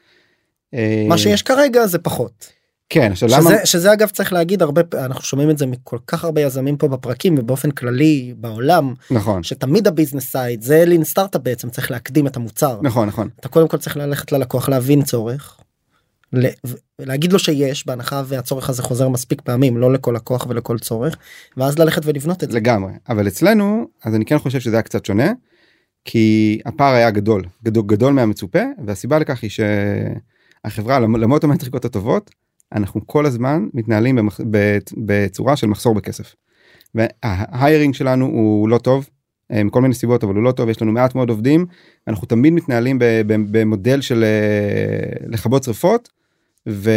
אה, 0.73 1.05
מה 1.07 1.17
שיש 1.17 1.41
כרגע 1.41 1.87
זה 1.87 1.99
פחות. 1.99 2.57
כן 2.89 3.11
עכשיו 3.11 3.29
למה 3.29 3.41
שזה, 3.41 3.65
שזה 3.65 3.93
אגב 3.93 4.09
צריך 4.09 4.33
להגיד 4.33 4.61
הרבה 4.61 4.81
אנחנו 4.93 5.23
שומעים 5.23 5.49
את 5.49 5.57
זה 5.57 5.65
מכל 5.65 5.97
כך 6.07 6.23
הרבה 6.23 6.41
יזמים 6.41 6.77
פה 6.77 6.87
בפרקים 6.87 7.35
ובאופן 7.37 7.71
כללי 7.71 8.33
בעולם 8.37 8.93
נכון 9.11 9.43
שתמיד 9.43 9.87
ה 9.87 9.92
business 9.92 10.31
side 10.31 10.61
זה 10.61 10.85
lean 10.85 11.03
startup 11.03 11.41
בעצם 11.41 11.69
צריך 11.69 11.91
להקדים 11.91 12.27
את 12.27 12.35
המוצר. 12.35 12.79
נכון 12.81 13.07
נכון 13.07 13.29
אתה 13.39 13.49
קודם 13.49 13.67
כל 13.67 13.77
צריך 13.77 13.97
ללכת 13.97 14.31
ללקוח 14.31 14.69
להבין 14.69 15.03
צורך. 15.03 15.57
להגיד 16.99 17.33
לו 17.33 17.39
שיש 17.39 17.87
בהנחה 17.87 18.23
והצורך 18.25 18.69
הזה 18.69 18.83
חוזר 18.83 19.09
מספיק 19.09 19.41
פעמים 19.41 19.77
לא 19.77 19.93
לכל 19.93 20.13
לקוח 20.15 20.45
ולכל 20.49 20.79
צורך 20.79 21.17
ואז 21.57 21.79
ללכת 21.79 22.01
ולבנות 22.05 22.43
את 22.43 22.51
זה. 22.51 22.57
לגמרי 22.57 22.91
אבל 23.09 23.27
אצלנו 23.27 23.87
אז 24.03 24.15
אני 24.15 24.25
כן 24.25 24.37
חושב 24.37 24.59
שזה 24.59 24.75
היה 24.75 24.81
קצת 24.81 25.05
שונה 25.05 25.31
כי 26.09 26.59
הפער 26.65 26.93
היה 26.93 27.11
גדול 27.11 27.43
גדול 27.63 27.83
גדול 27.85 28.13
מהמצופה 28.13 28.59
והסיבה 28.85 29.19
לכך 29.19 29.43
היא 29.43 29.49
שהחברה 29.49 30.99
למ- 30.99 31.15
למרות 31.15 31.43
המטריקות 31.43 31.85
הטובות 31.85 32.31
אנחנו 32.73 33.07
כל 33.07 33.25
הזמן 33.25 33.67
מתנהלים 33.73 34.15
במח... 34.15 34.39
בצורה 35.05 35.55
של 35.55 35.67
מחסור 35.67 35.95
בכסף. 35.95 36.35
וההיירינג 36.95 37.93
שלנו 37.93 38.25
הוא 38.25 38.69
לא 38.69 38.77
טוב 38.77 39.09
אה, 39.51 39.63
מכל 39.63 39.81
מיני 39.81 39.93
סיבות 39.93 40.23
אבל 40.23 40.35
הוא 40.35 40.43
לא 40.43 40.51
טוב 40.51 40.69
יש 40.69 40.81
לנו 40.81 40.91
מעט 40.91 41.15
מאוד 41.15 41.29
עובדים 41.29 41.65
אנחנו 42.07 42.27
תמיד 42.27 42.53
מתנהלים 42.53 42.97
במודל 43.27 44.01
של 44.01 44.23
אה, 44.23 45.27
לכבות 45.27 45.63
שרפות 45.63 46.09
ו... 46.69 46.91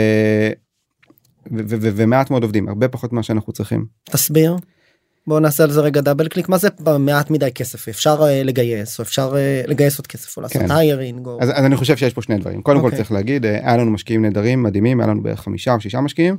ו- 1.53 1.63
ו- 1.69 1.77
ו- 1.81 1.91
ומעט 1.97 2.31
מאוד 2.31 2.43
עובדים 2.43 2.69
הרבה 2.69 2.89
פחות 2.89 3.13
ממה 3.13 3.23
שאנחנו 3.23 3.53
צריכים. 3.53 3.87
תסביר. 4.05 4.57
בוא 5.27 5.41
נעשה 5.41 5.65
על 5.65 5.71
זה 5.71 5.81
רגע 5.81 6.01
double 6.01 6.29
click 6.29 6.49
מה 6.49 6.59
זה 6.59 6.69
מעט 6.99 7.31
מדי 7.31 7.53
כסף 7.53 7.89
אפשר 7.89 8.23
אה, 8.23 8.43
לגייס 8.43 8.99
או 8.99 9.05
אפשר 9.05 9.33
אה, 9.37 9.63
לגייס 9.67 9.99
עוד 9.99 10.07
כסף 10.07 10.37
או 10.37 10.43
לעשות 10.43 10.63
כן. 10.63 10.71
hiring 10.71 11.27
או 11.27 11.39
אז, 11.43 11.51
אז 11.51 11.65
אני 11.65 11.77
חושב 11.77 11.97
שיש 11.97 12.15
פה 12.15 12.23
שני 12.23 12.39
דברים 12.39 12.63
קודם 12.63 12.81
כל 12.81 12.85
אוקיי. 12.85 12.99
צריך 12.99 13.13
להגיד 13.13 13.47
אה, 13.47 13.51
היה 13.51 13.77
לנו 13.77 13.91
משקיעים 13.91 14.23
נהדרים 14.23 14.63
מדהימים 14.63 15.01
היה 15.01 15.09
לנו 15.09 15.23
בערך 15.23 15.41
חמישה 15.41 15.75
או 15.75 15.81
שישה 15.81 16.01
משקיעים. 16.01 16.37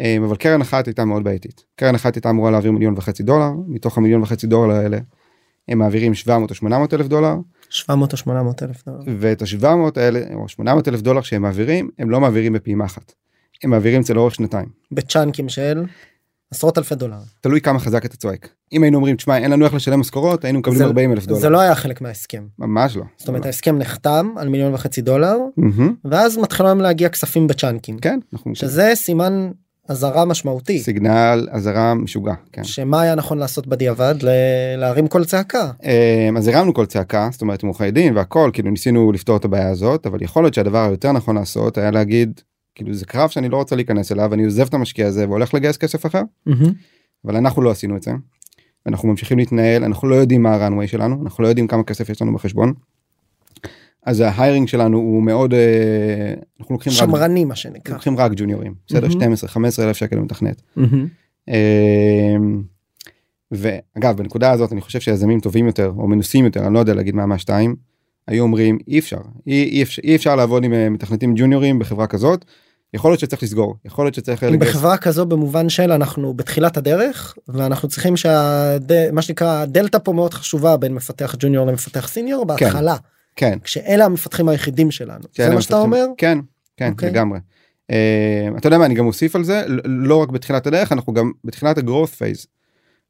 אה, 0.00 0.16
אבל 0.26 0.36
קרן 0.36 0.60
אחת 0.60 0.86
הייתה 0.86 1.04
מאוד 1.04 1.24
בעייתית 1.24 1.64
קרן 1.76 1.94
אחת 1.94 2.14
הייתה 2.14 2.30
אמורה 2.30 2.50
להעביר 2.50 2.72
מיליון 2.72 2.94
וחצי 2.96 3.22
דולר 3.22 3.50
מתוך 3.68 3.98
המיליון 3.98 4.22
וחצי 4.22 4.46
דולר 4.46 4.74
האלה 4.74 4.98
הם 5.68 5.78
מעבירים 5.78 6.14
700 6.14 6.50
או 6.50 6.54
800 6.54 6.94
אלף 6.94 7.06
דולר 7.06 7.34
700 7.70 8.12
או 8.12 8.16
800 8.16 8.62
אלף 8.62 8.84
דולר. 8.86 8.98
ואת 9.18 9.42
ה-700 9.42 10.00
האלה 10.00 10.20
או 10.34 10.48
800 10.48 10.88
אלף 10.88 11.00
דולר 11.00 11.20
שהם 11.20 11.42
מעבירים 11.42 11.90
הם 11.98 12.10
לא 12.10 12.20
מעבירים 12.20 12.52
בפעימה 12.52 12.84
אחת. 12.84 13.12
הם 13.64 13.70
מעבירים 13.70 14.00
את 14.00 14.06
זה 14.06 14.14
לאורך 14.14 14.34
שנתיים 14.34 14.68
בצ'אנקים 14.92 15.48
של 15.48 15.84
עשרות 16.52 16.78
אלפי 16.78 16.94
דולר. 16.94 17.16
תלוי 17.40 17.60
כמה 17.60 17.78
חזק 17.78 18.04
אתה 18.04 18.16
צועק 18.16 18.48
אם 18.72 18.82
היינו 18.82 18.96
אומרים 18.96 19.16
תשמע 19.16 19.38
אין 19.38 19.50
לנו 19.50 19.64
איך 19.64 19.74
לשלם 19.74 20.00
משכורות 20.00 20.44
היינו 20.44 20.58
מקבלים 20.58 20.78
זה- 20.78 20.84
40 20.84 21.12
אלף 21.12 21.26
דולר 21.26 21.40
זה 21.40 21.48
לא 21.48 21.60
היה 21.60 21.74
חלק 21.74 22.00
מההסכם. 22.00 22.42
ממש 22.58 22.96
לא. 22.96 23.02
זאת 23.18 23.28
אומרת 23.28 23.46
ההסכם 23.46 23.78
נחתם 23.78 24.34
על 24.36 24.48
מיליון 24.48 24.74
וחצי 24.74 25.02
דולר 25.02 25.36
ואז 26.04 26.38
מתחילים 26.38 26.80
להגיע 26.80 27.08
כספים 27.08 27.46
בצ'אנקים. 27.46 27.98
כן 27.98 28.18
אנחנו 28.32 28.54
שזה 28.54 28.90
סימן 28.94 29.50
אזהרה 29.88 30.24
משמעותי. 30.24 30.78
סיגנל 30.78 31.48
אזהרה 31.50 31.94
משוגע 31.94 32.34
כן. 32.52 32.64
שמה 32.64 33.00
היה 33.00 33.14
נכון 33.14 33.38
לעשות 33.38 33.66
בדיעבד 33.66 34.14
ל- 34.22 34.28
להרים 34.78 35.08
קול 35.08 35.24
צעקה. 35.24 35.70
אמ, 36.28 36.36
אז 36.36 36.48
הרמנו 36.48 36.74
כל 36.74 36.86
צעקה 36.86 37.28
זאת 37.32 37.42
אומרת 37.42 37.62
עם 37.62 37.68
עורכי 37.68 37.90
דין 37.90 38.16
והכל 38.16 38.50
כאילו 38.52 38.70
ניסינו 38.70 39.12
לפתור 39.12 39.36
את 39.36 39.44
הבעיה 39.44 39.68
הזאת 39.70 40.06
אבל 40.06 40.22
יכול 40.22 40.44
להיות 40.44 40.54
שהדבר 40.54 40.84
היותר 40.88 41.12
נכון 41.12 41.36
לעשות 41.36 41.78
היה 41.78 41.90
להגיד 41.90 42.40
כאילו 42.74 42.94
זה 42.94 43.06
קרב 43.06 43.28
שאני 43.28 43.48
לא 43.48 43.56
רוצה 43.56 43.76
להיכנס 43.76 44.12
אליו 44.12 44.34
אני 44.34 44.44
עוזב 44.44 44.66
את 44.66 44.74
המשקיע 44.74 45.06
הזה 45.06 45.28
והולך 45.28 45.54
לגייס 45.54 45.76
כסף 45.76 46.06
אחר 46.06 46.22
אבל 47.24 47.36
אנחנו 47.36 47.62
לא 47.62 47.70
עשינו 47.70 47.96
את 47.96 48.02
זה. 48.02 48.12
אנחנו 48.86 49.08
ממשיכים 49.08 49.38
להתנהל 49.38 49.84
אנחנו 49.84 50.08
לא 50.08 50.14
יודעים 50.14 50.42
מה 50.42 50.54
הרנווי 50.54 50.88
שלנו 50.88 51.22
אנחנו 51.22 51.44
לא 51.44 51.48
יודעים 51.48 51.66
כמה 51.66 51.82
כסף 51.82 52.10
יש 52.10 52.22
לנו 52.22 52.34
בחשבון. 52.34 52.72
אז 54.06 54.20
ההיירינג 54.20 54.68
שלנו 54.68 54.98
הוא 54.98 55.22
מאוד 55.22 55.54
אה, 55.54 56.34
אנחנו 56.60 56.74
לוקחים 56.74 56.92
רק, 56.92 56.98
שמרני 56.98 57.44
מה 57.44 57.56
שנקרא. 57.56 57.94
לוקחים 57.94 58.16
רק 58.16 58.32
ג'וניורים 58.36 58.74
בסדר 58.86 59.00
מהמם. 59.00 59.12
12 59.12 59.48
15 59.48 59.86
אלף 59.86 59.96
שקל 59.96 60.16
למתכנת. 60.16 60.62
אמ, 61.48 62.62
ואגב 63.50 64.16
בנקודה 64.16 64.50
הזאת 64.50 64.72
אני 64.72 64.80
חושב 64.80 65.00
שיזמים 65.00 65.40
טובים 65.40 65.66
יותר 65.66 65.92
או 65.96 66.08
מנוסים 66.08 66.44
יותר 66.44 66.66
אני 66.66 66.74
לא 66.74 66.78
יודע 66.78 66.94
להגיד 66.94 67.14
מה 67.14 67.26
מהשתיים 67.26 67.76
היו 68.28 68.42
אומרים 68.42 68.78
אי 68.88 68.98
אפשר 68.98 69.16
אי, 69.46 69.62
אי, 69.64 69.82
אפשר, 69.82 70.02
אי 70.04 70.16
אפשר 70.16 70.36
לעבוד 70.36 70.64
עם 70.64 70.72
אה, 70.72 70.90
מתכנתים 70.90 71.34
ג'וניורים 71.36 71.78
בחברה 71.78 72.06
כזאת 72.06 72.44
יכול 72.94 73.10
להיות 73.10 73.20
שצריך 73.20 73.42
לסגור 73.42 73.74
יכול 73.84 74.04
להיות 74.04 74.14
שצריך 74.14 74.42
לגייס- 74.42 74.56
בחברה 74.60 74.96
כזו 74.96 75.26
במובן 75.26 75.68
של 75.68 75.92
אנחנו 75.92 76.34
בתחילת 76.34 76.76
הדרך 76.76 77.34
ואנחנו 77.48 77.88
צריכים 77.88 78.16
שמה 78.16 79.22
שנקרא 79.22 79.64
דלתא 79.64 79.98
פה 79.98 80.12
מאוד 80.12 80.34
חשובה 80.34 80.76
בין 80.76 80.94
מפתח 80.94 81.34
ג'וניור 81.38 81.66
למפתח 81.66 82.08
סיניור 82.08 82.44
בהתחלה 82.44 82.96
כן 83.36 83.58
כשאלה 83.64 84.04
המפתחים 84.04 84.48
היחידים 84.48 84.90
שלנו 84.90 85.24
זה 85.36 85.54
מה 85.54 85.60
שאתה 85.62 85.76
אומר 85.80 86.04
כן 86.16 86.38
כן 86.76 86.90
אוקיי. 86.92 87.10
לגמרי. 87.10 87.38
אה, 87.90 88.48
אתה 88.58 88.66
יודע 88.66 88.78
מה 88.78 88.86
אני 88.86 88.94
גם 88.94 89.06
אוסיף 89.06 89.36
על 89.36 89.44
זה 89.44 89.62
לא 89.84 90.16
רק 90.16 90.28
בתחילת 90.28 90.66
הדרך 90.66 90.92
אנחנו 90.92 91.12
גם 91.12 91.30
בתחילת 91.44 91.78
ה-growth 91.78 92.14
phase. 92.18 92.46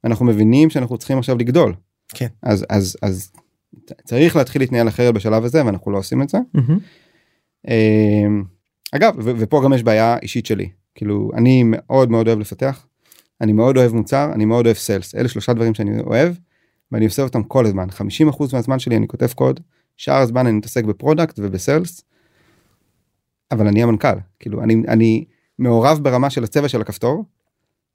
אנחנו 0.05 0.25
מבינים 0.27 0.70
שאנחנו 0.70 0.98
צריכים 0.98 1.18
עכשיו 1.18 1.38
לגדול. 1.38 1.75
כן. 2.14 2.27
אז 2.42 2.64
אז 2.70 2.96
אז 3.03 3.33
צריך 4.04 4.37
להתחיל 4.37 4.62
להתנהל 4.62 4.88
אחרת 4.88 5.14
בשלב 5.14 5.44
הזה 5.44 5.66
ואנחנו 5.66 5.90
לא 5.90 5.98
עושים 5.98 6.22
את 6.22 6.28
זה. 6.28 6.38
אה, 7.68 8.26
אגב 8.92 9.14
ופה 9.18 9.61
גם 9.64 9.72
יש 9.72 9.82
בעיה 9.82 10.16
אישית 10.22 10.46
שלי 10.46 10.68
כאילו 10.94 11.30
אני 11.35 11.62
מאוד 11.66 12.11
מאוד 12.11 12.28
אוהב 12.28 12.38
לפתח. 12.38 12.87
אני 13.40 13.52
מאוד 13.52 13.76
אוהב 13.76 13.92
מוצר 13.92 14.30
אני 14.35 14.44
מאוד 14.44 14.66
אוהב 14.66 14.76
סיילס 14.76 15.14
אלה 15.14 15.28
שלושה 15.28 15.52
דברים 15.52 15.74
שאני 15.74 16.00
אוהב. 16.00 16.35
ואני 16.92 17.04
עושה 17.04 17.22
אותם 17.22 17.42
כל 17.42 17.66
הזמן 17.66 17.88
50% 17.90 17.94
מהזמן 18.52 18.78
שלי 18.78 18.96
אני 18.96 19.08
כותב 19.08 19.32
קוד 19.32 19.61
שאר 19.96 20.16
הזמן 20.16 20.46
אני 20.46 20.56
מתעסק 20.56 20.85
ב 20.85 20.91
product 20.91 21.38
וב 21.38 21.55
sales. 21.55 22.05
אבל 23.50 23.66
אני 23.66 23.82
המנכ"ל 23.82 24.18
כאילו 24.40 24.62
אני 24.62 24.82
אני 24.88 25.24
מעורב 25.58 25.98
ברמה 26.02 26.30
של 26.30 26.44
הצבע 26.44 26.68
של 26.68 26.80
הכפתור. 26.80 27.24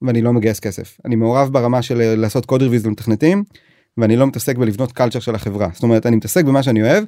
ואני 0.02 0.22
לא 0.22 0.32
מגייס 0.32 0.60
כסף 0.60 0.98
אני 1.04 1.16
מעורב 1.16 1.48
ברמה 1.52 1.82
של 1.82 2.00
אה, 2.00 2.16
לעשות 2.16 2.46
code 2.46 2.62
reviews 2.62 2.86
למתכנתים. 2.86 3.44
ואני 3.98 4.16
לא 4.16 4.26
מתעסק 4.26 4.56
בלבנות 4.58 4.92
culture 4.92 5.20
של 5.20 5.34
החברה 5.34 5.68
זאת 5.74 5.82
אומרת 5.82 6.06
אני 6.06 6.16
מתעסק 6.16 6.44
במה 6.44 6.62
שאני 6.62 6.82
אוהב. 6.82 7.04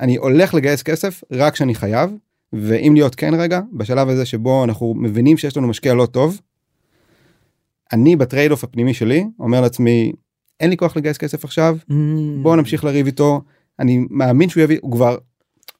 אני 0.00 0.16
הולך 0.16 0.54
לגייס 0.54 0.82
כסף 0.82 1.22
רק 1.32 1.52
כשאני 1.52 1.74
חייב 1.74 2.10
ואם 2.52 2.92
להיות 2.94 3.14
כן 3.14 3.34
רגע 3.34 3.60
בשלב 3.72 4.08
הזה 4.08 4.24
שבו 4.24 4.64
אנחנו 4.64 4.94
מבינים 4.96 5.36
שיש 5.36 5.56
לנו 5.56 5.68
משקיע 5.68 5.94
לא 5.94 6.06
טוב. 6.06 6.40
אני 7.92 8.16
ב 8.16 8.22
trade 8.22 8.50
off 8.50 8.64
הפנימי 8.64 8.94
שלי 8.94 9.24
אומר 9.40 9.60
לעצמי 9.60 10.12
אין 10.60 10.70
לי 10.70 10.76
כוח 10.76 10.96
לגייס 10.96 11.18
כסף 11.18 11.44
עכשיו 11.44 11.76
בוא 12.42 12.56
נמשיך 12.56 12.84
לריב 12.84 13.06
איתו 13.06 13.40
אני 13.80 14.06
מאמין 14.10 14.48
שהוא 14.48 14.62
יביא 14.62 14.78
הוא 14.82 14.92
כבר 14.92 15.16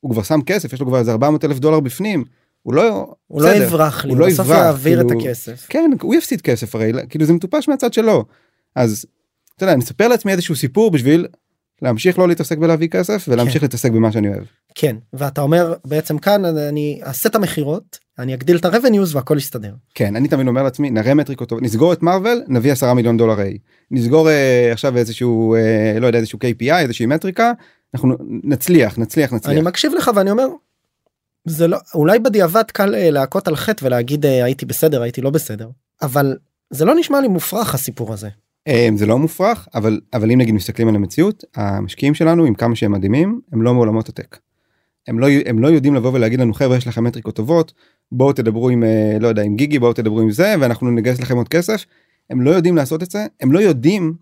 הוא 0.01 0.13
כבר 0.13 0.23
שם 0.23 0.41
כסף 0.47 0.73
יש 0.73 0.81
לו 0.81 0.87
כבר 0.87 0.99
איזה 0.99 1.13
400 1.13 1.45
אלף 1.45 1.59
דולר 1.59 1.81
בפנים 1.81 2.25
הוא 2.63 2.75
לא 2.75 3.15
הוא 3.27 3.43
לא 3.43 3.51
בסדר. 3.51 3.63
יברח 3.65 4.05
לי 4.05 4.11
הוא 4.11 4.19
לא 4.19 4.27
בסוף 4.27 4.47
יברח, 4.47 4.57
יעביר 4.59 5.01
את 5.01 5.07
כאילו- 5.07 5.21
הכסף 5.21 5.67
כן 5.69 5.91
הוא 6.03 6.15
יפסיד 6.15 6.41
כסף 6.41 6.75
הרי 6.75 6.93
כאילו 7.09 7.25
זה 7.25 7.33
מטופש 7.33 7.69
מהצד 7.69 7.93
שלו 7.93 8.25
אז 8.77 9.07
אתה 9.57 9.65
יודע 9.65 9.73
אני 9.73 9.83
אספר 9.83 10.09
לעצמי 10.09 10.33
איזשהו 10.33 10.57
סיפור 10.57 10.91
בשביל 10.91 11.27
להמשיך 11.83 12.19
לא 12.19 12.29
להתעסק 12.29 12.59
בלהביא 12.59 12.89
כסף 12.89 13.25
ולהמשיך 13.29 13.61
כן. 13.61 13.65
להתעסק 13.65 13.91
במה 13.91 14.13
שאני 14.13 14.29
אוהב. 14.29 14.45
כן 14.75 14.97
ואתה 15.13 15.41
אומר 15.41 15.75
בעצם 15.85 16.19
כאן 16.19 16.45
אני 16.45 17.01
אעשה 17.07 17.29
את 17.29 17.35
המכירות 17.35 17.99
אני 18.19 18.35
אגדיל 18.35 18.57
את 18.57 18.65
הרבניוז 18.65 19.15
והכל 19.15 19.37
יסתדר 19.39 19.75
כן 19.95 20.17
אני 20.17 20.29
תמיד 20.29 20.47
אומר 20.47 20.63
לעצמי 20.63 20.91
נראה 20.91 21.15
מטריקות 21.15 21.49
טוב 21.49 21.59
נסגור 21.63 21.93
את 21.93 22.03
מארוול 22.03 22.43
נביא 22.49 22.73
10 22.73 22.93
מיליון 22.93 23.17
דולר 23.17 23.39
A 23.39 23.59
נסגור 23.91 24.31
אה, 24.31 24.73
עכשיו 24.73 24.97
איזשהו 24.97 25.55
אה, 25.55 26.01
לא 26.01 26.07
יודע 26.07 26.19
איזשהו 26.19 26.39
KPI 26.39 26.75
איזושהי 26.75 27.07
מטריקה 27.07 27.53
אנחנו 27.95 28.17
נצליח 28.45 28.99
נצליח 28.99 29.31
אני 29.31 29.37
נצליח 29.37 29.65
מקשיב 29.65 29.93
לך 29.95 30.11
ואני 30.15 30.31
אומר. 30.31 30.47
זה 31.45 31.69
לא 31.69 31.79
אולי 31.95 32.19
בדיעבד 32.19 32.71
קל 32.71 32.95
אה, 32.95 33.11
להכות 33.11 33.49
על 33.49 33.57
חטא 33.57 33.85
ולהגיד 33.85 34.27
אה, 34.27 34.45
הייתי 34.45 34.67
בסדר 34.67 35.03
הייתי 35.03 35.21
לא 35.21 35.31
בסדר 35.31 35.69
אבל 36.03 36.37
זה 36.71 36.85
לא 36.85 36.95
נשמע 36.95 37.21
לי 37.21 37.29
מופרך 37.29 37.75
הסיפור 37.75 38.13
הזה. 38.13 38.29
אה, 38.69 38.89
זה 38.97 39.07
לא 39.07 39.19
מופרך 39.19 39.69
אבל 39.75 40.01
אבל 40.13 40.31
אם 40.31 40.39
נגיד 40.39 40.55
מסתכלים 40.55 40.89
על 40.89 40.95
המציאות 40.95 41.45
המשקיעים 41.55 42.15
שלנו 42.15 42.45
עם 42.45 42.55
כמה 42.55 42.77
שהם 42.77 42.93
מדהימים 42.93 43.41
הם 43.53 43.63
לא 43.63 43.75
מעולמות 43.75 44.09
הטק. 44.09 44.39
הם 45.09 45.19
לא 45.19 45.27
הם 45.47 45.59
לא 45.59 45.69
יודעים 45.69 45.95
לבוא 45.95 46.11
ולהגיד 46.13 46.41
לנו 46.41 46.55
חבר'ה 46.55 46.77
יש 46.77 46.87
לכם 46.87 47.05
מטריקות 47.05 47.37
טובות 47.37 47.73
בואו 48.13 48.33
תדברו 48.33 48.69
עם 48.69 48.85
אה, 48.85 49.17
לא 49.21 49.29
יודע 49.29 49.43
עם 49.43 49.57
גיגי 49.57 49.79
בואו 49.79 49.93
תדברו 49.93 50.21
עם 50.21 50.31
זה 50.31 50.55
ואנחנו 50.61 50.91
נגייס 50.91 51.21
לכם 51.21 51.37
עוד 51.37 51.49
כסף. 51.49 51.85
הם 52.31 52.41
לא 52.41 52.51
יודעים 52.51 52.77
לעשות 52.77 53.03
את 53.03 53.11
זה 53.11 53.27
הם 53.41 53.53
לא 53.53 53.59
יודעים 53.59 54.15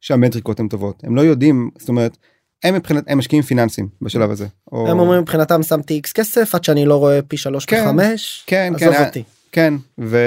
שהמטריקות 0.00 0.60
הן 0.60 0.68
טובות 0.68 1.04
הם 1.04 1.16
לא 1.16 1.20
יודעים 1.20 1.70
זאת 1.78 1.88
אומרת 1.88 2.16
הם 2.64 2.74
מבחינת 2.74 3.04
הם 3.06 3.18
משקיעים 3.18 3.42
פיננסים 3.42 3.88
בשלב 4.02 4.30
הזה. 4.30 4.46
או... 4.72 4.90
הם 4.90 4.98
אומרים 4.98 5.20
מבחינתם 5.20 5.62
שמתי 5.62 5.94
איקס 5.94 6.12
כסף 6.12 6.54
עד 6.54 6.64
שאני 6.64 6.84
לא 6.86 6.96
רואה 6.96 7.22
פי 7.22 7.36
שלוש 7.36 7.64
פי 7.64 7.76
כן, 7.76 7.84
חמש. 7.84 8.44
כן, 8.46 8.72
כן. 8.78 9.20
כן 9.52 9.74
ו... 10.00 10.18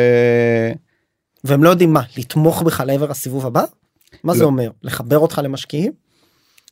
והם 1.44 1.64
לא 1.64 1.70
יודעים 1.70 1.94
מה 1.94 2.02
לתמוך 2.18 2.62
בך 2.62 2.84
לעבר 2.86 3.12
הסיבוב 3.12 3.46
הבא? 3.46 3.64
מה 4.24 4.34
זה 4.34 4.42
לא. 4.42 4.46
אומר 4.46 4.70
לחבר 4.84 5.18
אותך 5.18 5.42
למשקיעים? 5.44 5.92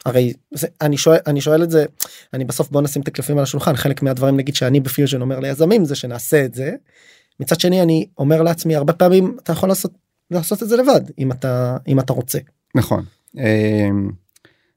הרי 0.05 0.33
זה, 0.51 0.67
אני 0.81 0.97
שואל 0.97 1.17
אני 1.27 1.41
שואל 1.41 1.63
את 1.63 1.71
זה 1.71 1.85
אני 2.33 2.45
בסוף 2.45 2.71
בוא 2.71 2.81
נשים 2.81 3.01
את 3.01 3.07
הקלפים 3.07 3.37
על 3.37 3.43
השולחן 3.43 3.75
חלק 3.75 4.01
מהדברים 4.01 4.37
נגיד 4.37 4.55
שאני 4.55 4.79
בפיוז'ן 4.79 5.21
אומר 5.21 5.39
ליזמים 5.39 5.85
זה 5.85 5.95
שנעשה 5.95 6.45
את 6.45 6.53
זה. 6.53 6.71
מצד 7.39 7.59
שני 7.59 7.81
אני 7.81 8.07
אומר 8.17 8.41
לעצמי 8.41 8.75
הרבה 8.75 8.93
פעמים 8.93 9.37
אתה 9.43 9.51
יכול 9.51 9.69
לעשות 9.69 9.91
לעשות 10.31 10.63
את 10.63 10.69
זה 10.69 10.77
לבד 10.77 11.01
אם 11.19 11.31
אתה 11.31 11.77
אם 11.87 11.99
אתה 11.99 12.13
רוצה. 12.13 12.39
נכון. 12.75 13.05
אמ, 13.37 14.09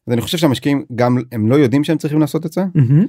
אז 0.06 0.12
אני 0.12 0.20
חושב 0.20 0.38
שהמשקיעים 0.38 0.84
גם 0.94 1.18
הם 1.32 1.48
לא 1.48 1.54
יודעים 1.54 1.84
שהם 1.84 1.98
צריכים 1.98 2.20
לעשות 2.20 2.46
את 2.46 2.52
זה 2.52 2.60
אמ, 2.60 3.06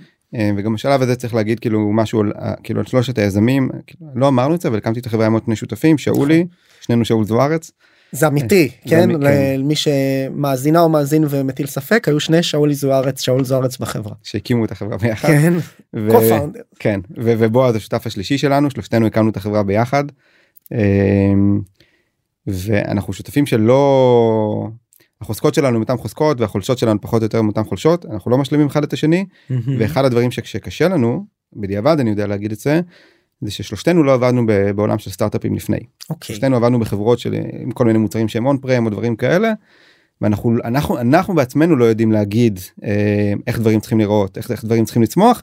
וגם 0.57 0.73
בשלב 0.73 1.01
הזה 1.01 1.15
צריך 1.15 1.33
להגיד 1.35 1.59
כאילו 1.59 1.91
משהו 1.93 2.19
על 2.19 2.31
ה- 2.35 2.53
כאילו 2.63 2.79
על 2.79 2.85
שלושת 2.85 3.17
היזמים 3.17 3.69
כאילו, 3.87 4.05
לא 4.15 4.27
אמרנו 4.27 4.55
את 4.55 4.61
זה 4.61 4.67
אבל 4.69 4.77
הקמתי 4.77 4.99
את 4.99 5.05
החברה 5.05 5.25
עם 5.25 5.33
עוד 5.33 5.43
שני 5.45 5.55
שותפים 5.55 5.97
שאולי 5.97 6.45
שנינו 6.81 7.05
שאול 7.05 7.25
זוארץ 7.25 7.71
זה 8.11 8.27
אמיתי 8.27 8.69
זה 8.85 8.89
כן 8.89 9.03
אמי- 9.11 9.25
כן. 9.25 9.59
למי 9.59 9.75
שמאזינה 9.75 10.81
או 10.81 10.89
מאזין 10.89 11.23
ומטיל 11.29 11.67
ספק 11.67 12.07
היו 12.07 12.19
שני 12.19 12.43
שאולי 12.43 12.73
זוארץ 12.75 13.21
שאול 13.21 13.43
זוארץ 13.43 13.77
בחברה. 13.77 14.13
שהקימו 14.23 14.65
את 14.65 14.71
החברה 14.71 14.97
ביחד. 14.97 15.27
כן. 15.27 15.53
ו-. 15.95 16.09
כן 16.79 16.99
ו- 17.17 17.33
ובועז 17.37 17.75
השותף 17.75 18.07
השלישי 18.07 18.37
שלנו 18.37 18.71
שלושתנו 18.71 19.05
הקמנו 19.07 19.29
את 19.29 19.37
החברה 19.37 19.63
ביחד. 19.63 20.03
ואנחנו 22.47 23.13
שותפים 23.13 23.45
שלא 23.45 24.67
החוזקות 25.21 25.53
שלנו 25.53 25.75
הם 25.75 25.81
אותם 25.81 25.97
חוזקות 25.97 26.41
והחולשות 26.41 26.77
שלנו 26.77 27.01
פחות 27.01 27.21
או 27.21 27.25
יותר 27.25 27.39
אותם 27.39 27.63
חולשות 27.63 28.05
אנחנו 28.05 28.31
לא 28.31 28.37
משלימים 28.37 28.67
אחד 28.67 28.83
את 28.83 28.93
השני 28.93 29.25
ואחד 29.79 30.05
הדברים 30.05 30.31
שקשה 30.31 30.87
לנו 30.87 31.25
בדיעבד 31.53 31.99
אני 31.99 32.09
יודע 32.09 32.27
להגיד 32.27 32.51
את 32.51 32.59
זה 32.59 32.81
זה 33.41 33.51
ששלושתנו 33.51 34.03
לא 34.03 34.13
עבדנו 34.13 34.45
ב- 34.47 34.71
בעולם 34.71 34.99
של 34.99 35.11
סטארט-אפים 35.11 35.55
לפני 35.55 35.79
אוקיי. 36.09 36.27
שלושתנו 36.27 36.55
עבדנו 36.55 36.79
בחברות 36.79 37.19
של 37.19 37.35
עם 37.61 37.71
כל 37.71 37.85
מיני 37.85 37.99
מוצרים 37.99 38.27
שהם 38.27 38.45
און 38.45 38.57
פרם 38.57 38.85
או 38.85 38.89
דברים 38.89 39.15
כאלה. 39.15 39.53
ואנחנו 40.21 40.57
אנחנו 40.63 40.99
אנחנו 40.99 41.35
בעצמנו 41.35 41.75
לא 41.75 41.85
יודעים 41.85 42.11
להגיד 42.11 42.59
אה, 42.83 43.33
איך 43.47 43.59
דברים 43.59 43.79
צריכים 43.79 43.99
לראות 43.99 44.37
איך, 44.37 44.51
איך 44.51 44.65
דברים 44.65 44.85
צריכים 44.85 45.03
לצמוח. 45.03 45.41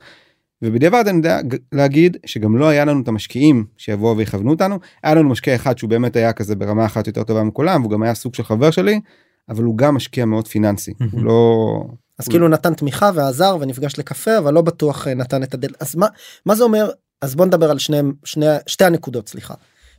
ובדיעבד 0.63 1.05
אני 1.09 1.17
יודע 1.17 1.41
להגיד 1.73 2.17
שגם 2.27 2.57
לא 2.57 2.69
היה 2.69 2.85
לנו 2.85 3.03
את 3.03 3.09
המשקיעים 3.09 3.65
שיבואו 3.77 4.17
ויכוונו 4.17 4.51
אותנו 4.51 4.79
היה 5.03 5.15
לנו 5.15 5.29
משקיע 5.29 5.55
אחד 5.55 5.79
שהוא 5.79 5.91
באמת 5.91 6.17
היה 6.17 6.33
כזה 6.33 6.57
ברמה 6.57 6.87
אחת 6.87 7.07
יותר 7.07 7.23
טובה 7.23 7.43
מכולם 7.43 7.81
והוא 7.81 7.93
גם 7.93 8.03
היה 8.03 8.15
סוג 8.15 8.35
של 8.35 8.43
חבר 8.43 8.71
שלי 8.71 9.01
אבל 9.49 9.65
הוא 9.65 9.79
גם 9.79 9.95
משקיע 9.95 10.25
מאוד 10.25 10.49
פיננסי 10.49 10.93
הוא. 11.13 11.23
לא 11.23 11.85
אז 12.19 12.29
כאילו 12.29 12.49
נתן 12.49 12.75
תמיכה 12.75 13.11
ועזר 13.15 13.57
ונפגש 13.61 13.99
לקפה 13.99 14.39
אבל 14.39 14.55
לא 14.55 14.63
בטוח 14.63 15.09
אה, 15.09 15.15
נתן 15.15 15.43
את 15.43 15.55
הדל 15.55 15.69
אז 15.81 15.97
מה 15.97 16.07
מה 16.47 16.55
זה 16.55 16.65
אומר 16.65 16.91
אז 17.21 17.35
בוא 17.35 17.47
נדבר 17.47 17.71
על 17.71 17.79
שניהם 17.79 18.13
שני 18.25 18.47
שתי 18.67 18.85
הנקודות 18.85 19.29
סליחה. 19.29 19.55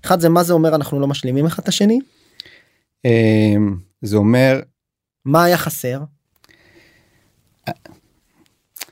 אחד 0.05 0.19
זה 0.19 0.29
מה 0.29 0.43
זה 0.43 0.53
אומר 0.53 0.75
אנחנו 0.75 0.99
לא 0.99 1.07
משלימים 1.07 1.45
אחד 1.45 1.63
את 1.63 1.67
השני 1.67 1.99
אה, 3.05 3.55
זה 4.01 4.17
אומר 4.17 4.59
מה 5.25 5.43
היה 5.43 5.57
חסר 5.57 5.99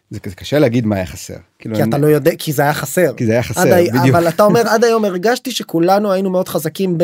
זה 0.10 0.20
קשה 0.20 0.60
להגיד 0.60 0.86
מה 0.86 0.96
היה 0.96 1.06
חסר 1.06 1.38
כאילו 1.60 1.76
כי 1.76 1.82
אני- 1.84 1.90
אתה 1.90 1.98
לא 1.98 2.08
יודע 2.08 2.32
כי 2.40 2.54
זה 2.54 2.62
היה 2.62 2.74
חסר. 2.74 3.14
כי 3.18 3.26
זה 3.26 3.32
היה 3.32 3.44
חסר 3.44 3.74
הי- 3.74 3.88
בדיוק 3.90 4.16
אבל 4.16 4.28
אתה 4.30 4.44
אומר 4.44 4.68
עד 4.68 4.84
היום 4.84 5.06
הרגשתי 5.06 5.52
שכולנו 5.52 6.12
היינו 6.12 6.30
מאוד 6.30 6.48
חזקים 6.48 6.98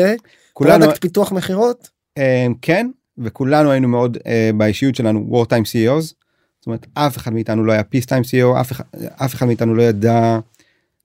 כולנו 0.52 0.78
ב 0.80 0.83
product 0.83 1.00
פיתוח 1.02 1.32
מכירות. 1.32 1.88
אה, 2.18 2.46
כן 2.62 2.90
וכולנו 3.18 3.70
היינו 3.70 3.88
מאוד 3.88 4.18
אה, 4.26 4.50
באישיות 4.56 4.94
שלנו 4.94 5.26
war 5.30 5.46
time 5.46 5.64
CEOs. 5.64 6.14
זאת 6.60 6.66
אומרת 6.66 6.86
אף 6.94 7.16
אחד 7.16 7.32
מאיתנו 7.32 7.64
לא 7.64 7.72
היה 7.72 7.82
peace 7.94 8.06
time 8.06 8.24
CEO 8.24 8.60
אף 8.60 8.80
אף 9.24 9.34
אחד 9.34 9.46
מאיתנו 9.46 9.74
לא 9.74 9.82
ידע 9.82 10.38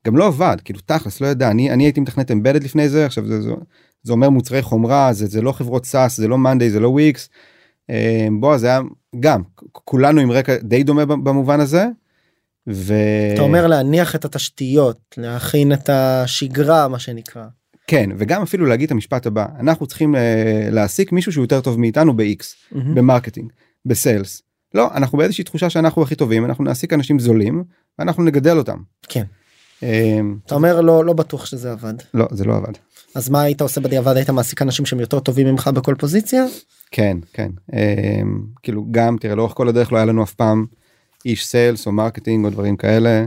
גם 0.08 0.18
לא 0.18 0.28
עבד 0.28 0.58
כאילו 0.64 0.80
תכלס 0.86 1.22
לא 1.22 1.28
ידע 1.28 1.52
אני 1.52 1.72
אני 1.72 1.84
הייתי 1.84 2.00
מתכנת 2.00 2.32
embedded 2.32 2.64
לפני 2.64 2.90
זה 2.90 3.06
עכשיו 3.06 3.28
זה, 3.28 3.42
זה, 3.42 3.52
זה 4.04 4.14
אומר 4.14 4.30
מוצרי 4.30 4.62
חומרה 4.62 5.14
זה 5.14 5.26
זה 5.26 5.42
לא 5.42 5.52
חברות 5.52 5.86
SaaS 5.86 6.18
זה 6.18 6.28
לא 6.28 6.38
מאנדיי 6.38 6.70
זה 6.70 6.80
לא 6.80 6.88
וויקס. 6.88 7.30
אה, 7.90 8.28
בוא 8.40 8.58
זה 8.58 8.68
היה 8.68 8.82
גם 9.20 9.42
כולנו 9.72 10.22
עם 10.22 10.32
רקע 10.32 10.56
די 10.64 10.84
דומה 10.84 11.06
במובן 11.06 11.60
הזה. 11.60 11.86
ו... 12.70 12.94
אתה 13.34 13.42
אומר 13.42 13.68
להניח 13.68 14.16
את 14.16 14.26
התשתיות 14.26 15.00
להכין 15.18 15.74
את 15.74 15.90
השגרה 15.90 16.88
מה 16.88 17.00
שנקרא. 17.00 17.44
כן 17.88 18.10
וגם 18.18 18.42
אפילו 18.42 18.66
להגיד 18.66 18.86
את 18.86 18.92
המשפט 18.92 19.26
הבא 19.26 19.46
אנחנו 19.60 19.86
צריכים 19.88 20.16
אה, 20.16 20.68
להעסיק 20.72 21.12
מישהו 21.12 21.32
שהוא 21.32 21.44
יותר 21.44 21.62
טוב 21.62 21.80
מאיתנו 21.80 22.18
ב-X 22.18 22.44
מהמם. 22.72 22.96
במרקטינג 22.96 23.52
ב 23.86 23.95
sales 23.95 24.42
לא 24.74 24.90
אנחנו 24.94 25.18
באיזושהי 25.18 25.44
תחושה 25.44 25.70
שאנחנו 25.70 26.04
הכי 26.04 26.16
טובים 26.16 26.46
אנחנו 26.46 26.64
נעסיק 26.64 26.94
אנשים 26.94 27.20
זולים 27.20 27.64
ואנחנו 28.00 28.24
נגדל 28.24 28.58
אותם. 28.58 28.78
כן. 29.08 29.24
אמ, 29.84 30.38
אתה 30.46 30.56
אומר 30.56 30.82
לא 30.82 31.06
לא 31.06 31.14
בטוח 31.14 31.46
שזה 31.46 31.72
עבד 31.72 31.94
לא 32.14 32.28
זה 32.32 32.46
לא 32.46 32.56
עבד. 32.56 32.74
אז 33.16 33.30
מה 33.30 33.42
היית 33.42 33.62
עושה 33.62 33.82
בדיעבד 33.82 34.16
היית 34.16 34.30
מעסיק 34.30 34.62
אנשים 34.62 34.86
שהם 34.86 35.00
יותר 35.00 35.20
טובים 35.20 35.48
ממך 35.48 35.70
בכל 35.74 35.96
פוזיציה 35.96 36.44
כן 36.92 37.18
כן 37.34 37.52
אמ, 37.74 38.44
כאילו 38.64 38.86
גם 38.92 39.18
תראה 39.20 39.36
לאורך 39.36 39.54
כל 39.56 39.70
הדרך 39.70 39.92
לא 39.92 39.98
היה 39.98 40.06
לנו 40.06 40.24
אף 40.24 40.34
פעם 40.34 40.66
איש 41.26 41.46
sales 41.46 41.88
או 41.88 41.92
מרקטינג 41.92 42.46
או 42.46 42.50
דברים 42.50 42.78
כאלה. 42.78 43.26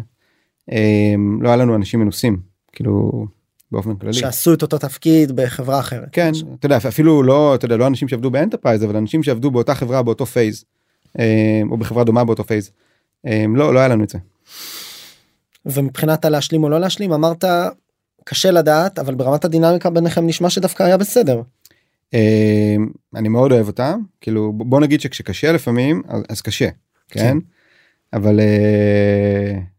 אמ, 0.73 1.38
לא 1.42 1.49
היה 1.49 1.57
לנו 1.57 1.77
אנשים 1.77 2.01
מנוסים 2.01 2.40
כאילו 2.73 3.27
באופן 3.72 3.96
כללי. 3.96 4.12
שעשו 4.12 4.55
את 4.55 4.62
אותו 4.62 4.79
תפקיד 4.79 5.33
בחברה 5.33 5.81
אחרת. 5.81 6.09
כן 6.12 6.33
אתה 6.59 6.66
יודע 6.66 6.76
אפילו 6.76 7.22
לא 7.22 7.55
אתה 7.55 7.64
יודע 7.64 7.76
לא 7.76 7.87
אנשים 7.87 8.09
שעבדו 8.09 8.31
ב 8.31 8.35
enterprise 8.35 8.85
אבל 8.85 8.96
אנשים 8.96 9.22
שעבדו 9.22 9.50
באותה 9.50 9.74
חברה 9.74 10.02
באותו 10.02 10.26
phase 10.27 10.64
אה, 11.18 11.62
או 11.70 11.76
בחברה 11.76 12.05
דומה 12.05 12.24
באותו 12.24 12.44
phase. 12.44 12.70
אה, 13.26 13.44
לא 13.55 13.74
לא 13.74 13.79
היה 13.79 13.88
לנו 13.88 14.05
את 14.05 14.09
זה. 14.09 14.18
ומבחינת 15.66 16.24
הלהשלים 16.24 16.64
או 16.64 16.68
לא 16.68 16.81
להשלים 16.81 17.12
אמרת 17.12 17.44
קשה 18.24 18.50
לדעת 18.50 18.98
אבל 18.98 19.14
ברמת 19.14 19.44
הדינמיקה 19.44 19.90
ביניכם 19.90 20.26
נשמע 20.26 20.50
שדווקא 20.50 20.83
היה 20.83 20.96
בסדר. 20.96 21.42
אה, 22.14 22.76
אני 23.14 23.29
מאוד 23.29 23.52
אוהב 23.52 23.66
אותם 23.66 24.00
כאילו 24.20 24.52
בוא 24.52 24.81
נגיד 24.81 25.00
שכשקשה 25.00 25.52
לפעמים 25.52 26.02
אז, 26.29 26.42
קשה 26.42 26.68
כן, 27.09 27.20
כן. 27.20 27.38
אבל 28.12 28.40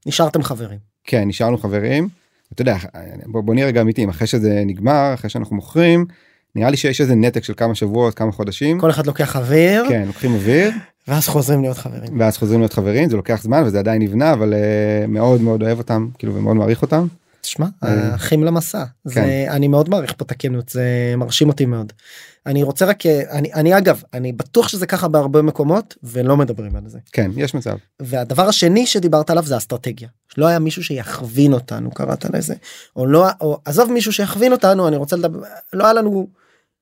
נשארתם 0.06 0.44
חברים. 0.44 0.80
כן 1.04 1.28
נשארנו 1.28 1.58
חברים. 1.58 2.10
אתה 2.54 2.62
יודע 2.62 2.78
בוא, 3.26 3.42
בוא 3.42 3.54
נהיה 3.54 3.68
רגע 3.68 3.82
אמיתיים 3.82 4.10
אחרי 4.10 4.28
שזה 4.28 4.64
נגמר 4.66 5.12
אחרי 5.14 5.30
שאנחנו 5.30 5.56
מוכרים 5.56 6.06
נראה 6.56 6.70
לי 6.70 6.78
שיש 6.78 7.02
איזה 7.02 7.16
נתק 7.16 7.44
של 7.44 7.54
כמה 7.58 7.76
שבועות 7.76 8.14
כמה 8.14 8.32
חודשים 8.32 8.80
כל 8.80 8.90
אחד 8.90 9.08
לוקח 9.08 9.36
אוויר 9.36 9.86
כן 9.90 10.04
לוקחים 10.08 10.34
אוויר 10.34 10.72
ואז 11.08 11.28
חוזרים 11.28 11.62
להיות 11.62 11.78
חברים. 11.78 12.20
ואז 12.20 12.38
חוזרים 12.38 12.60
להיות 12.60 12.74
חברים 12.74 13.10
זה 13.10 13.16
לוקח 13.16 13.42
זמן 13.44 13.64
וזה 13.66 13.80
עדיין 13.80 14.02
נבנה 14.02 14.34
אבל 14.34 14.54
uh, 14.54 15.08
מאוד 15.08 15.42
מאוד 15.42 15.64
אוהב 15.64 15.78
אותם 15.78 16.08
כאילו 16.18 16.36
ומאוד 16.36 16.56
מעריך 16.56 16.82
אותם. 16.82 17.08
תשמע 17.42 17.68
אה, 17.84 18.16
אחים 18.16 18.44
למסע 18.44 18.84
זה 19.04 19.14
כן. 19.14 19.46
אני 19.50 19.68
מאוד 19.68 19.90
מעריך 19.90 20.14
פה 20.18 20.26
את 20.26 20.32
הכנות 20.32 20.70
זה 20.70 21.14
מרשים 21.18 21.48
אותי 21.48 21.66
מאוד. 21.66 21.94
אני 22.48 22.64
רוצה 22.64 22.86
רק 22.86 23.06
אני 23.06 23.54
אני 23.54 23.78
אגב 23.78 24.04
אני 24.14 24.32
בטוח 24.32 24.68
שזה 24.68 24.88
ככה 24.88 25.08
בהרבה 25.08 25.42
מקומות 25.42 25.96
ולא 26.04 26.38
מדברים 26.38 26.76
על 26.76 26.84
זה. 26.88 27.00
כן 27.12 27.32
יש 27.36 27.54
מצב 27.54 27.76
והדבר 28.00 28.48
השני 28.48 28.86
שדיברת 28.86 29.30
עליו 29.30 29.46
זה 29.46 29.58
אסטרטגיה. 29.58 30.10
לא 30.38 30.48
היה 30.48 30.60
מישהו 30.60 30.84
שיכווין 30.84 31.54
אותנו 31.54 31.92
קראת 31.92 32.26
לזה 32.26 32.56
או 32.96 33.06
לא 33.06 33.28
או 33.42 33.60
עזוב 33.66 33.92
מישהו 33.92 34.14
שיכווין 34.14 34.52
אותנו 34.52 34.88
אני 34.88 34.98
רוצה 34.98 35.16
לדבר 35.16 35.40
לא 35.74 35.84
היה 35.84 35.94
לנו 35.94 36.28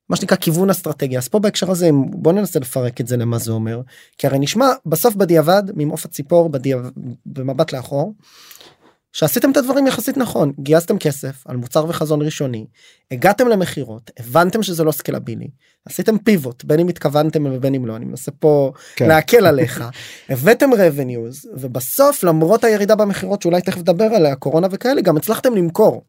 מה 0.10 0.16
שנקרא 0.16 0.38
כיוון 0.38 0.70
אסטרטגיה 0.70 1.20
אז 1.20 1.28
פה 1.28 1.40
בהקשר 1.40 1.72
הזה 1.72 1.90
בוא 2.10 2.34
ננסה 2.34 2.60
לפרק 2.60 3.02
את 3.02 3.08
זה 3.08 3.18
למה 3.18 3.38
זה 3.38 3.52
אומר 3.52 3.82
כי 4.18 4.28
הרי 4.28 4.40
נשמע 4.40 4.68
בסוף 4.86 5.16
בדיעבד 5.16 5.64
ממעוף 5.76 6.06
הציפור 6.06 6.50
בדיעבד 6.50 6.90
במבט 7.26 7.74
לאחור. 7.74 8.14
שעשיתם 9.16 9.52
את 9.52 9.58
הדברים 9.58 9.88
יחסית 9.88 10.18
נכון. 10.18 10.54
גייסתם 10.60 10.98
כסף 10.98 11.48
על 11.48 11.58
מוצר 11.58 11.86
וחזון 11.90 12.22
ראשוני 12.22 12.66
הגעתם 13.12 13.48
למכירות 13.48 14.12
הבנתם 14.20 14.64
שזה 14.64 14.84
לא 14.84 14.92
סקלבילי 14.92 15.48
עשיתם 15.86 16.18
פיבוט 16.18 16.64
בין 16.64 16.80
אם 16.80 16.88
התכוונתם 16.88 17.46
ובין 17.46 17.76
אם 17.76 17.86
לא 17.86 17.96
אני 17.96 18.06
מנסה 18.06 18.32
פה 18.32 18.72
כן. 18.96 19.08
להקל 19.08 19.46
עליך. 19.46 19.84
הבאתם 20.30 20.70
revenues 20.74 21.48
ובסוף 21.54 22.24
למרות 22.24 22.64
הירידה 22.64 22.96
במכירות 22.96 23.42
שאולי 23.42 23.62
תכף 23.62 23.78
נדבר 23.78 24.06
עליה 24.06 24.36
קורונה 24.36 24.68
וכאלה 24.72 25.02
גם 25.02 25.18
הצלחתם 25.18 25.56
למכור 25.56 26.06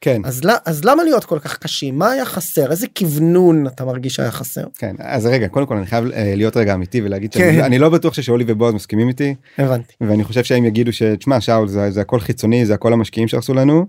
כן 0.00 0.22
אז, 0.24 0.44
לא- 0.44 0.52
אז 0.66 0.84
למה 0.84 1.04
להיות 1.04 1.24
כל 1.24 1.38
כך 1.38 1.58
קשים 1.58 1.98
מה 1.98 2.10
היה 2.10 2.24
חסר 2.24 2.70
איזה 2.70 2.86
כוונון 2.98 3.66
אתה 3.66 3.84
מרגיש 3.84 4.14
שהיה 4.14 4.30
חסר 4.30 4.64
כן 4.78 4.94
אז 4.98 5.26
רגע 5.26 5.48
קודם 5.48 5.66
כל 5.66 5.76
אני 5.76 5.86
חייב 5.86 6.04
uh, 6.04 6.10
להיות 6.16 6.56
רגע 6.56 6.74
אמיתי 6.74 7.02
ולהגיד 7.02 7.32
כן. 7.32 7.38
שאני 7.38 7.62
אני 7.62 7.78
לא 7.78 7.88
בטוח 7.88 8.14
ששאולי 8.14 8.44
ובועז 8.48 8.74
מסכימים 8.74 9.08
איתי 9.08 9.34
הבנתי. 9.58 9.94
ואני 10.00 10.24
חושב 10.24 10.44
שהם 10.44 10.64
יגידו 10.64 10.92
שתשמע 10.92 11.40
שאול 11.40 11.68
זה, 11.68 11.90
זה 11.90 12.00
הכל 12.00 12.20
חיצוני 12.20 12.66
זה 12.66 12.74
הכל 12.74 12.92
המשקיעים 12.92 13.28
שהרסו 13.28 13.54
לנו. 13.54 13.86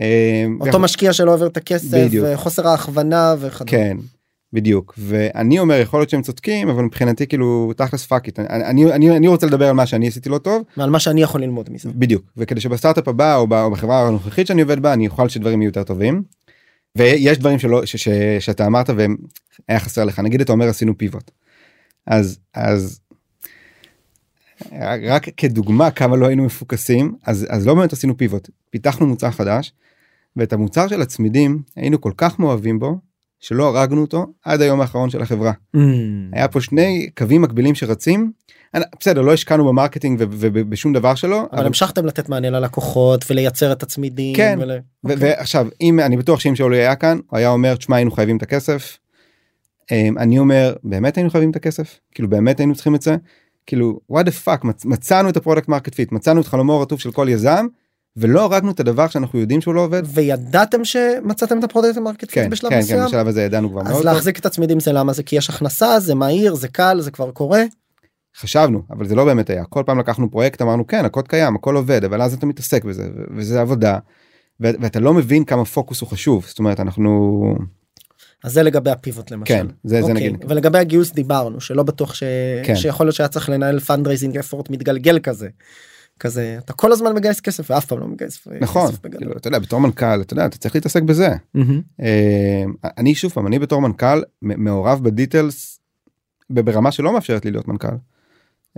אה, 0.00 0.46
אותו 0.60 0.78
משקיע 0.78 1.12
שלא 1.12 1.34
העביר 1.34 1.46
את 1.46 1.56
הכסף 1.56 1.98
בדיוק. 1.98 2.26
וחוסר 2.32 2.68
ההכוונה 2.68 3.34
וכדומה. 3.38 3.70
כן 3.70 3.96
בדיוק 4.52 4.94
ואני 4.98 5.58
אומר 5.58 5.80
יכול 5.80 6.00
להיות 6.00 6.10
שהם 6.10 6.22
צודקים 6.22 6.68
אבל 6.68 6.82
מבחינתי 6.82 7.26
כאילו 7.26 7.72
תכלס 7.76 8.06
fuck 8.06 8.26
it 8.26 8.38
אני, 8.38 8.92
אני, 8.92 9.16
אני, 9.16 9.28
רוצה 9.28 9.46
לדבר 9.46 9.68
על 9.68 9.74
מה 9.74 9.86
שאני 9.86 10.08
עשיתי 10.08 10.28
לא 10.28 10.38
טוב 10.38 10.62
ועל 10.76 10.90
מה 10.90 11.00
שאני 11.00 11.22
יכול 11.22 11.42
ללמוד 11.42 11.70
מזה. 11.70 11.90
בדיוק 11.94 12.24
וכדי 12.36 12.60
שבסטארט-אפ 12.60 13.08
הבא 13.08 13.36
או, 13.36 13.40
או 13.40 13.70
בחברה 13.70 14.08
הנוכחית 14.08 14.46
שאני 14.46 14.62
עובד 14.62 14.82
בה 14.82 14.92
אני 14.92 15.06
אוכל 15.06 15.28
שדברים 15.28 15.62
יהיו 15.62 15.68
יותר 15.68 15.82
טובים. 15.82 16.22
ויש 16.96 17.38
דברים 17.38 17.58
שלא 17.58 17.86
ש, 17.86 17.96
ש, 17.96 18.08
שאתה 18.40 18.66
אמרת 18.66 18.90
והם 18.90 19.16
היה 19.68 19.80
חסר 19.80 20.04
לך 20.04 20.18
נגיד 20.18 20.40
אתה 20.40 20.52
אומר 20.52 20.68
עשינו 20.68 20.98
פיבוט. 20.98 21.30
אז 22.06 22.38
אז. 22.54 23.00
רק 25.02 25.26
כדוגמה 25.36 25.90
כמה 25.90 26.16
לא 26.16 26.26
היינו 26.26 26.44
מפוקסים 26.44 27.14
אז 27.26 27.46
אז 27.50 27.66
לא 27.66 27.74
באמת 27.74 27.92
עשינו 27.92 28.16
פיבוט 28.16 28.50
פיתחנו 28.70 29.06
מוצר 29.06 29.30
חדש. 29.30 29.72
ואת 30.36 30.52
המוצר 30.52 30.88
של 30.88 31.02
הצמידים 31.02 31.62
היינו 31.76 32.00
כל 32.00 32.12
כך 32.16 32.38
מאוהבים 32.38 32.78
בו 32.78 32.98
שלא 33.42 33.68
הרגנו 33.78 34.00
אותו 34.00 34.26
עד 34.44 34.60
היום 34.60 34.80
האחרון 34.80 35.10
של 35.10 35.22
החברה. 35.22 35.52
היה 36.32 36.48
פה 36.48 36.60
שני 36.60 37.10
קווים 37.18 37.42
מקבילים 37.42 37.74
שרצים. 37.74 38.32
בסדר 39.00 39.20
לא 39.20 39.32
השקענו 39.32 39.64
במרקטינג 39.68 40.18
ובשום 40.30 40.92
דבר 40.92 41.14
שלו 41.14 41.42
אבל 41.52 41.66
המשכתם 41.66 42.06
לתת 42.06 42.28
מענה 42.28 42.50
ללקוחות 42.50 43.24
ולייצר 43.30 43.72
את 43.72 43.82
הצמידים. 43.82 44.36
כן. 44.36 44.58
ול... 44.62 44.70
ו- 44.70 45.12
אוקיי. 45.12 45.16
ועכשיו 45.30 45.66
אם 45.80 46.00
אני 46.00 46.16
בטוח 46.16 46.40
שאם 46.40 46.56
שאולי 46.56 46.78
היה 46.78 46.94
כאן 46.96 47.18
הוא 47.30 47.38
היה 47.38 47.48
אומר 47.50 47.74
תשמע 47.76 47.96
היינו 47.96 48.10
חייבים 48.10 48.36
את 48.36 48.42
הכסף. 48.42 48.98
אמ, 49.92 50.18
אני 50.18 50.38
אומר 50.38 50.74
באמת 50.84 51.16
היינו 51.16 51.30
חייבים 51.30 51.50
את 51.50 51.56
הכסף 51.56 52.00
כאילו 52.14 52.28
באמת 52.28 52.60
היינו 52.60 52.74
צריכים 52.74 52.94
את 52.94 53.02
זה 53.02 53.16
כאילו 53.66 54.00
what 54.12 54.24
the 54.24 54.46
fuck 54.46 54.66
מצ- 54.66 54.84
מצאנו 54.84 55.28
את 55.28 55.36
ה 55.36 55.40
product 55.40 55.68
market 55.68 55.94
fit 55.94 56.12
מצאנו 56.12 56.40
את 56.40 56.46
חלומו 56.46 56.72
הרטוב 56.78 57.00
של 57.00 57.12
כל 57.12 57.26
יזם 57.30 57.66
ולא 58.16 58.44
הרגנו 58.44 58.70
את 58.70 58.80
הדבר 58.80 59.08
שאנחנו 59.08 59.38
יודעים 59.38 59.60
שהוא 59.60 59.74
לא 59.74 59.80
עובד. 59.80 60.02
וידעתם 60.06 60.84
שמצאתם 60.84 61.58
את 61.58 61.64
ה 61.64 61.68
product 61.68 61.98
market 61.98 62.28
כן 62.32 62.50
בשלב 62.50 62.70
כן 62.70 62.76
כן 62.76 62.82
מסוים? 62.82 63.06
בשלב 63.06 63.28
הזה 63.28 63.42
ידענו 63.42 63.70
כבר 63.70 63.82
מאוד 63.82 63.94
אז. 63.94 64.04
להחזיק 64.04 64.38
את 64.38 64.46
הצמידים 64.46 64.80
זה 64.80 64.92
למה 64.92 65.12
זה 65.12 65.22
כי 65.22 65.36
יש 65.36 65.50
הכנסה 65.50 66.00
זה 66.00 66.14
מהיר 66.14 66.54
זה 66.54 66.68
קל 66.68 67.00
זה 67.00 67.10
כבר 67.10 67.30
קורה. 67.30 67.62
חשבנו 68.36 68.82
אבל 68.90 69.06
זה 69.06 69.14
לא 69.14 69.24
באמת 69.24 69.50
היה 69.50 69.64
כל 69.64 69.82
פעם 69.86 69.98
לקחנו 69.98 70.30
פרויקט 70.30 70.62
אמרנו 70.62 70.86
כן 70.86 71.04
הקוד 71.04 71.28
קיים 71.28 71.56
הכל 71.56 71.76
עובד 71.76 72.04
אבל 72.04 72.22
אז 72.22 72.34
אתה 72.34 72.46
מתעסק 72.46 72.84
בזה 72.84 73.08
וזה 73.36 73.60
עבודה. 73.60 73.98
ואתה 74.60 75.00
לא 75.00 75.14
מבין 75.14 75.44
כמה 75.44 75.64
פוקוס 75.64 76.00
הוא 76.00 76.08
חשוב 76.08 76.44
זאת 76.48 76.58
אומרת 76.58 76.80
אנחנו 76.80 77.42
אז 78.44 78.52
זה 78.52 78.62
לגבי 78.62 78.90
ה 78.90 78.97
pivot 78.97 79.30
למשל. 79.30 79.54
כן 79.54 79.66
זה 79.84 80.02
זה 80.02 80.12
אוקיי, 80.12 80.14
נגיד 80.14 80.44
ולגבי 80.48 80.78
הגיוס 80.78 81.12
דיברנו 81.12 81.60
שלא 81.60 81.82
בטוח 81.82 82.14
ש... 82.14 82.22
כן. 82.64 82.76
שיכול 82.76 83.06
להיות 83.06 83.16
שהיה 83.16 83.28
צריך 83.28 83.48
לנהל 83.48 83.80
fundraising 83.80 84.38
effort 84.38 84.70
מתגלגל 84.70 85.18
כזה. 85.18 85.48
כזה 86.22 86.56
אתה 86.58 86.72
כל 86.72 86.92
הזמן 86.92 87.14
מגייס 87.14 87.40
כסף 87.40 87.70
ואף 87.70 87.84
פעם 87.84 88.00
לא 88.00 88.06
מגייס 88.06 88.48
נכון. 88.60 88.92
כאילו, 89.18 89.32
אתה 89.36 89.48
יודע 89.48 89.58
בתור 89.58 89.80
מנכ"ל 89.80 90.20
אתה 90.20 90.32
יודע 90.32 90.46
אתה 90.46 90.58
צריך 90.58 90.74
להתעסק 90.74 91.02
בזה. 91.02 91.28
אה, 92.00 92.64
אני 92.98 93.14
שוב 93.14 93.32
פעם 93.32 93.46
אני 93.46 93.58
בתור 93.58 93.80
מנכ"ל 93.80 94.22
מעורב 94.42 95.00
ב 95.02 95.12
details 95.12 95.80
ברמה 96.50 96.92
שלא 96.92 97.12
מאפשרת 97.12 97.44
לי 97.44 97.50
להיות 97.50 97.68
מנכ"ל. 97.68 97.96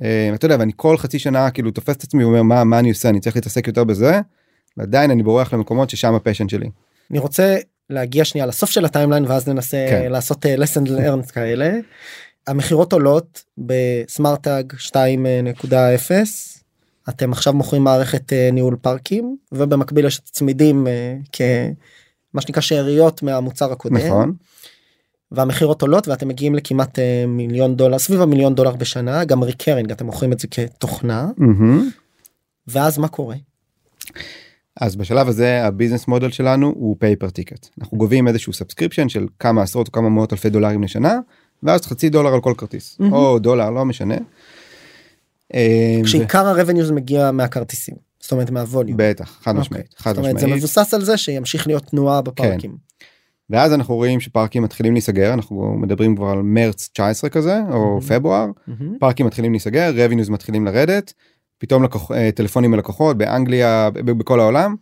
אה, 0.03 0.31
אתה 0.35 0.47
יודע 0.47 0.57
ואני 0.59 0.73
כל 0.77 0.97
חצי 0.97 1.19
שנה 1.19 1.51
כאילו 1.51 1.71
תופס 1.71 1.97
את 1.97 2.03
עצמי 2.03 2.25
ואומר 2.25 2.43
מה 2.43 2.65
מה 2.65 2.79
אני 2.79 2.89
עושה 2.89 3.09
אני 3.09 3.21
צריך 3.21 3.37
להתעסק 3.37 3.67
יותר 3.67 3.85
בזה. 3.85 4.21
ועדיין 4.77 5.11
אני 5.11 5.23
בורח 5.23 5.55
למקומות 5.55 5.91
ששם 5.91 6.15
ה 6.15 6.19
passion 6.19 6.49
שלי. 6.49 6.71
אני 7.11 7.19
רוצה 7.19 7.57
להגיע 7.91 8.25
שנייה 8.25 8.47
לסוף 8.47 8.71
של 8.71 8.85
ה 8.85 8.89
timeline 8.89 9.25
ואז 9.25 9.49
ננסה 9.49 9.87
כן. 9.91 10.13
לעשות 10.13 10.47
אה, 10.47 10.55
lesson 10.55 10.87
learned 10.87 11.33
כאלה. 11.35 11.71
המכירות 12.47 12.93
עולות 12.93 13.45
בסמארטאג 13.59 14.73
2.0 14.73 14.95
אתם 17.09 17.33
עכשיו 17.33 17.53
מוכרים 17.53 17.85
מערכת 17.85 18.33
אה, 18.33 18.51
ניהול 18.53 18.77
פארקים 18.83 19.37
ובמקביל 19.53 20.07
יש 20.07 20.21
צמידים 20.21 20.87
אה, 20.87 21.17
כמה 21.33 22.41
שנקרא 22.41 22.63
שאריות 22.63 23.23
מהמוצר 23.23 23.73
הקודם 23.73 23.97
נכון 23.97 24.33
והמכירות 25.33 25.83
עולות 25.83 26.09
ואתם 26.09 26.29
מגיעים 26.29 26.55
לכמעט 26.55 26.99
אה, 26.99 27.25
מיליון 27.29 27.77
דולר 27.77 27.99
סביב 27.99 28.21
המיליון 28.21 28.55
דולר 28.55 28.77
בשנה 28.77 29.25
גם 29.25 29.43
recurring 29.43 29.91
אתם 29.91 30.07
מוכרים 30.07 30.33
את 30.33 30.39
זה 30.39 30.49
כתוכנה 30.49 31.29
מהמם. 31.37 31.91
ואז 32.69 32.99
מה 32.99 33.09
קורה 33.09 33.37
אז 34.81 34.97
בשלב 34.97 35.29
הזה 35.29 35.65
ה 35.65 35.70
business 35.70 36.09
model 36.09 36.31
שלנו 36.31 36.67
הוא 36.77 36.97
pay 36.99 37.15
per 37.15 37.31
ticket 37.31 37.69
אנחנו 37.81 37.99
גובים 37.99 38.29
איזשהו 38.29 38.53
subscription 38.53 39.09
של 39.09 39.27
כמה 39.39 39.63
עשרות 39.63 39.87
או 39.87 39.93
כמה 39.93 40.09
מאות 40.09 40.33
אלפי 40.33 40.51
דולרים 40.51 40.83
לשנה 40.83 41.19
ואז 41.63 41.87
חצי 41.87 42.09
דולר 42.09 42.35
על 42.35 42.41
כל 42.41 42.55
כרטיס 42.57 42.97
מהמם. 43.01 43.13
או 43.13 43.39
דולר 43.39 43.71
לא 43.71 43.85
משנה. 43.85 44.15
אה, 45.55 46.01
כשעיקר 46.05 46.47
ה 46.47 46.52
revenues 46.52 46.91
מגיע 46.91 47.31
מהכרטיסים 47.31 47.95
זאת 48.25 48.33
אומרת 48.33 48.51
מה 48.51 48.61
volume. 48.61 48.97
חד 49.01 49.51
אוקיי. 49.51 49.61
משמעית 49.61 49.95
חד 49.97 50.15
זאת 50.15 50.19
אומרת 50.19 50.39
זה. 50.39 50.47
מבוסס 50.47 50.95
על 50.95 51.05
זה 51.05 51.17
שימשיך 51.17 51.67
להיות 51.67 51.85
תנועה 51.85 52.23
בפארקים. 52.23 52.77
ואז 53.51 53.73
אנחנו 53.73 53.95
רואים 53.95 54.21
שפארקים 54.21 54.63
מתחילים 54.63 54.93
להיסגר 54.93 55.33
אנחנו 55.33 55.75
מדברים 55.79 56.17
כבר 56.17 56.27
על 56.27 56.43
מרץ 56.43 56.89
19 56.93 57.31
כזה 57.31 57.61
או 57.71 57.85
מהמם. 57.85 58.01
פברואר 58.01 58.47
מהמם. 58.67 58.99
פארקים 58.99 59.27
מתחילים 59.27 59.53
להיסגר 59.53 59.93
revenues 59.97 60.29
מתחילים 60.29 60.65
לרדת 60.65 61.13
פתאום 61.59 61.83
לקוח, 61.83 62.13
אה, 62.13 62.31
טלפונים 62.35 62.71
מלקוחות 62.71 63.19
באנגליה 63.19 63.91
בכל 63.95 64.41
העולם. 64.41 64.75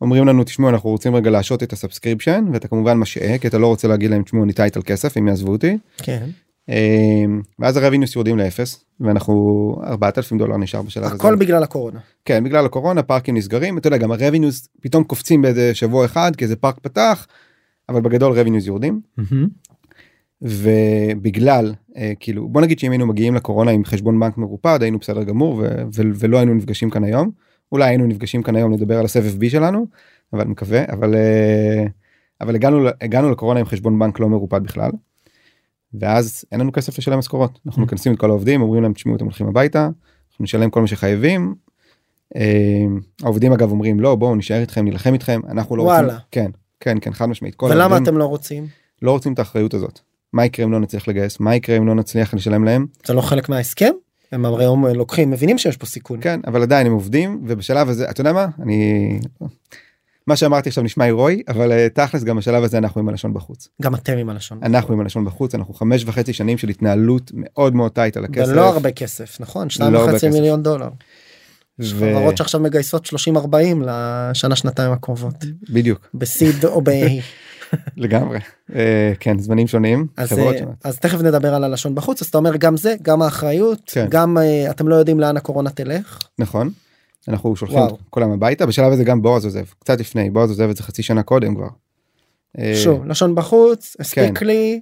אומרים 0.00 0.26
לנו 0.26 0.44
תשמעו 0.44 0.70
אנחנו 0.70 0.90
רוצים 0.90 1.14
רגע 1.14 1.30
להשעות 1.30 1.62
את 1.62 1.72
ה 1.72 1.78
subscription 1.78 2.44
ואתה 2.52 2.68
כמובן 2.68 2.98
משעה 2.98 3.38
כי 3.38 3.48
אתה 3.48 3.58
לא 3.58 3.66
רוצה 3.66 3.88
להגיד 3.88 4.10
להם 4.10 4.22
תשמעו 4.22 4.44
אני 4.44 4.52
טייטל 4.52 4.82
כסף 4.82 5.16
הם 5.16 5.28
יעזבו 5.28 5.52
אותי. 5.52 5.78
כן. 5.98 6.26
אה, 6.68 7.24
ואז 7.58 7.76
ה 7.76 7.80
revenues 7.80 8.16
יורדים 8.16 8.38
לאפס 8.38 8.84
ואנחנו 9.00 9.76
4,000 9.84 10.38
דולר 10.38 10.56
נשאר 10.56 10.82
בשלב 10.82 11.04
הזה. 11.04 11.14
הכל 11.14 11.36
בגלל 11.36 11.62
הקורונה. 11.62 12.00
כן 12.24 12.44
בגלל 12.44 12.66
הקורונה 12.66 13.02
פארקים 13.02 13.36
נסגרים 13.36 13.78
אתה 13.78 13.86
יודע 13.86 13.96
גם 13.96 14.12
ה 14.12 14.18
revenues 14.18 14.68
פתאום 14.80 15.04
קופצים 15.04 15.42
באיזה 15.42 15.74
שבוע 15.74 16.04
אחד 16.04 16.36
כי 16.36 16.44
איזה 16.44 16.56
פארק 16.56 16.78
פתח. 16.82 17.26
אבל 17.88 18.00
בגדול 18.00 18.32
רבניוס 18.32 18.66
יורדים 18.66 19.00
ובגלל 20.42 21.74
אה, 21.96 22.12
כאילו 22.20 22.48
בוא 22.48 22.60
נגיד 22.60 22.78
שאם 22.78 22.90
היינו 22.90 23.06
מגיעים 23.06 23.34
לקורונה 23.34 23.70
עם 23.70 23.84
חשבון 23.84 24.20
בנק 24.20 24.38
מרופד 24.38 24.78
היינו 24.82 24.98
בסדר 24.98 25.22
גמור 25.22 25.54
ו- 25.54 25.82
ו- 25.94 26.12
ולא 26.18 26.36
היינו 26.36 26.54
נפגשים 26.54 26.90
כאן 26.90 27.04
היום 27.04 27.30
אולי 27.72 27.88
היינו 27.88 28.06
נפגשים 28.06 28.42
כאן 28.42 28.56
היום 28.56 28.72
לדבר 28.72 28.98
על 28.98 29.04
הסבב 29.04 29.38
בי 29.38 29.50
שלנו 29.50 29.86
אבל 30.32 30.44
מקווה 30.44 30.84
אבל 30.92 31.14
אה, 31.14 31.86
אבל 32.40 32.54
הגענו 32.54 32.88
הגענו 33.00 33.30
לקורונה 33.30 33.60
עם 33.60 33.66
חשבון 33.66 33.98
בנק 33.98 34.20
לא 34.20 34.28
מרופד 34.28 34.62
בכלל. 34.62 34.90
ואז 36.00 36.44
אין 36.52 36.60
לנו 36.60 36.72
כסף 36.72 36.98
לשלם 36.98 37.18
משכורות 37.18 37.58
אנחנו 37.66 37.82
Mm. 37.82 37.86
מכנסים 37.86 38.12
את 38.14 38.18
כל 38.18 38.30
העובדים 38.30 38.62
אומרים 38.62 38.82
להם 38.82 38.92
תשמעו 38.92 39.16
אתם 39.16 39.24
הולכים 39.24 39.46
הביתה 39.48 39.84
אנחנו 40.30 40.42
נשלם 40.42 40.70
כל 40.70 40.80
מה 40.80 40.86
שחייבים. 40.86 41.54
אה, 42.36 42.84
העובדים 43.22 43.52
אגב 43.52 43.70
אומרים 43.70 44.00
לא 44.00 44.14
בואו 44.14 44.34
נשאר 44.34 44.60
איתכם 44.60 44.84
נילחם 44.84 45.12
איתכם 45.12 45.40
אנחנו 45.48 45.76
לא 45.76 45.82
וואלה. 45.82 46.06
רוצים 46.12 46.18
כן 46.30 46.50
כן 46.80 46.96
כן 47.00 47.12
חד 47.12 47.26
משמעית 47.26 47.54
כל 47.54 47.66
ולמה 47.66 47.82
העובדים 47.84 48.02
אתם 48.02 48.18
לא 48.18 48.24
רוצים? 48.24 48.66
לא 49.02 49.10
רוצים 49.10 49.32
את 49.32 49.38
האחריות 49.38 49.74
הזאת. 49.74 50.00
מה 50.32 50.44
יקרה 50.44 50.66
אם 50.66 50.72
לא 50.72 50.80
נצליח 50.80 51.08
לגייס 51.08 51.40
מה 51.40 51.54
יקרה 51.56 51.76
אם 51.76 51.86
לא 51.86 51.94
נצליח 51.94 52.34
לשלם 52.34 52.64
להם 52.64 52.86
זה 53.06 53.14
לא 53.14 53.20
חלק 53.20 53.48
מההסכם? 53.48 53.90
הם 54.32 54.44
הרי 54.44 54.64
לוקחים 54.94 55.30
מבינים 55.30 55.58
שיש 55.58 55.76
פה 55.76 55.86
סיכון. 55.86 56.18
כן 56.20 56.40
אבל 56.46 56.62
עדיין 56.62 56.86
הם 56.86 56.92
עובדים 56.92 57.42
ובשלב 57.46 57.88
הזה 57.88 58.10
אתה 58.10 58.20
יודע 58.20 58.32
מה 58.32 58.46
אני 58.62 59.18
מה 60.26 60.36
שאמרתי 60.36 60.68
עכשיו 60.68 60.84
נשמע 60.84 61.04
הירואי 61.04 61.42
אבל 61.48 61.72
אה, 61.72 61.88
תכלס 61.94 62.24
גם 62.24 62.36
בשלב 62.36 62.64
הזה 62.64 62.78
אנחנו 62.78 63.00
עם 63.00 63.08
הלשון 63.08 63.34
בחוץ 63.34 63.68
גם 63.82 63.94
אתם 63.94 64.18
עם 64.18 64.28
הלשון. 64.28 64.58
אנחנו 64.62 64.94
עם 64.94 65.00
הלשון 65.00 65.24
בחוץ 65.24 65.54
אנחנו 65.54 65.74
חמש 65.74 66.04
וחצי 66.04 66.32
שנים 66.32 66.58
של 66.58 66.68
התנהלות 66.68 67.30
מאוד 67.34 67.74
מאוד 67.74 67.92
טייט 67.92 68.16
על 68.16 68.24
הכסף. 68.24 68.52
ולא 68.52 68.68
הרבה 68.68 68.92
כסף 68.92 69.40
נכון? 69.40 69.70
שניים 69.70 69.92
לא 69.92 69.98
וחצי. 69.98 70.28
מיליון 70.28 70.62
דולר. 70.62 70.88
יש 71.78 71.94
חברות 71.94 72.36
שעכשיו 72.36 72.60
מגייסות 72.60 73.06
30-40 73.06 73.38
לשנה 73.80 74.56
שנתיים 74.56 74.92
הקרובות 74.92 75.44
בדיוק 75.70 76.08
בסיד 76.14 76.64
או 76.64 76.80
ב... 76.84 76.90
לגמרי 77.96 78.38
אה, 78.74 79.12
כן 79.20 79.38
זמנים 79.38 79.66
שונים 79.66 80.06
אז, 80.16 80.32
אה. 80.32 80.50
אז 80.84 80.98
תכף 80.98 81.20
נדבר 81.20 81.54
על 81.54 81.64
הלשון 81.64 81.94
בחוץ 81.94 82.22
אז 82.22 82.28
אתה 82.28 82.38
אומר 82.38 82.56
גם 82.56 82.76
זה 82.76 82.94
גם 83.02 83.22
האחריות 83.22 83.80
כן. 83.86 84.06
גם 84.10 84.36
אתם 84.70 84.88
לא 84.88 84.94
יודעים 84.94 85.20
לאן 85.20 85.36
הקורונה 85.36 85.70
תלך 85.70 86.18
נכון. 86.38 86.70
אנחנו 87.28 87.56
שולחים 87.56 87.78
וואו. 87.78 87.94
את 87.94 88.00
כולם 88.10 88.30
הביתה 88.30 88.66
בשלב 88.66 88.92
הזה 88.92 89.04
גם 89.04 89.22
בועז 89.22 89.44
עוזב 89.44 89.64
קצת 89.78 90.00
לפני 90.00 90.30
בועז 90.30 90.50
עוזב 90.50 90.68
את 90.70 90.76
זה 90.76 90.82
חצי 90.82 91.02
שנה 91.02 91.22
קודם 91.22 91.54
כבר. 91.54 91.68
אה, 92.58 92.72
שוב 92.76 93.04
לשון 93.04 93.34
בחוץ 93.34 93.96
הספיק 94.00 94.38
כן. 94.38 94.46
לי 94.46 94.80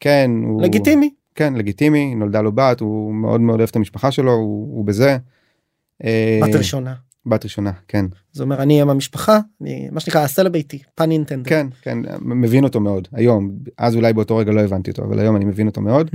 כן 0.00 0.30
הוא 0.44 0.62
לגיטימי 0.62 1.10
כן 1.34 1.54
לגיטימי 1.54 2.14
נולדה 2.14 2.40
לו 2.40 2.52
בת 2.52 2.80
הוא 2.80 3.14
מאוד 3.14 3.40
מאוד 3.40 3.58
אוהב 3.58 3.68
את 3.70 3.76
המשפחה 3.76 4.10
שלו 4.10 4.32
הוא, 4.32 4.76
הוא 4.76 4.84
בזה. 4.84 5.18
אה, 6.04 6.40
בת 6.42 6.54
ראשונה 6.54 6.94
בת 7.26 7.44
ראשונה 7.44 7.72
כן 7.88 8.04
זה 8.32 8.42
אומר 8.42 8.62
אני 8.62 8.82
עם 8.82 8.90
המשפחה 8.90 9.38
אני 9.62 9.88
מה 9.92 10.00
שנקרא 10.00 10.22
אעשה 10.22 10.42
לביתי 10.42 10.78
פן 10.94 11.10
אינטנד. 11.10 11.46
כן 11.46 11.66
כן 11.82 11.98
מבין 12.20 12.64
אותו 12.64 12.80
מאוד 12.80 13.08
היום 13.12 13.50
אז 13.78 13.96
אולי 13.96 14.12
באותו 14.12 14.36
רגע 14.36 14.52
לא 14.52 14.60
הבנתי 14.60 14.90
אותו 14.90 15.04
אבל 15.04 15.18
היום 15.18 15.36
אני 15.36 15.44
מבין 15.44 15.66
אותו 15.66 15.80
מאוד. 15.80 16.10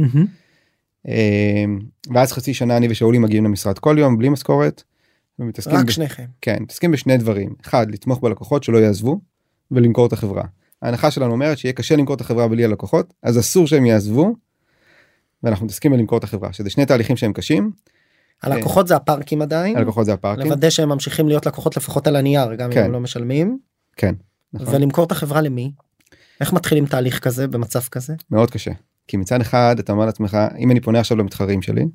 אה, 1.08 1.66
ואז 2.14 2.32
חצי 2.32 2.54
שנה 2.54 2.78
אני 2.78 2.88
ושאולי 2.90 3.18
מגיעים 3.18 3.44
למשרד 3.44 3.80
כל 3.80 3.96
יום 4.00 4.18
בלי 4.18 4.30
משכורת. 4.30 4.84
ומתעסקים 5.40 5.78
רק 5.78 5.86
ב- 5.86 5.90
שניכם. 5.90 6.26
כן 6.42 6.58
מתעסקים 6.62 6.92
בשני 6.92 7.18
דברים 7.18 7.54
אחד 7.66 7.92
לתמוך 7.92 8.20
בלקוחות 8.20 8.64
שלא 8.64 8.78
יעזבו 8.78 9.20
ולמכור 9.72 10.06
את 10.06 10.14
החברה. 10.14 10.44
ההנחה 10.82 11.12
שלנו 11.12 11.32
אומרת 11.32 11.58
שיהיה 11.58 11.74
קשה 11.74 11.96
למכור 11.96 12.16
את 12.16 12.22
החברה 12.22 12.48
בלי 12.48 12.66
הלקוחות 12.66 13.14
אז 13.24 13.40
אסור 13.40 13.68
שהם 13.68 13.86
יעזבו. 13.86 14.36
ואנחנו 15.44 15.66
מתעסקים 15.66 15.92
בלמכור 15.92 16.18
את 16.18 16.24
החברה 16.24 16.54
שזה 16.54 16.70
שני 16.70 16.86
תהליכים 16.86 17.18
שהם 17.18 17.34
קשים 17.34 17.72
הלקוחות 18.44 18.88
זה 18.88 18.96
הפארקים 18.96 19.42
עדיין. 19.42 19.78
הלקוחות 19.78 20.06
זה 20.06 20.14
הפארקים. 20.14 20.46
לוודא 20.46 20.70
שהם 20.70 20.90
ממשיכים 20.90 21.28
להיות 21.28 21.46
לקוחות 21.46 21.78
לפחות 21.78 22.08
על 22.08 22.16
הנייר 22.16 22.56
גם 22.56 22.66
אם 22.70 22.74
כן. 22.74 22.86
הם 22.86 22.92
לא 22.92 23.00
משלמים. 23.00 23.58
כן. 23.98 24.16
נכון. 24.54 24.76
ולמכור 24.76 25.06
את 25.06 25.12
החברה 25.12 25.42
למי? 25.42 25.72
איך 26.42 26.54
מתחילים 26.54 26.86
תהליך 26.86 27.20
כזה 27.20 27.48
במצב 27.48 27.82
כזה? 27.82 28.14
מאוד 28.32 28.52
קשה 28.52 28.72
כי 29.08 29.18
מצד 29.18 29.42
אחד 29.42 29.76
אתה 29.80 29.92
אומר 29.92 30.06
לעצמך 30.06 30.38
אם 30.60 30.72
אני 30.72 30.80
פונה 30.80 31.00
עכשיו 31.00 31.18
למתחרים 31.18 31.62
שלי. 31.62 31.86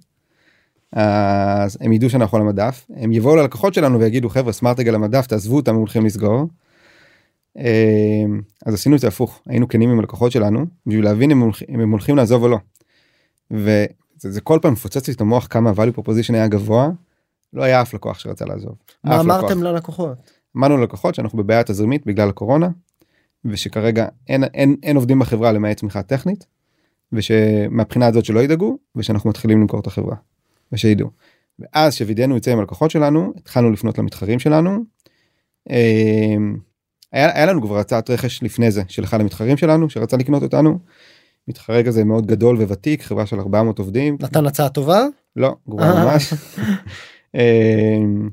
אז 0.93 1.79
הם 1.81 1.93
ידעו 1.93 2.11
שאנחנו 2.11 2.39
על 2.39 2.43
המדף 2.43 2.87
הם 2.97 3.13
יבואו 3.13 3.37
ללקוחות 3.37 3.75
שלנו 3.75 4.01
ויגידו 4.01 4.29
חבר'ה 4.29 4.53
סמארטג 4.53 4.89
על 4.89 4.95
המדף 4.95 5.27
תעזבו 5.27 5.57
אותם 5.57 5.71
הם 5.71 5.79
הולכים 5.79 6.07
לסגור. 6.07 6.49
אמ, 7.59 8.41
אז 8.67 8.75
עשינו 8.75 8.97
את 8.97 9.01
זה 9.01 9.09
הפוך 9.09 9.43
היינו 9.47 9.69
כנים 9.69 9.91
עם 9.91 9.99
הלקוחות 9.99 10.33
שלנו 10.33 10.67
בשביל 10.87 11.05
להבין 11.05 11.31
אם 11.31 11.37
הם 11.37 11.43
הולכים, 11.43 11.81
הם 11.81 11.91
הולכים 11.91 12.17
לעזוב 12.17 12.43
או 12.43 12.49
לא. 12.49 12.59
וזה 13.51 13.87
זה 14.17 14.41
כל 14.41 14.59
פעם 14.63 14.73
מפוצץ 14.73 15.09
לי 15.09 15.15
את 15.15 15.21
המוח 15.21 15.47
כמה 15.51 15.71
value 15.71 15.99
proposition 15.99 16.35
היה 16.35 16.49
גבוה. 16.49 16.91
לא 17.53 17.63
היה 17.63 17.83
אף 17.83 17.95
לקוח 17.95 18.19
שרצה 18.19 18.45
לעזוב. 18.45 18.75
מה 19.05 19.21
אמרתם 19.21 19.47
לקוח. 19.47 19.63
ללקוחות? 19.63 20.31
אמרנו 20.57 20.77
ללקוחות 20.77 21.15
שאנחנו 21.15 21.39
בבעיה 21.39 21.63
תזרימית 21.65 22.07
בגלל 22.07 22.29
הקורונה 22.29 22.69
ושכרגע 23.45 24.07
אין, 24.29 24.45
אין, 24.45 24.77
אין 24.83 24.97
עובדים 24.97 25.19
בחברה 25.19 25.53
למעט 25.53 25.77
תמיכה 25.77 26.03
טכנית 26.03 26.47
ושמהבחינה 27.13 28.07
הזאת 28.07 28.25
שלא 28.25 28.41
ידאגו 28.41 28.79
ושאנחנו 28.97 29.31
מתחילים 29.31 29.61
למכור 29.61 29.81
את 29.81 29.87
החברה 29.87 30.17
ושידעו. 30.73 31.11
ואז 31.59 31.95
שווידאנו 31.95 32.37
את 32.37 32.45
זה 32.45 32.53
עם 32.53 32.59
הלקוחות 32.59 32.91
שלנו 32.91 33.33
התחלנו 33.37 33.71
לפנות 33.71 33.99
למתחרים 33.99 34.39
שלנו. 34.39 34.85
אמ, 35.71 36.57
היה, 37.13 37.37
היה 37.37 37.47
לנו 37.47 37.63
כבר 37.63 37.79
הצעת 37.79 38.11
רכש 38.11 38.43
לפני 38.43 38.71
זה 38.71 38.83
של 38.89 39.05
אחד 39.05 39.21
המתחרים 39.21 39.57
שלנו 39.57 39.91
שרצה 39.91 40.17
לקנות 40.17 40.43
אותנו. 40.43 40.79
מתחרה 41.49 41.83
כזה 41.83 42.05
מאוד 42.05 42.27
גדול 42.27 42.57
וותיק 42.57 43.03
חברה 43.03 43.27
של 43.27 43.41
400 43.41 43.79
עובדים 43.79 44.17
נתן 44.21 44.47
הצעה 44.47 44.69
טובה? 44.69 45.05
לא 45.37 45.57
גרועה 45.69 46.05
ממש. 46.05 46.33
אמ, 47.35 48.29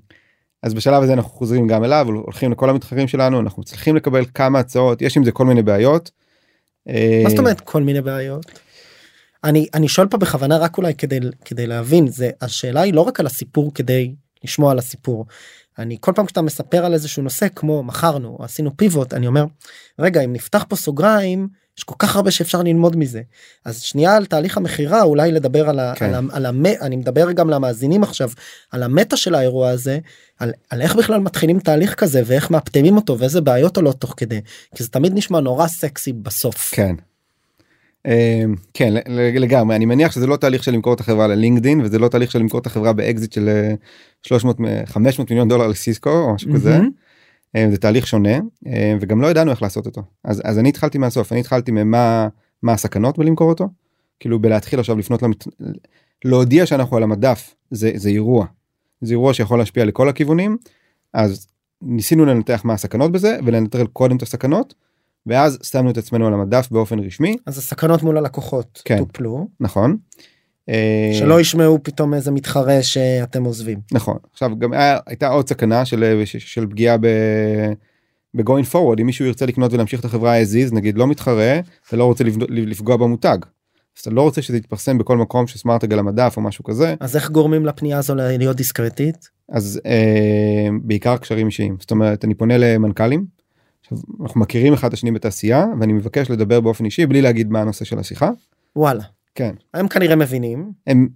אז 0.63 0.74
בשלב 0.74 1.04
הזה 1.04 1.13
אנחנו 1.13 1.32
חוזרים 1.32 1.67
גם 1.67 1.84
אליו 1.84 2.08
הולכים 2.10 2.52
לכל 2.52 2.69
המתחרים 2.69 3.08
שלנו 3.08 3.39
אנחנו 3.39 3.63
צריכים 3.63 3.95
לקבל 3.95 4.26
כמה 4.34 4.60
הצעות 4.60 5.02
יש 5.02 5.17
עם 5.17 5.24
זה 5.24 5.32
כל 5.32 5.45
מיני 5.45 5.63
בעיות. 5.63 6.12
מה 7.24 7.30
זאת 7.30 7.39
אומרת 7.39 7.62
כל 7.62 7.84
מיני 7.84 8.02
בעיות? 8.02 8.64
אני 9.45 9.67
אני 9.73 9.88
שואל 9.88 10.08
פה 10.08 10.17
בכוונה 10.17 10.58
רק 10.58 10.77
אולי 10.77 10.93
כדי 10.93 11.19
כדי 11.45 11.67
להבין 11.67 12.08
זה 12.08 12.29
השאלה 12.41 12.81
היא 12.81 12.93
לא 12.93 13.01
רק 13.01 13.19
על 13.19 13.25
הסיפור 13.25 13.73
כדי 13.73 14.15
לשמוע 14.43 14.71
על 14.71 14.79
הסיפור. 14.79 15.25
אני 15.79 15.97
כל 15.99 16.12
פעם 16.15 16.25
כשאתה 16.25 16.41
מספר 16.41 16.86
על 16.86 16.93
איזשהו 16.93 17.23
נושא 17.23 17.47
כמו 17.55 17.84
מכרנו 17.84 18.38
עשינו 18.41 18.77
פיבוט 18.77 19.13
אני 19.13 19.27
אומר 19.27 19.45
רגע 19.99 20.21
אם 20.21 20.34
נפתח 20.34 20.65
פה 20.69 20.75
סוגריים 20.75 21.47
יש 21.77 21.84
כל 21.84 21.95
כך 21.99 22.15
הרבה 22.15 22.31
שאפשר 22.31 22.62
ללמוד 22.62 22.97
מזה 22.97 23.21
אז 23.65 23.81
שנייה 23.81 24.15
על 24.15 24.25
תהליך 24.25 24.58
המכירה 24.58 25.03
אולי 25.03 25.31
לדבר 25.31 25.69
על, 25.69 25.79
ה, 25.79 25.93
כן. 25.95 26.05
על, 26.05 26.13
ה, 26.13 26.19
על 26.31 26.45
המ... 26.45 26.65
אני 26.65 26.95
מדבר 26.95 27.31
גם 27.31 27.49
למאזינים 27.49 28.03
עכשיו 28.03 28.29
על 28.71 28.84
המטה 28.84 29.17
של 29.17 29.36
האירוע 29.36 29.69
הזה 29.69 29.99
על, 30.39 30.51
על 30.69 30.81
איך 30.81 30.95
בכלל 30.95 31.19
מתחילים 31.19 31.60
תהליך 31.60 31.95
כזה 31.95 32.21
ואיך 32.25 32.51
מאפטמים 32.51 32.95
אותו 32.95 33.19
ואיזה 33.19 33.41
בעיות 33.41 33.77
עולות 33.77 33.99
תוך 33.99 34.13
כדי 34.17 34.41
כי 34.75 34.84
זה 34.84 34.89
תמיד 34.89 35.12
נשמע 35.15 35.39
נורא 35.39 35.67
סקסי 35.67 36.13
בסוף. 36.13 36.71
כן. 36.73 36.95
אמ, 38.06 38.56
כן 38.74 38.94
לגמרי. 39.39 39.76
אני 39.76 39.86
מניח 39.86 40.12
שזה 40.12 40.28
לא 40.28 40.36
תהליך 40.38 40.63
של 40.63 40.72
למכור 40.72 40.94
את 40.94 41.00
החברה 41.00 41.28
ללינקדין 41.28 41.82
וזה 41.82 42.00
לא 42.00 42.08
תהליך 42.08 42.32
של 42.32 42.39
למכור 42.39 42.60
את 42.60 42.65
החברה 42.65 42.94
באקזיט 42.94 43.32
של 43.34 43.50
אה, 43.50 43.74
300 44.24 44.60
מ- 44.60 44.86
500 44.86 45.30
מיליון 45.30 45.48
דולר 45.48 45.68
לסיסקו 45.68 46.10
או 46.10 46.34
משהו 46.34 46.54
כזה. 46.54 46.80
אה, 47.56 47.68
זה 47.72 47.78
תהליך 47.78 48.08
שונה 48.08 48.39
אה, 48.68 48.96
וגם 49.00 49.22
לא 49.22 49.28
ידענו 49.28 49.52
איך 49.52 49.62
לעשות 49.62 49.86
אותו. 49.86 50.02
אז 50.24 50.41
אז 50.46 50.60
אני 50.60 50.70
התחלתי 50.70 50.98
מהסוף 50.98 51.32
אני 51.32 51.39
התחלתי 51.39 51.72
ממה 51.72 52.28
מה 52.63 52.74
הסכנות 52.74 53.18
בלמכור 53.18 53.50
אותו. 53.50 53.68
כאילו 54.20 54.39
בלהתחיל 54.39 54.80
עכשיו 54.80 54.98
לפנות 54.98 55.24
למת... 55.24 55.48
להודיע 56.26 56.65
שאנחנו 56.65 56.98
על 56.98 57.04
המדף 57.04 57.56
זה 57.72 57.91
זה 57.96 58.10
אירוע. 58.10 58.46
זה 59.02 59.13
אירוע 59.13 59.34
שיכול 59.34 59.60
להשפיע 59.60 59.86
לכל 59.86 60.10
הכיוונים 60.10 60.58
אז 61.13 61.48
ניסינו 61.82 62.26
לנתח 62.26 62.62
מה 62.63 62.74
הסכנות 62.74 63.12
בזה 63.12 63.38
ולנטרל 63.46 63.88
קודם 63.88 64.18
את 64.18 64.22
הסכנות 64.22 64.74
ואז 65.27 65.59
שמנו 65.63 65.89
את 65.89 65.97
עצמנו 65.97 66.27
על 66.27 66.33
המדף 66.33 66.67
באופן 66.71 66.99
רשמי 66.99 67.38
אז 67.45 67.57
הסכנות 67.57 68.03
מול 68.03 68.17
הלקוחות 68.17 68.81
כן. 68.85 68.97
טופלו 68.97 69.47
נכון. 69.59 69.97
אה, 70.69 71.11
שלא 71.13 71.41
ישמעו 71.41 71.79
פתאום 71.83 72.13
איזה 72.13 72.31
מתחרה 72.31 72.83
שאתם 72.83 73.43
עוזבים. 73.43 73.79
נכון 73.91 74.17
עכשיו 74.33 74.59
גם 74.59 74.73
היה, 74.73 74.99
הייתה 75.05 75.27
עוד 75.27 75.49
סכנה 75.49 75.85
של, 75.85 76.21
של, 76.25 76.39
של 76.39 76.67
פגיעה 76.67 76.97
ב... 76.97 77.07
ב-going 78.35 78.73
forward 78.73 79.01
אם 79.01 79.05
מישהו 79.05 79.25
ירצה 79.25 79.45
לקנות 79.45 79.73
ולהמשיך 79.73 79.99
את 79.99 80.05
החברה 80.05 80.41
as 80.41 80.45
is 80.45 80.75
נגיד 80.75 80.97
לא 80.97 81.07
מתחרה 81.07 81.59
אתה 81.88 81.97
לא 81.97 82.05
רוצה 82.05 82.23
לפגוע 82.49 82.97
במותג. 82.97 83.38
אז 83.97 84.01
אתה 84.01 84.09
לא 84.09 84.21
רוצה 84.21 84.41
שזה 84.41 84.57
יתפרסם 84.57 84.97
בכל 84.97 85.17
מקום 85.17 85.47
שסמארטג 85.47 85.93
על 85.93 85.99
המדף 85.99 86.33
או 86.38 86.41
משהו 86.41 86.63
כזה 86.63 86.95
אז 86.99 87.15
איך 87.15 87.31
גורמים 87.31 87.65
לפנייה 87.65 87.97
הזו 87.97 88.15
להיות 88.15 88.57
דיסקרטית? 88.57 89.29
אז 89.49 89.81
אה, 89.85 90.67
בעיקר 90.81 91.17
קשרים 91.17 91.47
אישיים 91.47 91.77
זאת 91.79 91.91
אומרת 91.91 92.25
אני 92.25 92.33
פונה 92.33 92.57
למנכ"לים. 92.57 93.35
עכשיו, 93.91 93.98
אנחנו 94.24 94.41
מכירים 94.41 94.74
אחד 94.74 94.88
את 94.88 94.93
השני 94.93 95.12
בתעשייה 95.12 95.65
ואני 95.80 95.93
מבקש 95.93 96.30
לדבר 96.30 96.62
באופן 96.62 96.86
אישי 96.86 97.06
בלי 97.06 97.21
להגיד 97.21 97.52
מה 97.52 97.62
הנושא 97.62 97.86
של 97.86 98.00
השיחה. 98.00 98.30
וואלה. 98.76 99.04
כן. 99.36 99.56
הם 99.74 99.88
כנראה 99.88 100.15
מבינים. 100.15 100.71
הם 100.88 101.08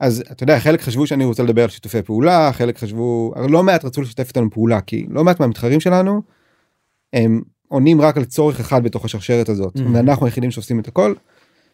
אז 0.00 0.24
אתה 0.32 0.42
יודע 0.42 0.58
חלק 0.60 0.80
חשבו 0.80 1.06
שאני 1.06 1.24
רוצה 1.24 1.42
לדבר 1.42 1.62
על 1.62 1.68
שיתופי 1.68 2.02
פעולה 2.02 2.50
חלק 2.52 2.78
חשבו 2.78 3.32
לא 3.48 3.62
מעט 3.62 3.84
רצו 3.84 4.00
לשתף 4.02 4.28
איתנו 4.28 4.50
פעולה 4.50 4.80
כי 4.80 5.06
לא 5.10 5.24
מעט 5.24 5.40
מהמתחרים 5.40 5.80
שלנו 5.80 6.22
הם 7.12 7.42
עונים 7.68 8.00
רק 8.00 8.16
על 8.16 8.24
צורך 8.24 8.60
אחד 8.60 8.82
בתוך 8.84 9.04
השרשרת 9.04 9.48
הזאת 9.48 9.76
Mhm. 9.76 9.80
ואנחנו 9.94 10.26
היחידים 10.26 10.50
שעושים 10.50 10.80
את 10.80 10.88
הכל 10.88 11.14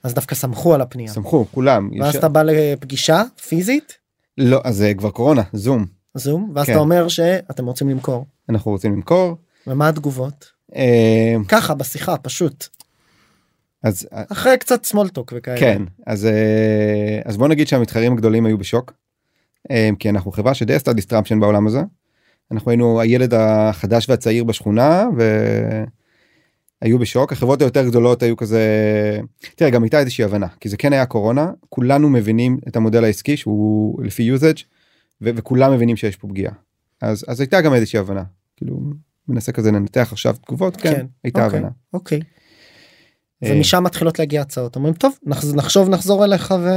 אז 0.03 0.15
דווקא 0.15 0.35
סמכו 0.35 0.75
על 0.75 0.81
הפנייה. 0.81 1.13
שמחו 1.13 1.47
כולם 1.51 1.91
ואז 2.01 2.11
יש- 2.11 2.17
אתה 2.17 2.29
בא 2.29 2.43
לפגישה 2.43 3.23
פיזית 3.49 3.99
לא 4.39 4.61
אז 4.65 4.77
זה 4.77 4.93
כבר 4.99 5.11
קורונה 5.11 5.43
זום 5.53 5.85
זום 6.15 6.53
ואז 6.55 6.67
כן. 6.67 6.73
אתה 6.73 6.81
אומר 6.81 7.09
שאתם 7.09 7.67
רוצים 7.67 7.89
למכור. 7.89 8.27
אנחנו 8.49 8.71
רוצים 8.71 8.93
למכור 8.93 9.37
ומה 9.67 9.89
התגובות? 9.89 10.53
אה, 10.77 11.35
ככה 11.49 11.75
בשיחה 11.75 12.17
פשוט. 12.17 12.69
אז 13.83 14.09
אחרי 14.13 14.59
קצת 14.59 14.85
small 14.85 15.12
talk 15.12 15.33
וכאלה. 15.37 15.61
כן 15.61 15.83
אז 16.07 16.27
אה, 16.27 17.21
אז 17.25 17.37
בוא 17.37 17.49
נגיד 17.49 17.69
שהמתחרים 17.69 18.13
הגדולים 18.13 18.47
היו 18.47 18.59
בשוק 18.59 18.93
אה, 19.71 19.91
כי 19.99 20.11
אנחנו 20.11 20.33
חברה 20.33 20.55
שדי 20.55 20.75
עשתה 20.75 20.93
disruption 20.93 21.41
בעולם 21.41 21.67
הזה. 21.67 21.83
אנחנו 22.51 22.71
היינו 22.71 23.01
הילד 23.01 23.35
החדש 23.35 24.09
והצעיר 24.09 24.45
בשכונה 24.45 25.07
והיו 26.83 26.99
בשוק. 26.99 27.33
החברות 27.33 27.63
היותר 27.63 27.87
גדולות 27.89 28.23
היו 28.23 28.37
כזה 28.37 28.61
תראה 29.55 29.71
גם 29.71 29.83
הייתה 29.83 30.01
איזושהי 30.01 30.25
הבנה 30.25 30.47
כי 30.61 30.69
זה 30.69 30.77
כן 30.77 30.93
היה 30.93 31.07
קורונה. 31.07 31.51
כולנו 31.69 32.09
מבינים 32.09 32.59
את 32.69 32.77
המודל 32.77 33.05
העסקי 33.05 33.37
שהוא 33.37 34.03
לפי 34.03 34.35
usage 34.35 34.63
ו- 35.23 35.31
וכולם 35.37 35.73
מבינים 35.73 35.97
שיש 35.97 36.17
פה 36.17 36.29
פגיעה. 36.29 36.53
אז 37.01 37.25
אז 37.29 37.41
הייתה 37.41 37.61
גם 37.61 37.75
איזושהי 37.75 37.99
הבנה. 37.99 38.23
כאילו 38.57 38.81
מנסה 39.29 39.53
כזה 39.53 39.73
לנתח 39.73 40.09
עכשיו 40.13 40.37
תגובות 40.47 40.77
כן, 40.77 40.93
כן 40.93 41.07
הייתה 41.25 41.45
אוקיי, 41.45 41.59
הבנה. 41.59 41.71
אוקיי. 41.93 42.21
ומשם 43.43 43.85
מתחילות 43.85 44.19
להגיע 44.19 44.41
הצעות 44.41 44.77
אומרים 44.77 44.95
טוב 44.95 45.19
נחשוב 45.55 45.89
נחזור 45.89 46.25
אליך 46.25 46.55
ו... 46.61 46.69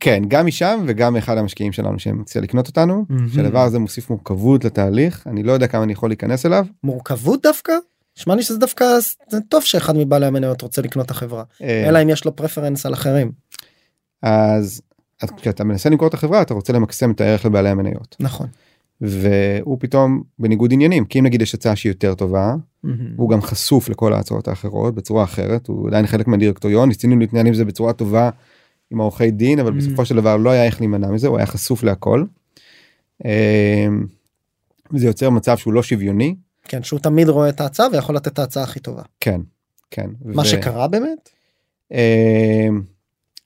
כן 0.00 0.22
גם 0.28 0.46
משם 0.46 0.84
וגם 0.86 1.16
אחד 1.16 1.38
המשקיעים 1.38 1.72
שלנו 1.72 1.98
שמציע 1.98 2.42
לקנות 2.42 2.66
אותנו 2.66 3.04
מהמם. 3.08 3.28
שהדבר 3.28 3.62
הזה 3.62 3.78
מוסיף 3.78 4.10
מורכבות 4.10 4.64
לתהליך 4.64 5.26
אני 5.26 5.42
לא 5.42 5.52
יודע 5.52 5.66
כמה 5.66 5.82
אני 5.82 5.92
יכול 5.92 6.10
להיכנס 6.10 6.46
אליו. 6.46 6.66
מורכבות 6.84 7.42
דווקא? 7.42 7.72
נשמע 8.18 8.34
לי 8.34 8.42
שזה 8.42 8.58
דווקא 8.58 8.84
זה 9.28 9.40
טוב 9.48 9.62
שאחד 9.62 9.96
מבעלי 9.96 10.26
המניות 10.26 10.62
רוצה 10.62 10.82
לקנות 10.82 11.06
את 11.06 11.10
החברה 11.10 11.44
אה, 11.62 11.88
אלא 11.88 12.02
אם 12.02 12.08
יש 12.08 12.24
לו 12.24 12.36
פרפרנס 12.36 12.86
על 12.86 12.94
אחרים 12.94 13.32
אז 14.22 14.82
אז 15.22 15.30
כשאתה 15.36 15.64
מנסה 15.64 15.90
למכור 15.90 16.08
את 16.08 16.14
החברה 16.14 16.42
אתה 16.42 16.54
רוצה 16.54 16.72
למקסם 16.72 17.10
את 17.10 17.20
הערך 17.20 17.44
לבעלי 17.44 17.68
המניות 17.68 18.16
נכון. 18.20 18.46
והוא 19.00 19.76
פתאום 19.80 20.22
בניגוד 20.38 20.72
עניינים 20.72 21.04
כי 21.04 21.18
אם 21.18 21.24
נגיד 21.24 21.42
יש 21.42 21.54
הצעה 21.54 21.76
שהיא 21.76 21.90
יותר 21.90 22.14
טובה 22.14 22.54
מהמם. 22.84 23.14
הוא 23.16 23.30
גם 23.30 23.42
חשוף 23.42 23.88
לכל 23.88 24.12
ההצעות 24.12 24.48
האחרות 24.48 24.94
בצורה 24.94 25.24
אחרת 25.24 25.66
הוא 25.66 25.88
עדיין 25.88 26.06
חלק 26.06 26.26
מהדירקטוריון 26.26 26.88
ניסינו 26.88 27.18
להתנהל 27.18 27.46
עם 27.46 27.54
זה 27.54 27.64
בצורה 27.64 27.92
טובה 27.92 28.30
עם 28.90 29.00
העורכי 29.00 29.30
דין 29.30 29.58
אבל 29.58 29.72
Mm. 29.72 29.76
בסופו 29.76 30.04
של 30.04 30.16
דבר 30.16 30.36
לא 30.36 30.50
היה 30.50 30.64
איך 30.64 30.80
להימנע 30.80 31.10
מזה 31.10 31.28
הוא 31.28 31.36
היה 31.36 31.46
חשוף 31.46 31.82
להכל. 31.82 32.24
אמ, 33.24 34.06
וזה 34.92 35.06
יוצר 35.06 35.30
מצב 35.30 35.56
שהוא 35.56 35.72
לא 35.72 35.82
שוויוני 35.82 36.34
כן 36.64 36.82
שהוא 36.82 37.00
תמיד 37.00 37.28
רואה 37.28 37.48
את 37.48 37.60
ההצעה 37.60 37.86
ויכול 37.92 38.16
לתת 38.16 38.28
את 38.28 38.38
ההצעה 38.38 38.62
הכי 38.64 38.80
טובה 38.80 39.02
כן 39.20 39.40
כן 39.90 40.10
מה 40.24 40.42
ו- 40.42 40.44
שקרה 40.44 40.88
באמת 40.88 41.28
אמ, 41.92 41.96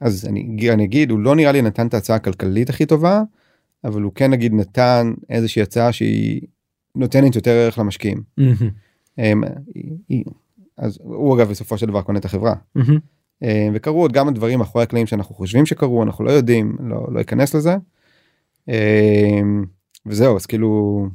אז 0.01 0.27
אני, 0.29 0.71
אני 0.73 0.85
אגיד 0.85 1.11
הוא 1.11 1.19
לא 1.19 1.37
נראה 1.37 1.53
לי 1.53 1.63
נתן 1.63 1.87
את 1.87 1.95
ההצעה 1.95 2.17
הכלכלית 2.17 2.71
הכי 2.71 2.87
טובה 2.87 3.23
אבל 3.85 4.03
הוא 4.03 4.13
כן 4.15 4.31
נגיד 4.31 4.55
נתן 4.55 5.13
איזושהי 5.31 5.63
הצעה 5.63 5.93
שהיא 5.93 6.41
נותנת 6.97 7.35
יותר 7.37 7.51
ערך 7.51 7.79
למשקיעים. 7.79 8.23
אמ, 9.19 9.43
אז 10.79 10.99
הוא 11.03 11.37
אגב 11.37 11.49
בסופו 11.51 11.79
של 11.79 11.87
דבר 11.87 12.03
קונה 12.03 12.19
את 12.19 12.25
החברה. 12.25 12.55
אה, 13.43 13.69
וקרו 13.75 14.01
עוד 14.03 14.13
כמה 14.15 14.31
דברים 14.31 14.59
מאחורי 14.59 14.85
הקלעים 14.85 15.07
שאנחנו 15.07 15.35
חושבים 15.35 15.67
שקרו 15.67 16.03
אנחנו 16.03 16.25
לא 16.25 16.31
יודעים 16.31 16.77
לא 16.81 17.07
לא 17.13 17.21
אכנס 17.21 17.55
לזה. 17.55 17.77
אה, 18.69 19.41
וזהו 20.07 20.37
אז 20.37 20.47
כאילו 20.47 21.07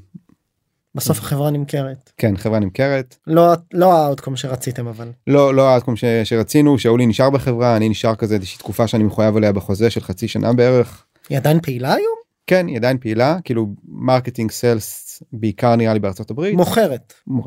בסוף 0.96 1.20
החברה 1.20 1.52
נמכרת 1.52 2.12
כן 2.18 2.38
חברה 2.38 2.60
נמכרת 2.60 3.18
לא 3.28 3.54
לא 3.74 3.94
ה 3.94 3.99
outcome 3.99 4.36
שרציתם 4.36 4.88
אבל 4.88 5.12
לא 5.28 5.54
לא 5.54 5.70
ה 5.70 5.73
outcome 5.73 5.96
ש- 5.96 6.04
שרצינו 6.24 6.80
שאולי 6.80 7.06
נשאר 7.06 7.30
בחברה 7.30 7.78
אני 7.78 7.90
נשאר 7.90 8.16
כזה 8.16 8.36
איזושהי 8.36 8.58
תקופה 8.60 8.88
שאני 8.88 9.04
מחויב 9.04 9.38
עליה 9.38 9.52
בחוזה 9.52 9.90
של 9.90 10.02
חצי 10.02 10.28
שנה 10.28 10.54
בערך. 10.54 11.06
היא 11.30 11.38
עדיין 11.38 11.60
פעילה 11.62 11.94
היום 11.94 12.18
כן 12.48 12.68
היא 12.68 12.78
עדיין 12.78 12.98
פעילה 12.98 13.38
כאילו 13.44 13.68
marketing 13.88 14.52
sales 14.52 15.24
בעיקר 15.34 15.76
נראה 15.76 15.94
לי 15.94 16.00
בארצות 16.00 16.32
הברית. 16.32 16.56
מוכרת 16.56 17.14
מ- 17.28 17.42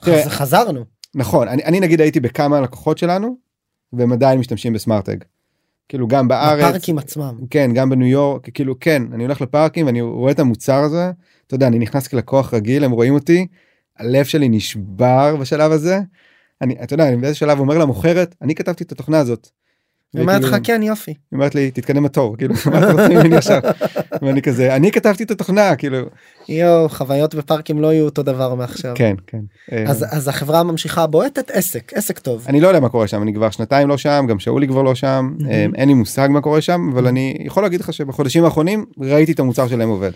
תראה, 0.00 0.22
חז- 0.24 0.28
חזרנו 0.28 0.84
נכון 1.14 1.48
אני, 1.48 1.64
אני 1.64 1.80
נגיד 1.80 2.00
הייתי 2.00 2.20
בכמה 2.20 2.60
לקוחות 2.60 2.98
שלנו 2.98 3.36
והם 3.92 4.12
עדיין 4.12 4.38
משתמשים 4.38 4.72
בסמארטג. 4.72 5.16
כאילו 5.88 6.08
גם 6.08 6.28
בארץ 6.28 6.64
בפארקים 6.64 6.98
עצמם 6.98 7.38
כן 7.50 7.70
גם 7.74 7.90
בניו 7.90 8.06
יורק 8.06 8.50
כאילו 8.50 8.80
כן 8.80 9.02
אני 9.12 9.24
הולך 9.24 9.40
לפארקים 9.40 9.86
ואני 9.86 10.00
רואה 10.00 10.32
את 10.32 10.38
המוצר 10.38 10.74
הזה 10.82 11.10
אתה 11.46 11.54
יודע 11.54 11.66
אני 11.66 11.78
נכנס 11.78 12.08
כלקוח 12.08 12.54
רגיל 12.54 12.84
הם 12.84 12.90
רואים 12.90 13.14
אותי 13.14 13.46
הלב 13.98 14.24
שלי 14.24 14.48
נשבר 14.48 15.36
בשלב 15.36 15.72
הזה. 15.72 15.98
אני 16.62 16.76
אתה 16.82 16.94
יודע 16.94 17.08
אני 17.08 17.16
באיזה 17.16 17.34
שלב 17.38 17.58
אומר 17.60 17.78
למוכרת 17.78 18.34
אני 18.42 18.54
כתבתי 18.54 18.84
את 18.84 18.92
התוכנה 18.92 19.18
הזאת. 19.18 19.48
היא 20.14 20.22
אומרת 20.22 20.42
לך 20.42 20.56
כן 20.62 20.82
יופי 20.82 21.10
היא 21.10 21.16
אומרת 21.32 21.54
לי 21.54 21.70
תתקדם 21.70 22.02
בתור 22.02 22.36
כאילו 22.36 22.54
מה 22.70 22.78
אתה 22.78 22.92
רוצה 22.92 23.08
ממני 23.08 23.36
עכשיו 23.36 23.60
ואני 24.22 24.42
כזה 24.42 24.76
אני 24.76 24.92
כתבתי 24.92 25.22
את 25.22 25.30
התוכנה 25.30 25.76
כאילו 25.76 25.98
יואו 26.48 26.88
חוויות 26.88 27.34
בפארקים 27.34 27.80
לא 27.80 27.92
יהיו 27.92 28.04
אותו 28.04 28.22
דבר 28.22 28.54
מעכשיו 28.54 28.92
כן 28.94 29.14
כן. 29.26 29.40
אה, 29.72 29.84
אז 29.86 30.04
אז 30.10 30.28
החברה 30.28 30.62
ממשיכה 30.62 31.06
בועטת 31.06 31.50
עסק 31.50 31.92
עסק 31.94 32.18
טוב 32.18 32.44
אני 32.48 32.60
לא 32.60 32.68
יודע 32.68 32.80
מה 32.80 32.88
קורה 32.88 33.06
שם 33.06 33.22
אני 33.22 33.34
כבר 33.34 33.50
שנתיים 33.50 33.88
לא 33.88 33.96
שם 33.96 34.26
גם 34.28 34.38
שאולי 34.38 34.68
כבר 34.68 34.82
לא 34.82 34.94
שם 34.94 35.34
מהמם. 35.38 35.50
אה, 35.50 35.66
אין 35.74 35.88
לי 35.88 35.94
מושג 35.94 36.28
מה 36.30 36.40
קורה 36.40 36.60
שם 36.60 36.90
אבל 36.92 37.06
אני 37.06 37.36
יכול 37.40 37.62
להגיד 37.62 37.80
לך 37.80 37.92
שבחודשים 37.92 38.44
האחרונים 38.44 38.84
ראיתי 39.00 39.32
את 39.32 39.40
המוצר 39.40 39.68
שלהם 39.68 39.88
עובד. 39.88 40.10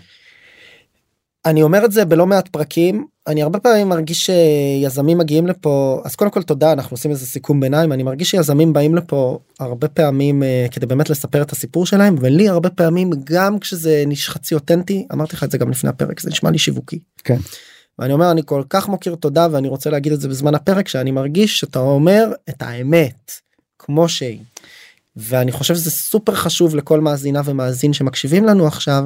אני 1.45 1.63
אומר 1.63 1.85
את 1.85 1.91
זה 1.91 2.05
בלא 2.05 2.27
מעט 2.27 2.47
פרקים 2.47 3.05
אני 3.29 3.43
הרבה 3.43 3.59
פעמים 3.59 3.89
מרגיש 3.89 4.25
שיזמים 4.25 5.17
מגיעים 5.17 5.47
לפה 5.47 6.01
אז 6.05 6.15
קודם 6.15 6.31
כל 6.31 6.43
תודה 6.43 6.71
אנחנו 6.71 6.93
עושים 6.93 7.11
איזה 7.11 7.25
סיכום 7.25 7.59
ביניים 7.59 7.91
אני 7.91 8.03
מרגיש 8.03 8.31
שיזמים 8.31 8.73
באים 8.73 8.95
לפה 8.95 9.39
הרבה 9.59 9.87
פעמים 9.87 10.43
אה, 10.43 10.65
כדי 10.71 10.85
באמת 10.85 11.09
לספר 11.09 11.41
את 11.41 11.51
הסיפור 11.51 11.85
שלהם 11.85 12.15
ולי 12.19 12.49
הרבה 12.49 12.69
פעמים 12.69 13.09
גם 13.23 13.59
כשזה 13.59 14.03
חצי 14.15 14.55
אותנטי 14.55 15.07
אמרתי 15.13 15.35
לך 15.35 15.43
את 15.43 15.51
זה 15.51 15.57
גם 15.57 15.69
לפני 15.69 15.89
הפרק 15.89 16.19
זה 16.19 16.29
נשמע 16.29 16.51
לי 16.51 16.57
שיווקי. 16.57 16.99
כן. 17.23 17.37
ואני 17.99 18.13
אומר 18.13 18.31
אני 18.31 18.41
כל 18.45 18.63
כך 18.69 18.89
מוקיר 18.89 19.15
תודה 19.15 19.47
ואני 19.51 19.67
רוצה 19.67 19.89
להגיד 19.89 20.13
את 20.13 20.21
זה 20.21 20.27
בזמן 20.27 20.55
הפרק 20.55 20.87
שאני 20.87 21.11
מרגיש 21.11 21.59
שאתה 21.59 21.79
אומר 21.79 22.31
את 22.49 22.61
האמת 22.61 23.31
כמו 23.79 24.09
שהיא. 24.09 24.39
ואני 25.15 25.51
חושב 25.51 25.75
שזה 25.75 25.91
סופר 25.91 26.35
חשוב 26.35 26.75
לכל 26.75 26.99
מאזינה 26.99 27.41
ומאזין 27.45 27.93
שמקשיבים 27.93 28.45
לנו 28.45 28.67
עכשיו 28.67 29.03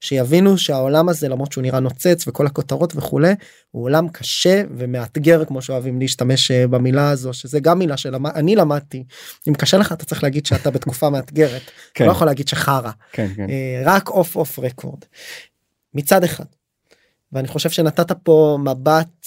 שיבינו 0.00 0.58
שהעולם 0.58 1.08
הזה 1.08 1.28
למרות 1.28 1.52
שהוא 1.52 1.62
נראה 1.62 1.80
נוצץ 1.80 2.24
וכל 2.28 2.46
הכותרות 2.46 2.92
וכולי 2.96 3.34
הוא 3.70 3.84
עולם 3.84 4.08
קשה 4.08 4.62
ומאתגר 4.76 5.44
כמו 5.44 5.62
שאוהבים 5.62 6.00
להשתמש 6.00 6.50
אה, 6.50 6.66
במילה 6.66 7.10
הזו 7.10 7.32
שזה 7.32 7.60
גם 7.60 7.78
מילה 7.78 7.96
שאני 7.96 8.56
למדתי 8.56 9.04
אם 9.48 9.54
קשה 9.54 9.78
לך 9.78 9.92
אתה 9.92 10.04
צריך 10.04 10.22
להגיד 10.22 10.46
שאתה 10.46 10.70
בתקופה 10.70 11.10
מאתגרת 11.10 11.62
כן. 11.94 12.06
לא 12.06 12.10
יכול 12.10 12.26
להגיד 12.26 12.48
שחרא 12.48 12.90
כן 13.12 13.28
כן. 13.36 13.50
אה, 13.50 13.82
רק 13.84 14.08
off 14.08 14.36
off 14.36 14.58
record 14.58 15.04
מצד 15.94 16.24
אחד. 16.24 16.44
ואני 17.32 17.48
חושב 17.48 17.70
שנתת 17.70 18.12
פה 18.12 18.58
מבט 18.64 19.26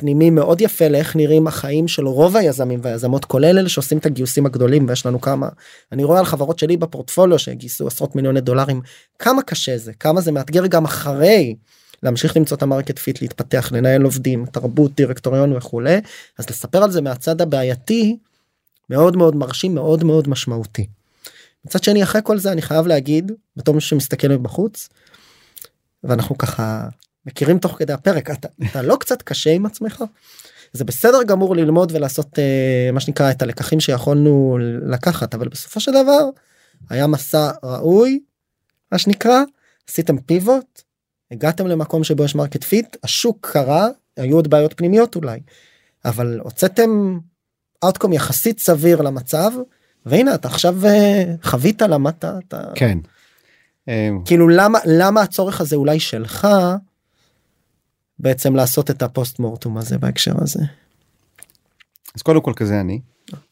פנימי 0.00 0.30
מאוד 0.30 0.60
יפה 0.60 0.88
לאיך 0.88 1.16
נראים 1.16 1.46
החיים 1.46 1.88
של 1.88 2.06
רוב 2.06 2.36
היזמים 2.36 2.80
והיזמות 2.82 3.24
כולל 3.24 3.58
אלה 3.58 3.68
שעושים 3.68 3.98
את 3.98 4.06
הגיוסים 4.06 4.46
הגדולים 4.46 4.86
ויש 4.88 5.06
לנו 5.06 5.20
כמה 5.20 5.48
אני 5.92 6.04
רואה 6.04 6.18
על 6.18 6.24
חברות 6.24 6.58
שלי 6.58 6.76
בפורטפוליו 6.76 7.38
שגייסו 7.38 7.86
עשרות 7.86 8.16
מיליוני 8.16 8.40
דולרים 8.40 8.80
כמה 9.18 9.42
קשה 9.42 9.78
זה 9.78 9.92
כמה 9.92 10.20
זה 10.20 10.32
מאתגר 10.32 10.66
גם 10.66 10.84
אחרי 10.84 11.56
להמשיך 12.02 12.36
למצוא 12.36 12.56
את 12.56 12.62
ה 12.62 12.67
market 12.67 12.98
fit 12.98 13.22
להתפתח 13.22 13.72
לנהל 13.72 14.02
עובדים 14.02 14.46
תרבות 14.46 14.94
דירקטוריון 14.94 15.56
וכולי 15.56 16.00
אז 16.38 16.50
לספר 16.50 16.82
על 16.82 16.90
זה 16.90 17.00
מהצד 17.00 17.40
הבעייתי 17.40 18.16
מאוד 18.90 19.16
מאוד 19.16 19.36
מרשים 19.36 19.74
מאוד 19.74 20.04
מאוד 20.04 20.28
משמעותי. 20.28 20.86
מצד 21.64 21.82
שני 21.82 22.02
אחרי 22.02 22.20
כל 22.24 22.38
זה 22.38 22.52
אני 22.52 22.62
חייב 22.62 22.86
להגיד 22.86 23.32
בתור 23.56 23.74
מי 23.74 23.80
שמסתכל 23.80 24.28
מבחוץ 24.28 24.88
ואנחנו 26.04 26.38
ככה 26.38 26.88
מכירים 27.26 27.58
תוך 27.58 27.78
כדי 27.78 27.92
הפרק 27.92 28.30
אתה, 28.30 28.48
אתה 28.70 28.82
לא 28.82 28.96
קצת 28.96 29.22
קשה 29.22 29.50
עם 29.50 29.66
עצמך 29.66 30.04
זה 30.72 30.84
בסדר 30.84 31.22
גמור 31.22 31.56
ללמוד 31.56 31.92
ולעשות 31.94 32.38
אה, 32.38 32.90
מה 32.92 33.00
שנקרא 33.00 33.30
את 33.30 33.42
הלקחים 33.42 33.80
שיכולנו 33.80 34.58
לקחת 34.86 35.34
אבל 35.34 35.48
בסופו 35.48 35.80
של 35.80 35.92
דבר 35.92 36.28
היה 36.90 37.06
מסע 37.06 37.50
ראוי 37.62 38.20
מה 38.92 38.98
שנקרא 38.98 39.42
עשיתם 39.88 40.18
pivot 40.18 40.82
הגעתם 41.30 41.66
למקום 41.66 42.04
שבו 42.04 42.24
יש 42.24 42.34
market 42.34 42.64
fit 42.64 42.96
השוק 43.04 43.48
קרה 43.52 43.88
היו 44.16 44.36
עוד 44.36 44.50
בעיות 44.50 44.74
פנימיות 44.76 45.16
אולי 45.16 45.40
אבל 46.04 46.40
הוצאתם 46.42 47.18
outcome 47.84 48.12
יחסית 48.12 48.60
סביר 48.60 49.02
למצב 49.02 49.50
והנה 50.06 50.34
אתה 50.34 50.48
עכשיו 50.48 50.86
אה, 50.86 51.24
חווית 51.42 51.82
למדת 51.82 52.24
אתה 52.24 52.62
כן. 52.74 52.98
אה, 53.88 54.10
כאילו 54.24 54.48
למה 54.48 54.78
למה 54.84 55.22
הצורך 55.22 55.60
הזה 55.60 55.76
אולי 55.76 56.00
שלך 56.00 56.48
בעצם 58.20 58.54
לעשות 58.54 58.90
את 58.90 59.02
ה 59.02 59.09
post 59.09 59.38
mortem 59.38 59.78
הזה 59.78 59.98
בהקשר 59.98 60.34
הזה. 60.42 60.60
אז 62.14 62.22
קודם 62.22 62.40
כל 62.40 62.52
כזה 62.56 62.80
אני. 62.80 63.00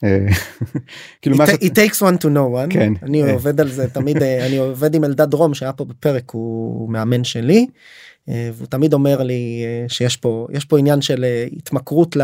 אה, 0.05 0.27
כאילו 1.23 1.37
It, 1.37 1.39
מה 1.39 1.47
שאת- 1.47 1.63
it 1.63 1.67
takes 1.67 1.97
one 2.01 2.17
to 2.23 2.27
know 2.27 2.67
one. 2.67 2.71
כן. 2.73 2.93
אני 3.03 3.23
אה. 3.23 3.33
עובד 3.33 3.61
על 3.61 3.69
זה 3.69 3.91
תמיד 3.91 4.23
אה, 4.23 4.47
אני 4.47 4.57
עובד 4.57 4.95
עם 4.95 5.05
אלדד 5.05 5.31
דרום 5.31 5.55
שהיה 5.55 5.73
פה 5.73 5.85
בפרק 5.85 6.31
הוא 6.31 6.91
מאמן 6.91 7.25
שלי. 7.25 7.67
והוא 8.29 8.67
תמיד 8.67 8.93
אומר 8.93 9.23
לי 9.23 9.63
שיש 9.89 10.17
פה 10.17 10.47
יש 10.53 10.65
פה 10.65 10.79
עניין 10.79 11.01
של 11.01 11.25
התמכרות 11.57 12.17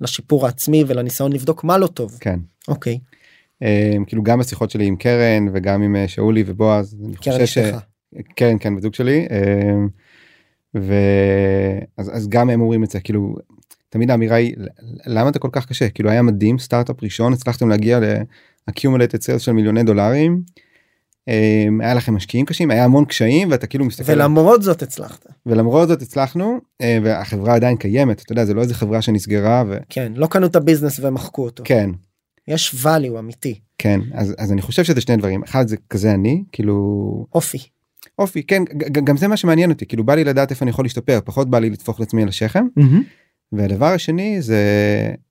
לשיפור 0.00 0.46
העצמי 0.46 0.84
ולניסיון 0.86 1.32
לבדוק 1.32 1.64
מה 1.64 1.78
לא 1.78 1.86
טוב. 1.86 2.16
כן. 2.20 2.38
אוקיי. 2.68 2.98
כאילו 4.06 4.22
גם 4.22 4.38
בשיחות 4.38 4.70
שלי 4.70 4.86
עם 4.86 4.96
קרן 4.96 5.46
וגם 5.52 5.82
עם 5.82 5.96
שאולי 6.06 6.44
ובועז 6.46 6.96
אני 7.04 7.16
קרן 7.16 7.32
חושב 7.34 7.46
ש... 7.46 7.58
אשתך. 7.58 7.78
כן 8.36 8.56
כן 8.60 8.76
בדיוק 8.76 8.94
שלי 8.94 9.26
ואז 10.74 12.10
אז 12.16 12.28
גם 12.28 12.50
הם 12.50 12.60
אומרים 12.60 12.84
את 12.84 12.90
זה 12.90 13.00
כאילו 13.00 13.36
תמיד 13.88 14.10
האמירה 14.10 14.36
היא 14.36 14.54
למה 15.06 15.28
אתה 15.28 15.38
כל 15.38 15.48
כך 15.52 15.66
קשה 15.66 15.88
כאילו 15.88 16.10
היה 16.10 16.22
מדהים 16.22 16.58
סטארט-אפ 16.58 16.96
ראשון 17.02 17.32
הצלחתם 17.32 17.68
להגיע 17.68 18.00
ל-accumulated 18.00 19.22
sales 19.26 19.38
של 19.38 19.52
מיליוני 19.52 19.82
דולרים 19.82 20.42
אה, 21.28 21.66
היה 21.80 21.94
לכם 21.94 22.14
משקיעים 22.14 22.46
קשים 22.46 22.70
היה 22.70 22.84
המון 22.84 23.04
קשיים 23.04 23.50
ואתה 23.50 23.66
כאילו 23.66 23.84
מסתכל 23.84 24.12
ולמרות 24.12 24.62
זאת 24.62 24.82
הצלחת. 24.82 25.26
ולמרות 25.46 25.88
זאת 25.88 26.02
הצלחנו 26.02 26.58
אה, 26.80 26.98
והחברה 27.02 27.54
עדיין 27.54 27.76
קיימת 27.76 28.22
אתה 28.22 28.32
יודע 28.32 28.44
זה 28.44 28.54
לא 28.54 28.62
איזה 28.62 28.74
חברה 28.74 29.02
שנסגרה 29.02 29.64
כן, 29.88 30.12
לא 30.16 30.26
קנו 30.26 30.46
את 30.46 30.56
הביזנס 30.56 31.00
ומחקו 31.02 31.44
אותו. 31.44 31.62
וכן 31.62 31.90
יש 32.48 32.74
value 32.84 33.18
אמיתי, 33.18 33.60
כן 33.78 34.00
אז 34.14 34.34
אז 34.38 34.52
אני 34.52 34.62
חושב 34.62 34.84
שזה 34.84 35.00
שני 35.00 35.16
דברים 35.16 35.42
אחד 35.42 35.68
זה 35.68 35.76
כזה 35.90 36.14
אני 36.14 36.44
כאילו 36.52 37.26
אופי. 37.34 37.58
אופי 38.18 38.42
כן 38.42 38.62
גם 39.04 39.16
זה 39.16 39.28
מה 39.28 39.36
שמעניין 39.36 39.70
אותי 39.70 39.86
כאילו 39.86 40.04
בא 40.04 40.14
לי 40.14 40.24
לדעת 40.24 40.50
איפה 40.50 40.64
אני 40.64 40.70
יכול 40.70 40.84
להשתפר 40.84 41.18
פחות 41.24 41.50
בא 41.50 41.58
לי 41.58 41.70
לטפוח 41.70 42.00
לעצמי 42.00 42.22
על 42.22 42.28
השכם 42.28 42.64
והדבר 43.52 43.86
השני 43.86 44.42
זה 44.42 44.58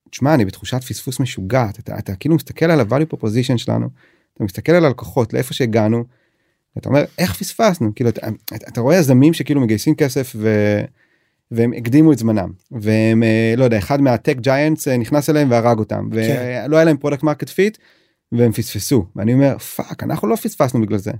תשמע 0.09 0.33
אני 0.33 0.45
בתחושת 0.45 0.83
פספוס 0.83 1.19
משוגעת 1.19 1.79
אתה, 1.79 1.99
אתה 1.99 2.15
כאילו 2.15 2.35
מסתכל 2.35 2.65
על 2.65 2.79
ה-value 2.79 3.15
proposition 3.15 3.57
שלנו 3.57 3.89
אתה 4.33 4.43
מסתכל 4.43 4.71
על 4.71 4.85
הלקוחות 4.85 5.33
לאיפה 5.33 5.53
שהגענו. 5.53 6.03
אתה 6.77 6.89
אומר 6.89 7.05
איך 7.17 7.35
פספסנו 7.35 7.95
כאילו 7.95 8.09
אתה, 8.09 8.27
אתה, 8.55 8.81
רואה 8.81 8.95
יזמים 8.95 9.33
שכאילו 9.33 9.61
מגייסים 9.61 9.95
כסף 9.95 10.35
ו, 10.35 10.49
והם 11.51 11.73
הקדימו 11.77 12.13
את 12.13 12.17
זמנם 12.17 12.51
והם 12.71 13.23
אה, 13.23 13.53
לא 13.57 13.63
יודע 13.63 13.77
אחד 13.77 14.01
מה 14.01 14.13
tech 14.13 14.37
giants 14.37 14.87
נכנס 14.87 15.29
אליהם 15.29 15.51
והרג 15.51 15.79
אותם 15.79 16.09
כן. 16.13 16.65
ולא 16.65 16.77
היה 16.77 16.85
להם 16.85 16.97
product 16.97 17.23
market 17.23 17.49
fit 17.49 17.77
והם 18.31 18.51
פספסו 18.51 19.05
ואני 19.15 19.33
אומר 19.33 19.57
fuck 19.57 20.03
אנחנו 20.03 20.27
לא 20.27 20.35
פספסנו 20.35 20.81
בגלל 20.81 20.97
זה. 20.97 21.11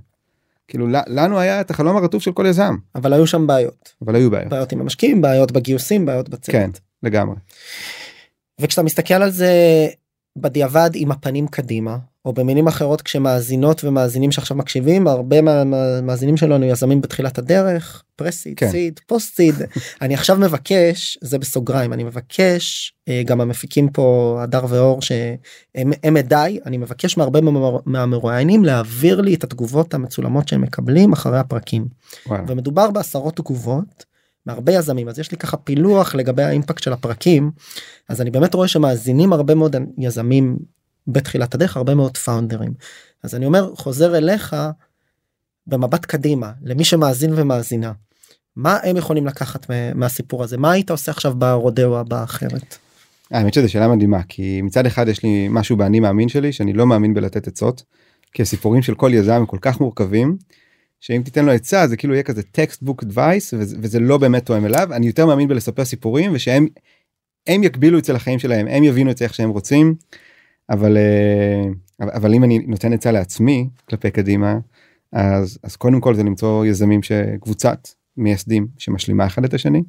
כאילו 0.68 0.86
לנו 1.06 1.38
היה 1.38 1.60
את 1.60 1.70
החלום 1.70 1.96
הרטוב 1.96 2.22
של 2.22 2.32
כל 2.32 2.46
יזם. 2.46 2.76
אבל 2.94 3.12
היו 3.12 3.26
שם 3.26 3.46
בעיות, 3.46 3.92
אבל 4.02 4.14
היו 4.14 4.30
בעיות. 4.30 4.48
בעיות 4.48 4.72
עם 4.72 4.80
המשקיעים, 4.80 5.22
בעיות 5.22 5.52
בגיוסים, 5.52 6.06
בעיות 6.06 6.28
בצוות. 6.28 6.56
כן 6.56 6.70
לגמרי. 7.02 7.36
וכשאתה 8.60 8.82
מסתכל 8.82 9.14
על 9.14 9.30
זה 9.30 9.52
בדיעבד 10.38 10.90
עם 10.94 11.12
הפנים 11.12 11.46
קדימה 11.48 11.96
או 12.24 12.32
במילים 12.32 12.66
אחרות 12.66 13.02
כשמאזינות 13.02 13.84
ומאזינים 13.84 14.32
שעכשיו 14.32 14.56
מקשיבים 14.56 15.06
הרבה 15.08 15.42
מהמאזינים 15.42 16.36
שלנו 16.36 16.66
יזמים 16.66 17.00
בתחילת 17.00 17.38
הדרך 17.38 18.02
pre-seed 18.16 18.56
כן. 18.58 18.70
seed 18.70 19.00
post 19.06 19.36
seed 19.36 19.54
אני 20.02 20.14
עכשיו 20.14 20.36
מבקש 20.36 21.18
זה 21.20 21.38
בסוגריים 21.38 21.92
אני 21.92 22.04
מבקש 22.04 22.92
אה, 23.08 23.22
גם 23.26 23.40
המפיקים 23.40 23.88
פה 23.88 24.38
הדר 24.42 24.64
ואור 24.68 25.02
שהם 25.02 25.92
הם 26.04 26.16
עדיי 26.16 26.58
אני 26.66 26.76
מבקש 26.76 27.16
מהרבה 27.18 27.40
מהמר- 27.40 27.80
מהמרואיינים 27.86 28.64
להעביר 28.64 29.20
לי 29.20 29.34
את 29.34 29.44
התגובות 29.44 29.94
המצולמות 29.94 30.48
שהם 30.48 30.60
מקבלים 30.60 31.12
אחרי 31.12 31.38
הפרקים 31.38 31.86
וואלה. 32.26 32.44
ומדובר 32.48 32.90
בעשרות 32.90 33.36
תגובות 33.36 34.11
מהרבה 34.46 34.72
יזמים 34.72 35.08
אז 35.08 35.18
יש 35.18 35.30
לי 35.32 35.36
ככה 35.38 35.56
פילוח 35.56 36.14
לגבי 36.14 36.42
האימפקט 36.42 36.82
של 36.82 36.92
הפרקים 36.92 37.50
אז 38.08 38.20
אני 38.20 38.30
באמת 38.30 38.54
רואה 38.54 38.68
שמאזינים 38.68 39.32
הרבה 39.32 39.54
מאוד 39.54 39.76
יזמים 39.98 40.58
בתחילת 41.06 41.54
הדרך 41.54 41.76
הרבה 41.76 41.94
מאוד 41.94 42.16
פאונדרים 42.16 42.72
אז 43.22 43.34
אני 43.34 43.46
אומר 43.46 43.74
חוזר 43.74 44.16
אליך 44.16 44.56
במבט 45.66 46.04
קדימה 46.04 46.52
למי 46.62 46.84
שמאזין 46.84 47.32
ומאזינה 47.36 47.92
מה 48.56 48.78
הם 48.82 48.96
יכולים 48.96 49.26
לקחת 49.26 49.70
מה- 49.70 49.94
מהסיפור 49.94 50.44
הזה 50.44 50.56
מה 50.56 50.70
היית 50.72 50.90
עושה 50.90 51.12
עכשיו 51.12 51.34
ברודאו 51.34 51.98
הבא 51.98 52.24
אחרת. 52.24 52.76
האמת 53.30 53.54
שזו 53.54 53.70
שאלה 53.70 53.88
מדהימה 53.88 54.22
כי 54.22 54.62
מצד 54.62 54.86
אחד 54.86 55.08
יש 55.08 55.22
לי 55.22 55.48
משהו 55.50 55.76
באני 55.76 56.00
מאמין 56.00 56.28
שלי 56.28 56.52
שאני 56.52 56.72
לא 56.72 56.86
מאמין 56.86 57.14
בלתת 57.14 57.46
עצות. 57.46 57.82
כי 58.32 58.42
הסיפורים 58.42 58.82
של 58.82 58.94
כל 58.94 59.10
יזם 59.14 59.32
הם 59.32 59.46
כל 59.46 59.58
כך 59.60 59.80
מורכבים. 59.80 60.36
שאם 61.02 61.22
תיתן 61.24 61.44
לו 61.44 61.52
עצה 61.52 61.86
זה 61.86 61.96
כאילו 61.96 62.14
יהיה 62.14 62.22
כזה 62.22 62.42
טקסט 62.42 62.82
בוק 62.82 63.04
דווייס 63.04 63.54
וזה, 63.58 64.00
לא 64.00 64.18
באמת 64.18 64.46
תואם 64.46 64.66
אליו 64.66 64.88
אני 64.92 65.06
יותר 65.06 65.26
מאמין 65.26 65.48
בלספר 65.48 65.84
סיפורים 65.84 66.30
ושהם 66.34 66.66
הם 67.46 67.62
יקבילו 67.62 67.98
את 67.98 68.04
זה 68.04 68.12
לחיים 68.12 68.38
שלהם 68.38 68.66
הם 68.68 68.84
יבינו 68.84 69.10
את 69.10 69.18
זה 69.18 69.24
איך 69.24 69.34
שהם 69.34 69.50
רוצים. 69.50 69.94
אבל 70.70 70.96
אה, 70.96 71.64
אבל- 72.00 72.34
אם 72.34 72.44
אני 72.44 72.58
נותן 72.58 72.92
עצה 72.92 73.12
לעצמי 73.12 73.68
כלפי 73.88 74.10
קדימה 74.10 74.58
אז 75.12 75.58
אז 75.62 75.76
קודם 75.76 76.00
כל 76.00 76.14
זה 76.14 76.22
למצוא 76.22 76.66
יזמים 76.66 77.02
שקבוצת 77.02 77.88
מייסדים 78.16 78.66
שמשלימה 78.78 79.26
אחד 79.26 79.44
את 79.44 79.54
השני. 79.54 79.82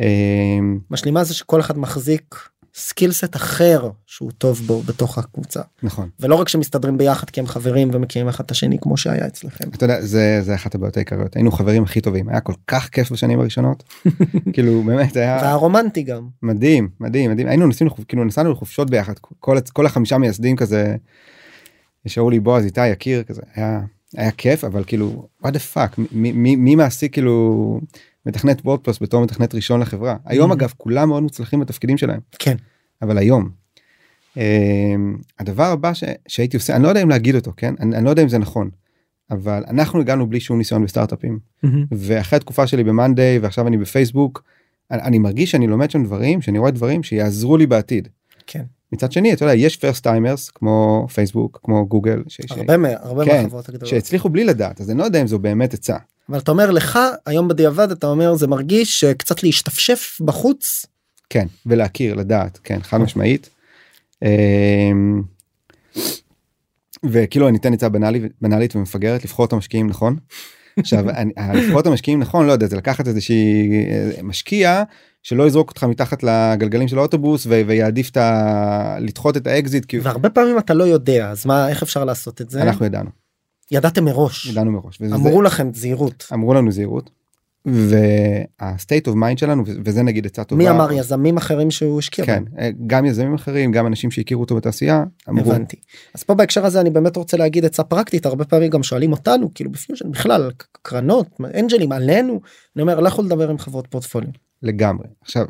אה, 0.00 0.58
משלימה 0.90 1.24
זה 1.24 1.34
שכל 1.34 1.60
אחד 1.60 1.78
מחזיק 1.78 2.34
סקילסט 2.74 3.36
אחר 3.36 3.90
שהוא 4.06 4.30
טוב 4.38 4.60
בו 4.66 4.82
בתוך 4.82 5.18
הקבוצה 5.18 5.60
נכון. 5.82 6.08
ולא 6.20 6.34
רק 6.34 6.48
שמסתדרים 6.48 6.98
ביחד 6.98 7.30
כי 7.30 7.40
הם 7.40 7.46
חברים 7.46 7.90
ומכירים 7.92 8.28
אחד 8.28 8.44
את 8.44 8.50
השני 8.50 8.78
כמו 8.80 8.96
שהיה 8.96 9.26
אצלכם. 9.26 9.68
אתה 9.74 9.84
יודע 9.84 10.00
זה 10.00 10.38
זה 10.42 10.54
אחת 10.54 10.74
הבעיות 10.74 10.96
העיקריות 10.96 11.36
היינו 11.36 11.52
חברים 11.52 11.82
הכי 11.82 12.00
טובים 12.00 12.28
היה 12.28 12.40
כל 12.40 12.52
כך 12.66 12.88
כיף 12.88 13.12
בשנים 13.12 13.40
הראשונות 13.40 13.84
כאילו 14.52 14.82
באמת 14.82 15.16
היה 15.16 15.38
והרומנטי 15.42 16.02
גם. 16.02 16.28
מדהים 16.42 16.88
מדהים 17.00 17.30
מדהים 17.30 17.48
היינו 17.48 17.66
נוסעים 17.66 17.90
כאילו 18.08 18.24
נסענו 18.24 18.52
לחופשות 18.52 18.90
ביחד 18.90 19.14
כל 19.18 19.58
כל 19.72 19.86
החמישה 19.86 20.18
מייסדים 20.18 20.56
כזה. 20.56 20.96
שאולי 22.06 22.40
בועז 22.40 22.64
איתי 22.64 22.88
יקיר 22.88 23.22
כזה 23.22 23.42
היה 23.54 23.80
היה 24.16 24.30
כיף 24.30 24.64
אבל 24.64 24.84
כאילו 24.86 25.28
what 25.44 25.50
the 25.50 25.74
fuck 25.74 26.00
מי, 26.12 26.32
מי, 26.32 26.56
מי 26.56 26.74
מעסיק 26.74 27.12
כאילו 27.12 27.80
מתכנת 28.26 28.60
WordPress 28.64 29.02
בתור 29.02 29.22
מתכנת 29.22 29.54
ראשון 29.54 29.80
לחברה 29.80 30.16
היום 30.24 30.50
Mhm. 30.50 30.54
אגב 30.54 30.72
כולם 30.76 31.08
מאוד 31.08 31.22
מוצלחים 31.22 31.60
בתפקידים 31.60 31.98
שלהם 31.98 32.20
כן. 32.38 32.56
אבל 33.02 33.18
היום. 33.18 33.50
אמ, 34.36 35.16
הדבר 35.38 35.64
הבא 35.64 35.94
ש, 35.94 36.04
שהייתי 36.28 36.56
עושה 36.56 36.76
אני 36.76 36.82
לא 36.82 36.88
יודע 36.88 37.02
אם 37.02 37.08
להגיד 37.08 37.34
אותו 37.34 37.52
כן 37.56 37.74
אני, 37.80 37.96
אני 37.96 38.04
לא 38.04 38.10
יודע 38.10 38.22
אם 38.22 38.28
זה 38.28 38.38
נכון. 38.38 38.70
אבל 39.30 39.64
אנחנו 39.70 40.00
הגענו 40.00 40.26
בלי 40.26 40.40
שום 40.40 40.58
ניסיון 40.58 40.84
בסטארט-אפים 40.84 41.38
ואחרי 41.92 42.36
התקופה 42.36 42.66
שלי 42.66 42.84
במאנדיי 42.84 43.38
ועכשיו 43.38 43.66
אני 43.68 43.76
בפייסבוק 43.78 44.42
אני, 44.90 45.02
אני 45.02 45.18
מרגיש 45.18 45.50
שאני 45.50 45.66
לומד 45.66 45.90
שם 45.90 46.04
דברים 46.04 46.42
שאני 46.42 46.58
רואה 46.58 46.70
דברים 46.70 47.02
שיעזרו 47.02 47.56
לי 47.56 47.66
בעתיד. 47.66 48.08
כן. 48.46 48.62
מצד 48.92 49.12
שני 49.12 49.32
אתה 49.32 49.44
יודע 49.44 49.54
יש 49.54 49.76
first 49.76 50.02
timers 50.02 50.50
כמו 50.50 51.06
פייסבוק 51.14 51.60
כמו 51.62 51.86
גוגל 51.86 52.22
ש, 52.28 52.40
ש, 52.46 52.52
הרבה 52.52 52.76
מה- 52.76 52.88
הרבה 53.00 53.24
כן, 53.24 53.42
מהחברות 53.42 53.68
הגדולות. 53.68 53.88
שהצליחו 53.88 54.28
בלי 54.28 54.44
לדעת 54.44 54.80
אז 54.80 54.90
אני 54.90 54.98
לא 54.98 55.04
יודע 55.04 55.20
אם 55.22 55.26
זו 55.26 55.38
באמת 55.38 55.74
עצה. 55.74 55.96
אבל 56.28 56.38
אתה 56.38 56.50
אומר 56.50 56.70
לך 56.70 56.98
היום 57.26 57.48
בדיעבד 57.48 57.90
אתה 57.90 58.06
אומר 58.06 58.34
זה 58.34 58.46
מרגיש 58.46 59.00
שקצת 59.00 59.42
להשתפשף 59.42 60.18
בחוץ 60.24 60.86
כן 61.30 61.46
ולהכיר 61.66 62.14
לדעת 62.14 62.58
כן 62.64 62.82
חד 62.82 62.98
משמעית. 63.00 63.50
אמ, 64.22 65.22
וכאילו 67.04 67.48
אני 67.48 67.58
אתן 67.58 67.72
עצה 67.72 67.88
בנאלית 67.88 68.32
בנאלית 68.40 68.76
ומפגרת 68.76 69.24
לבחור 69.24 69.46
את 69.46 69.52
המשקיעים 69.52 69.86
נכון. 69.86 70.16
עכשיו 70.78 71.10
אני- 71.10 71.32
לבחור 71.54 71.80
את 71.80 71.86
המשקיעים 71.86 72.20
נכון 72.20 72.46
לא 72.46 72.52
יודע 72.52 72.66
זה 72.66 72.76
לקחת 72.76 73.08
איזושהי 73.08 73.68
אה, 73.90 74.22
משקיע 74.22 74.82
שלא 75.22 75.46
יזרוק 75.46 75.68
אותך 75.68 75.84
מתחת 75.84 76.22
לגלגלים 76.22 76.88
של 76.88 76.98
האוטובוס 76.98 77.46
ו- 77.46 77.60
ויעדיף 77.66 78.10
את 78.10 78.16
ה... 78.16 78.96
לדחות 79.00 79.36
את 79.36 79.46
האקזיט 79.46 79.84
כי 79.84 79.98
והרבה 79.98 80.30
פעמים 80.30 80.58
אתה 80.58 80.74
לא 80.74 80.84
יודע 80.84 81.30
אז 81.30 81.46
מה 81.46 81.68
איך 81.68 81.82
אפשר 81.82 82.04
לעשות 82.04 82.40
את 82.40 82.50
זה 82.50 82.62
אנחנו 82.62 82.86
ידענו 82.86 83.10
ידעתם 83.70 84.04
מראש 84.04 84.46
ידענו 84.46 84.72
מראש. 84.72 85.02
אמרו 85.02 85.42
לכם 85.42 85.70
זהירות 85.74 86.28
אמרו 86.32 86.54
לנו 86.54 86.72
זהירות. 86.72 87.10
וה-state 87.66 89.06
of 89.08 89.12
mind 89.14 89.36
שלנו 89.36 89.62
וזה 89.66 90.02
נגיד 90.02 90.26
עצה 90.26 90.44
טובה. 90.44 90.58
מי 90.64 90.70
אמר 90.70 90.92
יזמים 90.92 91.36
אחרים 91.36 91.70
שהוא 91.70 91.98
השקיע 91.98 92.26
כן 92.26 92.44
בהם? 92.52 92.72
גם 92.86 93.04
יזמים 93.04 93.34
אחרים 93.34 93.72
גם 93.72 93.86
אנשים 93.86 94.10
שהכירו 94.10 94.40
אותו 94.40 94.56
בתעשייה 94.56 95.04
אמרו 95.28 95.52
הבנתי 95.52 95.76
אז 96.14 96.22
פה 96.22 96.34
בהקשר 96.34 96.66
הזה 96.66 96.80
אני 96.80 96.90
באמת 96.90 97.16
רוצה 97.16 97.36
להגיד 97.36 97.64
עצה 97.64 97.82
פרקטית 97.84 98.26
הרבה 98.26 98.44
פעמים 98.44 98.70
גם 98.70 98.82
שואלים 98.82 99.12
אותנו 99.12 99.50
כאילו 99.54 99.70
בפיוז'ן 99.72 100.10
בכלל 100.10 100.50
קרנות 100.82 101.28
אנג'לים 101.54 101.92
עלינו 101.92 102.40
אני 102.76 102.82
אומר 102.82 103.00
לכו 103.00 103.22
לדבר 103.22 103.50
עם 103.50 103.58
חברות 103.58 103.86
פורטפוליו 103.86 104.30
לגמרי 104.62 105.06
עכשיו 105.20 105.46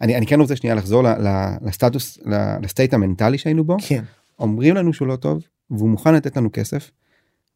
אני 0.00 0.16
אני 0.16 0.26
כן 0.26 0.40
רוצה 0.40 0.56
שנייה 0.56 0.74
לחזור 0.76 1.02
ל- 1.02 1.06
ל- 1.28 1.56
לסטטוס 1.62 2.18
ל- 2.24 2.56
ל 2.62 2.67
state 2.67 2.94
המנטלי 2.94 3.38
שהיינו 3.38 3.64
בו 3.64 3.76
כן 3.88 4.02
אומרים 4.38 4.74
לנו 4.74 4.92
שהוא 4.92 5.08
לא 5.08 5.16
טוב 5.16 5.42
והוא 5.70 5.88
מוכן 5.88 6.14
לתת 6.14 6.36
לנו 6.36 6.48
כסף. 6.52 6.90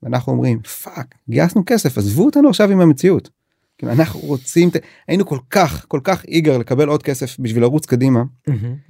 ואנחנו 0.02 0.32
אומרים 0.32 0.62
fuck 0.62 1.14
גייסנו 1.28 1.62
כסף 1.66 1.98
עזבו 1.98 2.24
אותנו 2.24 2.48
עכשיו 2.48 2.70
עם 2.70 2.80
המציאות. 2.80 3.30
כאילו, 3.78 3.92
אנחנו 3.92 4.20
רוצים 4.20 4.70
היינו 5.08 5.26
כל 5.26 5.38
כך 5.50 5.84
כל 5.88 6.00
כך 6.04 6.24
eager 6.24 6.58
לקבל 6.58 6.88
עוד 6.88 7.02
כסף 7.02 7.36
בשביל 7.40 7.62
לרוץ 7.62 7.86
קדימה 7.86 8.22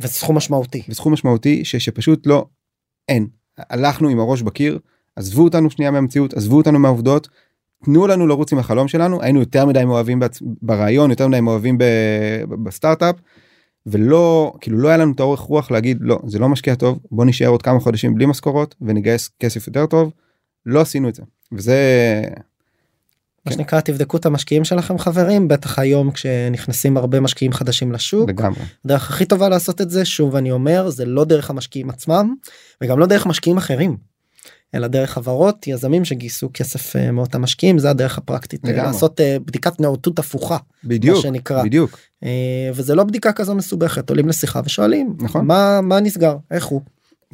וזה 0.00 0.12
סכום 0.12 0.36
משמעותי 0.36 0.82
בסכום 0.88 1.12
משמעותי 1.12 1.64
ש, 1.64 1.76
שפשוט 1.76 2.26
לא 2.26 2.46
אין 3.08 3.26
הלכנו 3.58 4.08
עם 4.08 4.20
הראש 4.20 4.42
בקיר 4.42 4.78
עזבו 5.16 5.44
אותנו 5.44 5.70
שנייה 5.70 5.90
מהמציאות 5.90 6.34
עזבו 6.34 6.56
אותנו 6.56 6.78
מהעובדות. 6.78 7.28
תנו 7.84 8.06
לנו 8.06 8.26
לרוץ 8.26 8.52
עם 8.52 8.58
החלום 8.58 8.88
שלנו 8.88 9.22
היינו 9.22 9.40
יותר 9.40 9.66
מדי 9.66 9.84
מאוהבים 9.84 10.20
בעצ... 10.20 10.38
ברעיון 10.62 11.10
יותר 11.10 11.28
מדי 11.28 11.40
מאוהבים. 11.40 11.78
ב- 11.78 12.44
בסטארט-אפ. 12.62 13.16
ולא 13.86 14.52
כאילו 14.60 14.78
לא 14.78 14.88
היה 14.88 14.96
לנו 14.96 15.12
את 15.12 15.20
האורך 15.20 15.40
רוח 15.40 15.70
להגיד 15.70 15.98
לא 16.00 16.18
זה 16.26 16.38
לא 16.38 16.48
משקיע 16.48 16.74
טוב 16.74 16.98
בוא 17.10 17.24
נשאר 17.24 17.48
עוד 17.48 17.62
כמה 17.62 17.80
חודשים 17.80 18.14
בלי 18.14 18.26
משכורות 18.26 18.74
ונגייס 18.80 19.30
כסף 19.38 19.66
יותר 19.66 19.86
טוב. 19.86 20.12
לא 20.66 20.80
עשינו 20.80 21.08
את 21.08 21.14
זה 21.14 21.22
וזה 21.52 21.76
מה 23.46 23.52
שנקרא 23.52 23.80
תבדקו 23.80 24.16
את 24.16 24.26
המשקיעים 24.26 24.64
שלכם 24.64 24.98
חברים 24.98 25.48
בטח 25.48 25.78
היום 25.78 26.10
כשנכנסים 26.10 26.96
הרבה 26.96 27.20
משקיעים 27.20 27.52
חדשים 27.52 27.92
לשוק 27.92 28.28
לגמרי 28.28 28.62
הדרך 28.84 29.10
הכי 29.10 29.24
טובה 29.24 29.48
לעשות 29.48 29.80
את 29.80 29.90
זה 29.90 30.04
שוב 30.04 30.36
אני 30.36 30.50
אומר 30.50 30.90
זה 30.90 31.04
לא 31.04 31.24
דרך 31.24 31.50
המשקיעים 31.50 31.90
עצמם 31.90 32.34
וגם 32.80 32.98
לא 32.98 33.06
דרך 33.06 33.26
משקיעים 33.26 33.56
אחרים. 33.56 34.10
אלא 34.74 34.86
דרך 34.86 35.10
חברות 35.10 35.66
יזמים 35.66 36.04
שגייסו 36.04 36.50
כסף 36.54 36.96
אה, 36.96 37.10
מאותם 37.10 37.42
משקיעים 37.42 37.78
זה 37.78 37.90
הדרך 37.90 38.18
הפרקטית 38.18 38.64
אה, 38.64 38.72
לגמרי. 38.72 38.86
לעשות 38.86 39.20
אה, 39.20 39.36
בדיקת 39.44 39.80
נאותות 39.80 40.18
הפוכה 40.18 40.56
בדיוק 40.84 41.16
מה 41.16 41.22
שנקרא 41.22 41.62
בדיוק 41.62 41.98
וזה 42.74 42.94
לא 42.94 43.04
בדיקה 43.04 43.32
כזו 43.32 43.54
מסובכת 43.54 44.10
עולים 44.10 44.28
לשיחה 44.28 44.60
ושואלים 44.64 45.16
נכון. 45.20 45.46
מה 45.46 45.80
מה 45.80 46.00
נסגר 46.00 46.36
איך 46.50 46.64
הוא. 46.64 46.80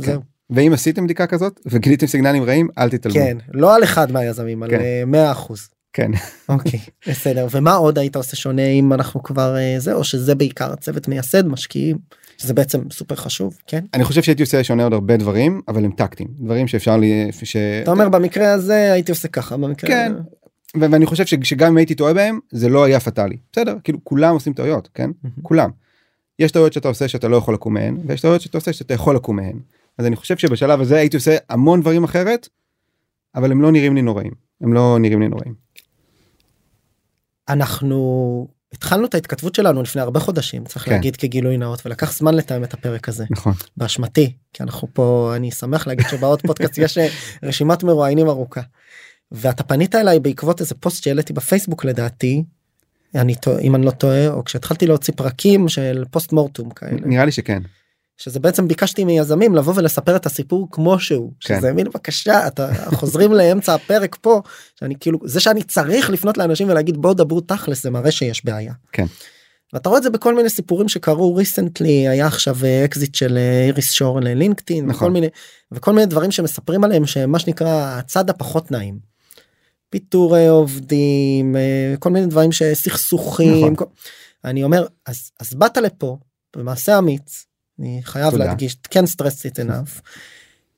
כן. 0.03 0.12
זהו. 0.12 0.36
ואם 0.51 0.72
עשיתם 0.72 1.05
בדיקה 1.05 1.26
כזאת 1.26 1.61
וגיליתם 1.66 2.07
סיגנלים 2.07 2.42
רעים 2.42 2.68
אל 2.78 2.90
תתעלמו. 2.90 3.18
כן 3.18 3.36
לא 3.53 3.76
על 3.76 3.84
אחד 3.84 4.12
מהיזמים 4.12 4.62
על 4.62 4.70
כן. 4.70 4.80
אה, 4.80 5.03
100 5.07 5.32
אחוז. 5.32 5.68
כן. 5.92 6.11
אוקיי 6.49 6.80
בסדר 7.09 7.47
ומה 7.51 7.74
עוד 7.74 7.99
היית 7.99 8.16
עושה 8.16 8.36
שונה 8.36 8.66
אם 8.66 8.92
אנחנו 8.92 9.22
כבר 9.22 9.57
אה, 9.57 9.74
זה 9.78 9.92
או 9.92 10.05
שזה 10.05 10.34
בעיקר 10.34 10.74
צוות 10.74 11.09
מייסד 11.09 11.47
משקיעים 11.47 11.99
שזה 12.38 12.55
בעצם 12.55 12.80
סופר 12.90 13.14
חשוב 13.14 13.59
כן 13.66 13.84
אני 13.94 14.05
חושב 14.05 14.22
שהייתי 14.22 14.42
עושה 14.42 14.64
שונה 14.64 14.84
עוד 14.84 14.92
הרבה 14.92 15.16
דברים 15.16 15.61
אבל 15.68 15.84
הם 15.84 15.90
טקטיים 15.90 16.28
דברים 16.38 16.68
שאפשר 16.68 16.97
לי 16.97 17.28
ש... 17.42 17.57
אתה 17.57 17.90
אומר 17.90 18.09
במקרה 18.09 18.53
הזה 18.53 18.92
הייתי 18.92 19.12
עושה 19.12 19.28
ככה 19.28 19.57
במקרה 19.57 19.90
כן. 19.90 20.12
ואני 20.80 21.07
חושב 21.07 21.24
שגם 21.42 21.70
אם 21.70 21.76
הייתי 21.76 21.94
טועה 21.94 22.14
בהם 22.14 22.38
זה 22.51 22.68
לא 22.68 22.84
היה 22.84 23.01
פטאלי 23.01 23.36
בסדר 23.53 23.76
כאילו 23.84 23.99
כולם 24.05 24.34
עושים 24.34 24.53
טעויות 24.53 24.88
כן. 24.94 25.11
כולם. 25.42 25.70
יש 26.38 26.53
טעויות 26.53 26.72
שאתה 26.72 26.88
עושה 26.88 27.09
שאתה 27.09 27.28
לא 27.28 27.36
יכול 27.36 27.55
לקום 27.55 27.74
מהן 27.74 27.97
ויש 28.07 28.20
טעויות 28.20 28.40
שאתה 28.40 28.59
עושה 28.59 28.72
שאתה 28.72 28.94
יכול 28.94 29.16
לקום 29.16 29.36
מהן 29.36 29.59
אז 29.99 30.07
אני 30.07 30.16
חושב 30.16 30.36
שבשלב 30.36 30.80
הזה 30.80 30.97
הייתי 30.97 31.16
עושה 31.16 31.36
המון 31.49 31.80
דברים 31.80 32.05
אחרת 32.05 32.49
אבל 33.34 33.51
הם 33.51 33.62
לא 33.62 33.72
נראים 33.72 33.94
לי 33.94 34.03
נוראים 34.03 34.32
הם 34.61 34.72
לא 34.72 34.97
נראים 35.01 35.20
לי 35.20 35.28
נוראים. 35.28 35.55
אנחנו 37.49 38.49
התחלנו 38.72 39.07
את 39.07 39.14
ההתכתבות 39.14 39.55
שלנו 39.55 39.82
לפני 39.82 40.03
הרבה 40.03 40.20
חודשים 40.20 40.64
צריך 40.64 40.84
כן. 40.84 40.90
להגיד 40.90 41.16
כגילוי 41.16 41.57
נאות 41.57 41.86
ולקח 41.86 42.12
זמן 42.12 42.34
לתאם 42.34 42.64
את 42.64 42.74
הפרק 42.74 43.09
הזה 43.09 43.24
נכון 43.30 43.53
באשמתי 43.76 44.32
כי 44.53 44.62
אנחנו 44.62 44.88
פה 44.92 45.32
אני 45.36 45.51
שמח 45.51 45.86
להגיד 45.86 46.07
שבעוד 46.11 46.42
פודקאסט 46.42 46.78
יש 46.78 46.99
אה, 46.99 47.09
רשימת 47.42 47.82
מרואיינים 47.82 48.28
ארוכה. 48.28 48.61
ואתה 49.32 49.62
פנית 49.62 49.94
אליי 49.94 50.20
בעקבות 50.20 50.61
איזה 50.61 50.74
פוסט 50.74 51.05
שהעליתי 51.05 51.32
בפייסבוק 51.32 51.84
לדעתי. 51.84 52.44
אני 53.14 53.34
טועה 53.34 53.61
אם 53.61 53.74
אני 53.74 53.86
לא 53.86 53.90
טועה 53.90 54.28
או 54.28 54.44
כשהתחלתי 54.44 54.86
להוציא 54.86 55.14
פרקים 55.16 55.68
של 55.68 56.05
פוסט 56.11 56.32
מורטום 56.32 56.70
כאלה 56.70 57.01
נראה 57.05 57.24
לי 57.24 57.32
שכן 57.32 57.62
שזה 58.17 58.41
בעצם 58.41 58.69
ביקשתי 58.69 59.05
מיזמים 59.05 59.55
לבוא 59.55 59.73
ולספר 59.77 60.17
את 60.17 60.27
הסיפור 60.27 60.69
כמו 60.71 60.99
שהוא 60.99 61.33
כן. 61.41 61.59
שזה 61.59 61.73
מין 61.73 61.89
בבקשה 61.89 62.47
אתה 62.47 62.69
חוזרים 62.95 63.33
לאמצע 63.33 63.75
הפרק 63.75 64.17
פה 64.21 64.43
שאני 64.75 64.95
כאילו 65.01 65.19
זה 65.25 65.41
שאני 65.41 65.62
צריך 65.62 66.11
לפנות 66.11 66.39
לאנשים 66.39 66.69
ולהגיד 66.69 66.97
בואו 66.97 67.14
דברו 67.14 67.41
תכלס 67.41 67.83
זה 67.83 67.91
מראה 67.91 68.11
שיש 68.11 68.45
בעיה. 68.45 68.73
כן. 68.93 69.07
ואתה 69.73 69.89
רואה 69.89 69.99
את 69.99 70.03
זה 70.03 70.11
בכל 70.11 70.35
מיני 70.35 70.51
סיפורים 70.51 70.89
שקרו 70.89 71.35
ריסנטלי 71.35 72.09
היה 72.09 72.27
עכשיו 72.27 72.57
אקזיט 72.85 73.14
של 73.14 73.37
אה, 73.37 73.64
איריס 73.67 73.93
שור 73.93 74.21
ללינקדאין 74.21 74.87
נכון. 74.87 74.97
וכל 74.97 75.12
מיני 75.12 75.27
וכל 75.73 75.93
מיני 75.93 76.07
דברים 76.07 76.31
שמספרים 76.31 76.85
עליהם 76.85 77.07
שהם 77.07 77.31
מה 77.31 77.39
שנקרא 77.39 77.99
הצד 77.99 78.31
הפחות 78.31 78.71
נעים. 78.71 78.99
פיטורי 79.91 80.47
עובדים 80.47 81.57
אה, 81.57 81.95
כל 81.99 82.11
מיני 82.11 82.27
דברים 82.27 82.53
שסכסוכים 82.53 83.59
נכון. 83.59 83.77
כל... 83.77 83.85
אני 84.45 84.64
אומר 84.64 84.87
אז 85.07 85.31
אז 85.41 85.55
באת 85.55 85.77
לפה 85.77 86.19
במעשה 86.57 86.99
אמיץ 86.99 87.47
אני 87.81 88.01
חייב 88.03 88.31
תודה. 88.31 88.45
להדגיש 88.45 88.77
כן 88.91 89.07
סטרס 89.07 89.47
it 89.47 89.59
enough. 89.66 90.01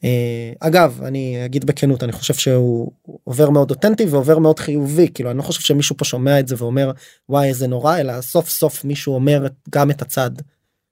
אה, 0.05 0.53
אגב 0.61 1.01
אני 1.05 1.44
אגיד 1.44 1.64
בכנות 1.64 2.05
אני 2.05 2.12
חושב 2.12 2.34
שהוא 2.34 2.92
עובר 3.24 3.51
מאוד 3.51 3.70
אותנטי 3.70 4.05
ועובר 4.05 4.38
מאוד 4.38 4.59
חיובי 4.59 5.09
כאילו 5.14 5.30
אני 5.30 5.38
לא 5.38 5.42
חושב 5.42 5.61
שמישהו 5.61 5.96
פה 5.96 6.05
שומע 6.05 6.40
את 6.40 6.49
זה 6.49 6.55
ואומר 6.59 6.90
וואי 7.28 7.49
איזה 7.49 7.66
נורא 7.66 7.99
אלא 7.99 8.20
סוף 8.20 8.49
סוף 8.49 8.84
מישהו 8.84 9.14
אומר 9.14 9.46
גם 9.70 9.90
את 9.90 10.03
הצד 10.03 10.30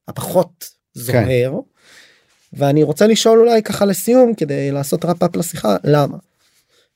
הפחות 0.08 0.70
זוהר. 0.94 1.52
ואני 2.52 2.82
רוצה 2.82 3.06
לשאול 3.06 3.38
אולי 3.38 3.62
ככה 3.62 3.84
לסיום 3.84 4.34
כדי 4.34 4.70
לעשות 4.70 5.04
ראפ-אפ 5.04 5.36
לשיחה 5.36 5.76
למה. 5.84 6.16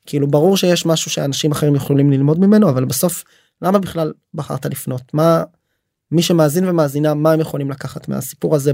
כאילו 0.06 0.26
ברור 0.26 0.56
שיש 0.56 0.86
משהו 0.86 1.10
שאנשים 1.10 1.52
אחרים 1.52 1.74
יכולים 1.74 2.10
ללמוד 2.10 2.40
ממנו 2.40 2.70
אבל 2.70 2.84
בסוף 2.84 3.24
למה 3.62 3.78
בכלל 3.78 4.12
בחרת 4.34 4.66
לפנות 4.66 5.14
מה 5.14 5.42
מי 6.12 6.22
שמאזין 6.22 6.68
ומאזינה 6.68 7.14
מה 7.14 7.32
הם 7.32 7.40
יכולים 7.40 7.70
לקחת 7.70 8.08
מהסיפור 8.08 8.54
הזה 8.54 8.72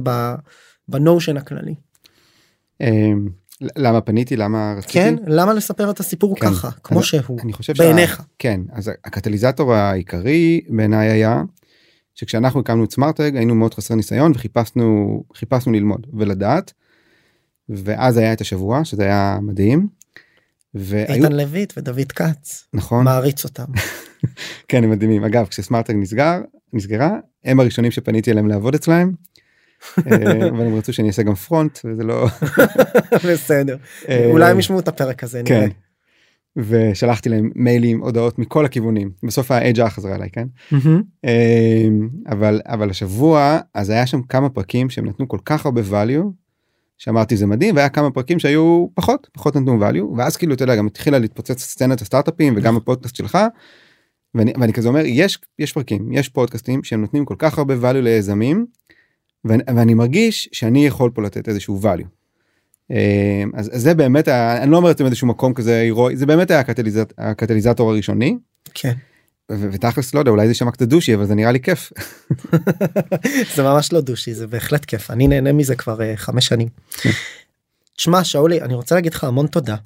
בנושן 0.89 1.37
הכללי. 1.37 1.74
אמ, 2.80 3.28
למה 3.61 4.01
פניתי 4.01 4.37
למה 4.37 4.74
רציתי 4.78 4.93
כן 4.93 5.14
למה 5.26 5.55
לספר 5.55 5.91
את 5.91 6.01
הסיפור 6.01 6.37
כן. 6.37 6.47
ככה 6.47 6.70
כמו 6.82 6.99
אז 6.99 7.05
שהוא 7.05 7.41
אני 7.43 7.53
חושב 7.53 7.72
בעיניך. 7.78 8.22
כן 8.39 8.61
אז 8.72 8.91
הקטליזטור 9.05 9.74
העיקרי 9.74 10.61
בעיניי 10.68 11.09
היה 11.09 11.43
שכשאנחנו 12.14 12.61
הקמנו 12.61 12.84
את 12.84 12.93
סמארטג 12.93 13.37
היינו 13.37 13.55
מאוד 13.55 13.74
חסרי 13.74 13.97
ניסיון 13.97 14.32
וחיפשנו 14.34 15.22
חיפשנו 15.34 15.72
ללמוד 15.72 16.07
ולדעת. 16.12 16.72
ואז 17.68 18.16
היה 18.16 18.32
את 18.32 18.41
השבוע 18.41 18.84
שזה 18.84 19.03
היה 19.03 19.39
מדהים. 19.43 19.89
והיו 20.74 21.14
איתן 21.14 21.32
לויט 21.32 21.72
ודוד 21.76 22.12
כץ 22.12 22.68
נכון 22.74 23.05
מעריץ 23.05 23.45
אותם. 23.45 23.64
כן 24.68 24.84
הם 24.84 24.91
מדהימים 24.91 25.24
אגב 25.24 25.47
כשסמארטג 25.47 25.95
נסגר 25.97 26.41
נסגרה 26.73 27.19
הם 27.45 27.61
הראשונים 27.61 27.91
שפניתי 27.91 28.31
אליהם 28.31 28.49
לעבוד 28.49 28.75
אצלהם. 28.75 29.12
אה, 29.99 30.49
אבל 30.51 30.67
הם 30.67 30.75
רצו 30.75 30.93
שאני 30.93 31.09
אעשה 31.09 31.23
גם 31.23 31.35
פרונט 31.35 31.79
וזה 31.85 32.05
לא 32.05 32.27
בסדר 33.29 33.77
אה, 34.09 34.27
אולי 34.31 34.51
הם 34.51 34.59
ישמעו 34.59 34.79
את 34.79 34.89
הפרק 34.89 35.25
הזה 35.25 35.43
נראה. 35.43 35.61
כן. 35.61 35.69
ושלחתי 36.57 37.29
להם 37.29 37.51
מיילים 37.55 38.01
הודעות 38.01 38.39
מכל 38.39 38.64
הכיוונים 38.64 39.11
בסוף 39.23 39.51
האג'ה 39.51 39.91
חזרה 39.91 40.14
אליי 40.14 40.31
כן. 40.31 40.47
אמ, 40.73 42.09
אבל 42.29 42.61
אבל 42.67 42.91
השבוע 42.91 43.59
אז 43.75 43.91
היה 43.91 44.07
שם 44.07 44.23
כמה 44.23 44.49
פרקים 44.49 44.91
שהם 44.91 45.07
נתנו 45.07 45.29
כל 45.29 45.39
כך 45.45 45.67
הרבה 45.67 45.81
value 45.91 46.25
שאמרתי 46.99 47.37
זה 47.37 47.47
מדהים 47.47 47.77
והיה 47.77 47.89
כמה 47.89 48.11
פרקים 48.11 48.39
שהיו 48.39 48.87
פחות 48.95 49.29
פחות 49.33 49.57
נתנו 49.57 49.81
value 49.89 50.17
ואז 50.17 50.37
כאילו 50.37 50.55
אתה 50.55 50.64
יודע 50.64 50.77
גם 50.77 50.87
התחילה 50.87 51.19
להתפוצץ 51.19 51.62
סצנת 51.62 52.01
הסטארט-אפים 52.01 52.55
וגם 52.57 52.77
הפודקאסט 52.77 53.17
שלך. 53.17 53.39
ואני, 54.37 54.53
ואני 54.61 54.72
כזה 54.72 54.89
אומר 54.89 55.03
יש 55.05 55.39
יש 55.59 55.72
פרקים 55.72 56.12
יש 56.12 56.28
פודקאסטים 56.28 56.84
שהם 56.84 57.01
נותנים 57.01 57.24
כל 57.24 57.34
כך 57.39 57.59
הרבה 57.59 57.74
value 57.74 57.95
ליזמים 57.95 58.66
ואני, 59.45 59.62
ואני 59.76 59.95
מרגיש 59.95 60.49
שאני 60.53 60.87
יכול 60.87 61.11
פה 61.14 61.22
לתת 61.22 61.49
איזשהו 61.49 61.80
value. 61.82 62.07
אמ, 62.91 63.51
אז, 63.55 63.70
אז 63.74 63.82
זה 63.82 63.95
באמת 63.95 64.28
אני 64.28 64.70
לא 64.70 64.76
אומר 64.76 64.91
את 64.91 64.99
זה 64.99 65.05
מאיזשהו 65.05 65.26
מקום 65.26 65.55
כזה 65.55 65.80
הירואי 65.80 66.16
זה 66.16 66.26
באמת 66.26 66.51
היה 66.51 66.61
הקטליזט, 66.61 67.12
הקטליזטור 67.18 67.91
הראשוני 67.91 68.39
כן. 68.74 68.93
ותכלס 69.51 70.14
לא 70.14 70.18
יודע 70.18 70.30
אולי 70.30 70.49
זה 70.49 70.55
שמע 70.55 70.70
קצת 70.70 70.89
דושי 70.89 71.14
אבל 71.14 71.26
זה 71.26 71.34
נראה 71.34 71.53
לי 71.53 71.61
כיף. 71.61 71.93
זה 73.55 73.62
ממש 73.62 73.93
לא 73.93 74.01
דושי 74.01 74.34
זה 74.34 74.47
בהחלט 74.47 74.84
כיף 74.84 75.11
אני 75.11 75.28
נהנה 75.28 75.53
מזה 75.53 75.76
כבר 75.76 76.03
אה, 76.03 76.16
חמש 76.16 76.47
שנים. 76.47 76.68
תשמע 77.97 78.24
שאולי 78.24 78.62
אני 78.62 78.74
רוצה 78.74 78.95
להגיד 78.95 79.14
לך 79.14 79.24
המון 79.24 79.47
תודה. 79.47 79.76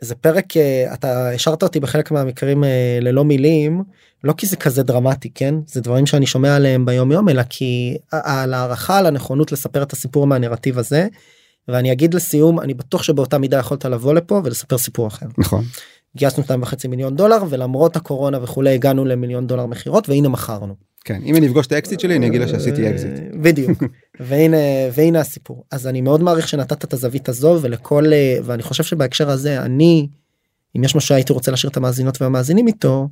זה 0.00 0.14
פרק 0.14 0.56
אה, 0.56 0.94
אתה 0.94 1.30
השארת 1.30 1.62
אותי 1.62 1.80
בחלק 1.80 2.10
מהמקרים 2.10 2.64
אה, 2.64 2.98
ללא 3.00 3.24
מילים 3.24 3.82
לא 4.24 4.32
כי 4.32 4.46
זה 4.46 4.56
כזה 4.56 4.82
דרמטי 4.82 5.30
כן 5.34 5.54
זה 5.66 5.80
דברים 5.80 6.06
שאני 6.06 6.26
שומע 6.26 6.56
עליהם 6.56 6.86
ביום 6.86 7.12
יום 7.12 7.28
אלא 7.28 7.42
כי 7.50 7.96
על 8.12 8.54
הערכה 8.54 8.98
על 8.98 9.06
הנכונות 9.06 9.52
לספר 9.52 9.82
את 9.82 9.92
הסיפור 9.92 10.26
מהנרטיב 10.26 10.78
הזה. 10.78 11.08
ואני 11.68 11.92
אגיד 11.92 12.14
לסיום 12.14 12.60
אני 12.60 12.74
בטוח 12.74 13.02
שבאותה 13.02 13.38
מידה 13.38 13.58
יכולת 13.58 13.84
לבוא 13.84 14.14
לפה 14.14 14.40
ולספר 14.44 14.78
סיפור 14.78 15.06
אחר. 15.06 15.26
נכון. 15.38 15.64
גייסנו 16.16 16.44
2.5 16.44 16.88
מיליון 16.88 17.16
דולר 17.16 17.38
ולמרות 17.48 17.96
הקורונה 17.96 18.42
וכולי 18.42 18.74
הגענו 18.74 19.04
למיליון 19.04 19.46
דולר 19.46 19.66
מכירות 19.66 20.08
והנה 20.08 20.28
מכרנו. 20.28 20.74
כן 21.06 21.22
אם 21.24 21.36
אני 21.36 21.46
אפגוש 21.46 21.66
את 21.66 21.72
האקזיט 21.72 22.00
שלי 22.00 22.16
אני 22.16 22.26
אגיד 22.26 22.40
לה 22.40 22.48
שעשיתי 22.48 22.90
אקזיט. 22.90 23.12
בדיוק. 23.34 23.82
והנה 24.20 24.56
והנה 24.92 25.20
הסיפור. 25.20 25.64
אז 25.70 25.86
אני 25.86 26.00
מאוד 26.00 26.22
מעריך 26.22 26.48
שנתת 26.48 26.84
את 26.84 26.92
הזווית 26.92 27.28
הזו 27.28 27.58
ולכל 27.62 28.12
אה, 28.12 28.38
ואני 28.44 28.62
חושב 28.62 28.84
שבהקשר 28.84 29.30
הזה 29.30 29.62
אני 29.62 30.08
אם 30.76 30.84
יש 30.84 30.96
משהו 30.96 31.08
שהייתי 31.08 31.32
רוצה 31.32 31.50
להשאיר 31.50 31.70
את 31.70 31.76
המאזינות 31.76 32.22
והמאזינים 32.22 32.66
איתו 32.66 33.08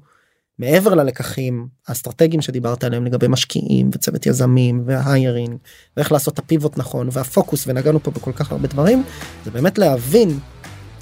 מעבר 0.59 0.95
ללקחים 0.95 1.67
האסטרטגיים 1.89 2.43
שדיברת 2.43 2.85
עליהם 2.85 3.05
לגבי 3.05 3.29
משקיעים 3.29 3.91
וצוות 3.93 4.27
יזמים 4.27 4.83
וההיירינג 4.87 5.57
ואיך 5.97 6.13
לעשות 6.13 6.35
את 6.35 6.39
הפיבוט 6.39 6.79
נכון 6.79 7.09
והפוקוס 7.13 7.65
ונגענו 7.67 8.03
פה 8.03 8.11
בכל 8.11 8.33
כך 8.33 8.53
הרבה 8.53 8.69
דברים 8.69 9.05
זה 9.45 9.51
באמת 9.51 9.79
להבין 9.79 10.39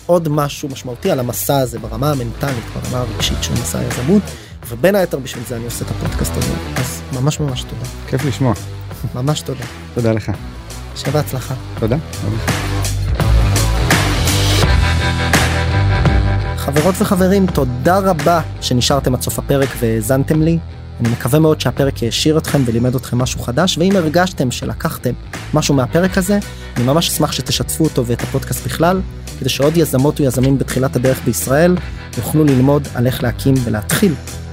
עוד 0.07 0.29
משהו 0.29 0.69
משמעותי 0.69 1.11
על 1.11 1.21
המסע 1.21 1.59
הזה 1.59 1.79
ברמה 1.79 2.11
המנטלית 2.11 2.65
ברמה 2.75 2.99
הרגשית 2.99 3.43
של 3.43 3.53
מסע 3.53 3.79
היזמות 3.79 4.23
ובין 4.69 4.95
היתר 4.95 5.19
בשביל 5.19 5.45
זה 5.49 5.57
אני 5.57 5.65
עושה 5.65 5.85
את 5.85 5.91
הפודקאסט 5.91 6.33
הזה 6.37 6.53
אז 6.77 7.03
ממש 7.13 7.41
ממש 7.41 7.63
תודה. 7.63 7.85
כיף 8.07 8.25
לשמוע. 8.25 8.55
ממש 9.15 9.41
תודה. 9.41 9.65
תודה 9.95 10.13
לך. 10.13 10.33
שיהיה 10.97 11.13
בהצלחה. 11.13 11.55
תודה. 11.81 11.97
חברות 16.57 16.95
וחברים, 16.99 17.47
תודה 17.47 17.99
רבה 17.99 18.41
שנשארתם 18.61 19.15
עד 19.15 19.23
סוף 19.23 19.39
הפרק 19.39 19.69
והאזנתם 19.81 20.43
לי. 20.43 20.59
אני 21.01 21.09
מקווה 21.09 21.39
מאוד 21.39 21.61
שהפרק 21.61 22.03
העשיר 22.03 22.39
אתכם 22.39 22.63
ולימד 22.67 22.95
אתכם 22.95 23.19
משהו 23.19 23.41
חדש, 23.41 23.79
ואם 23.79 23.97
הרגשתם 23.97 24.51
שלקחתם 24.51 25.13
משהו 25.55 25.75
מהפרק 25.75 26.19
הזה, 26.19 26.39
אני 26.77 26.85
ממש 26.85 27.09
אשמח 27.09 27.33
שתשתפו 27.33 27.85
אותו 27.85 28.07
ואת 28.07 28.23
הפודקאסט 28.23 28.65
בכלל, 28.67 29.01
כדי 29.41 29.49
שעוד 29.49 29.77
יזמות 29.77 30.21
ויזמים 30.21 30.59
בתחילת 30.59 30.97
הדרך 30.97 31.21
בישראל 31.25 31.77
יוכלו 32.17 32.45
ללמוד 32.45 32.89
על 32.95 33.07
איך 33.07 33.23
להקים 33.23 33.55
ולהתחיל 33.65 34.15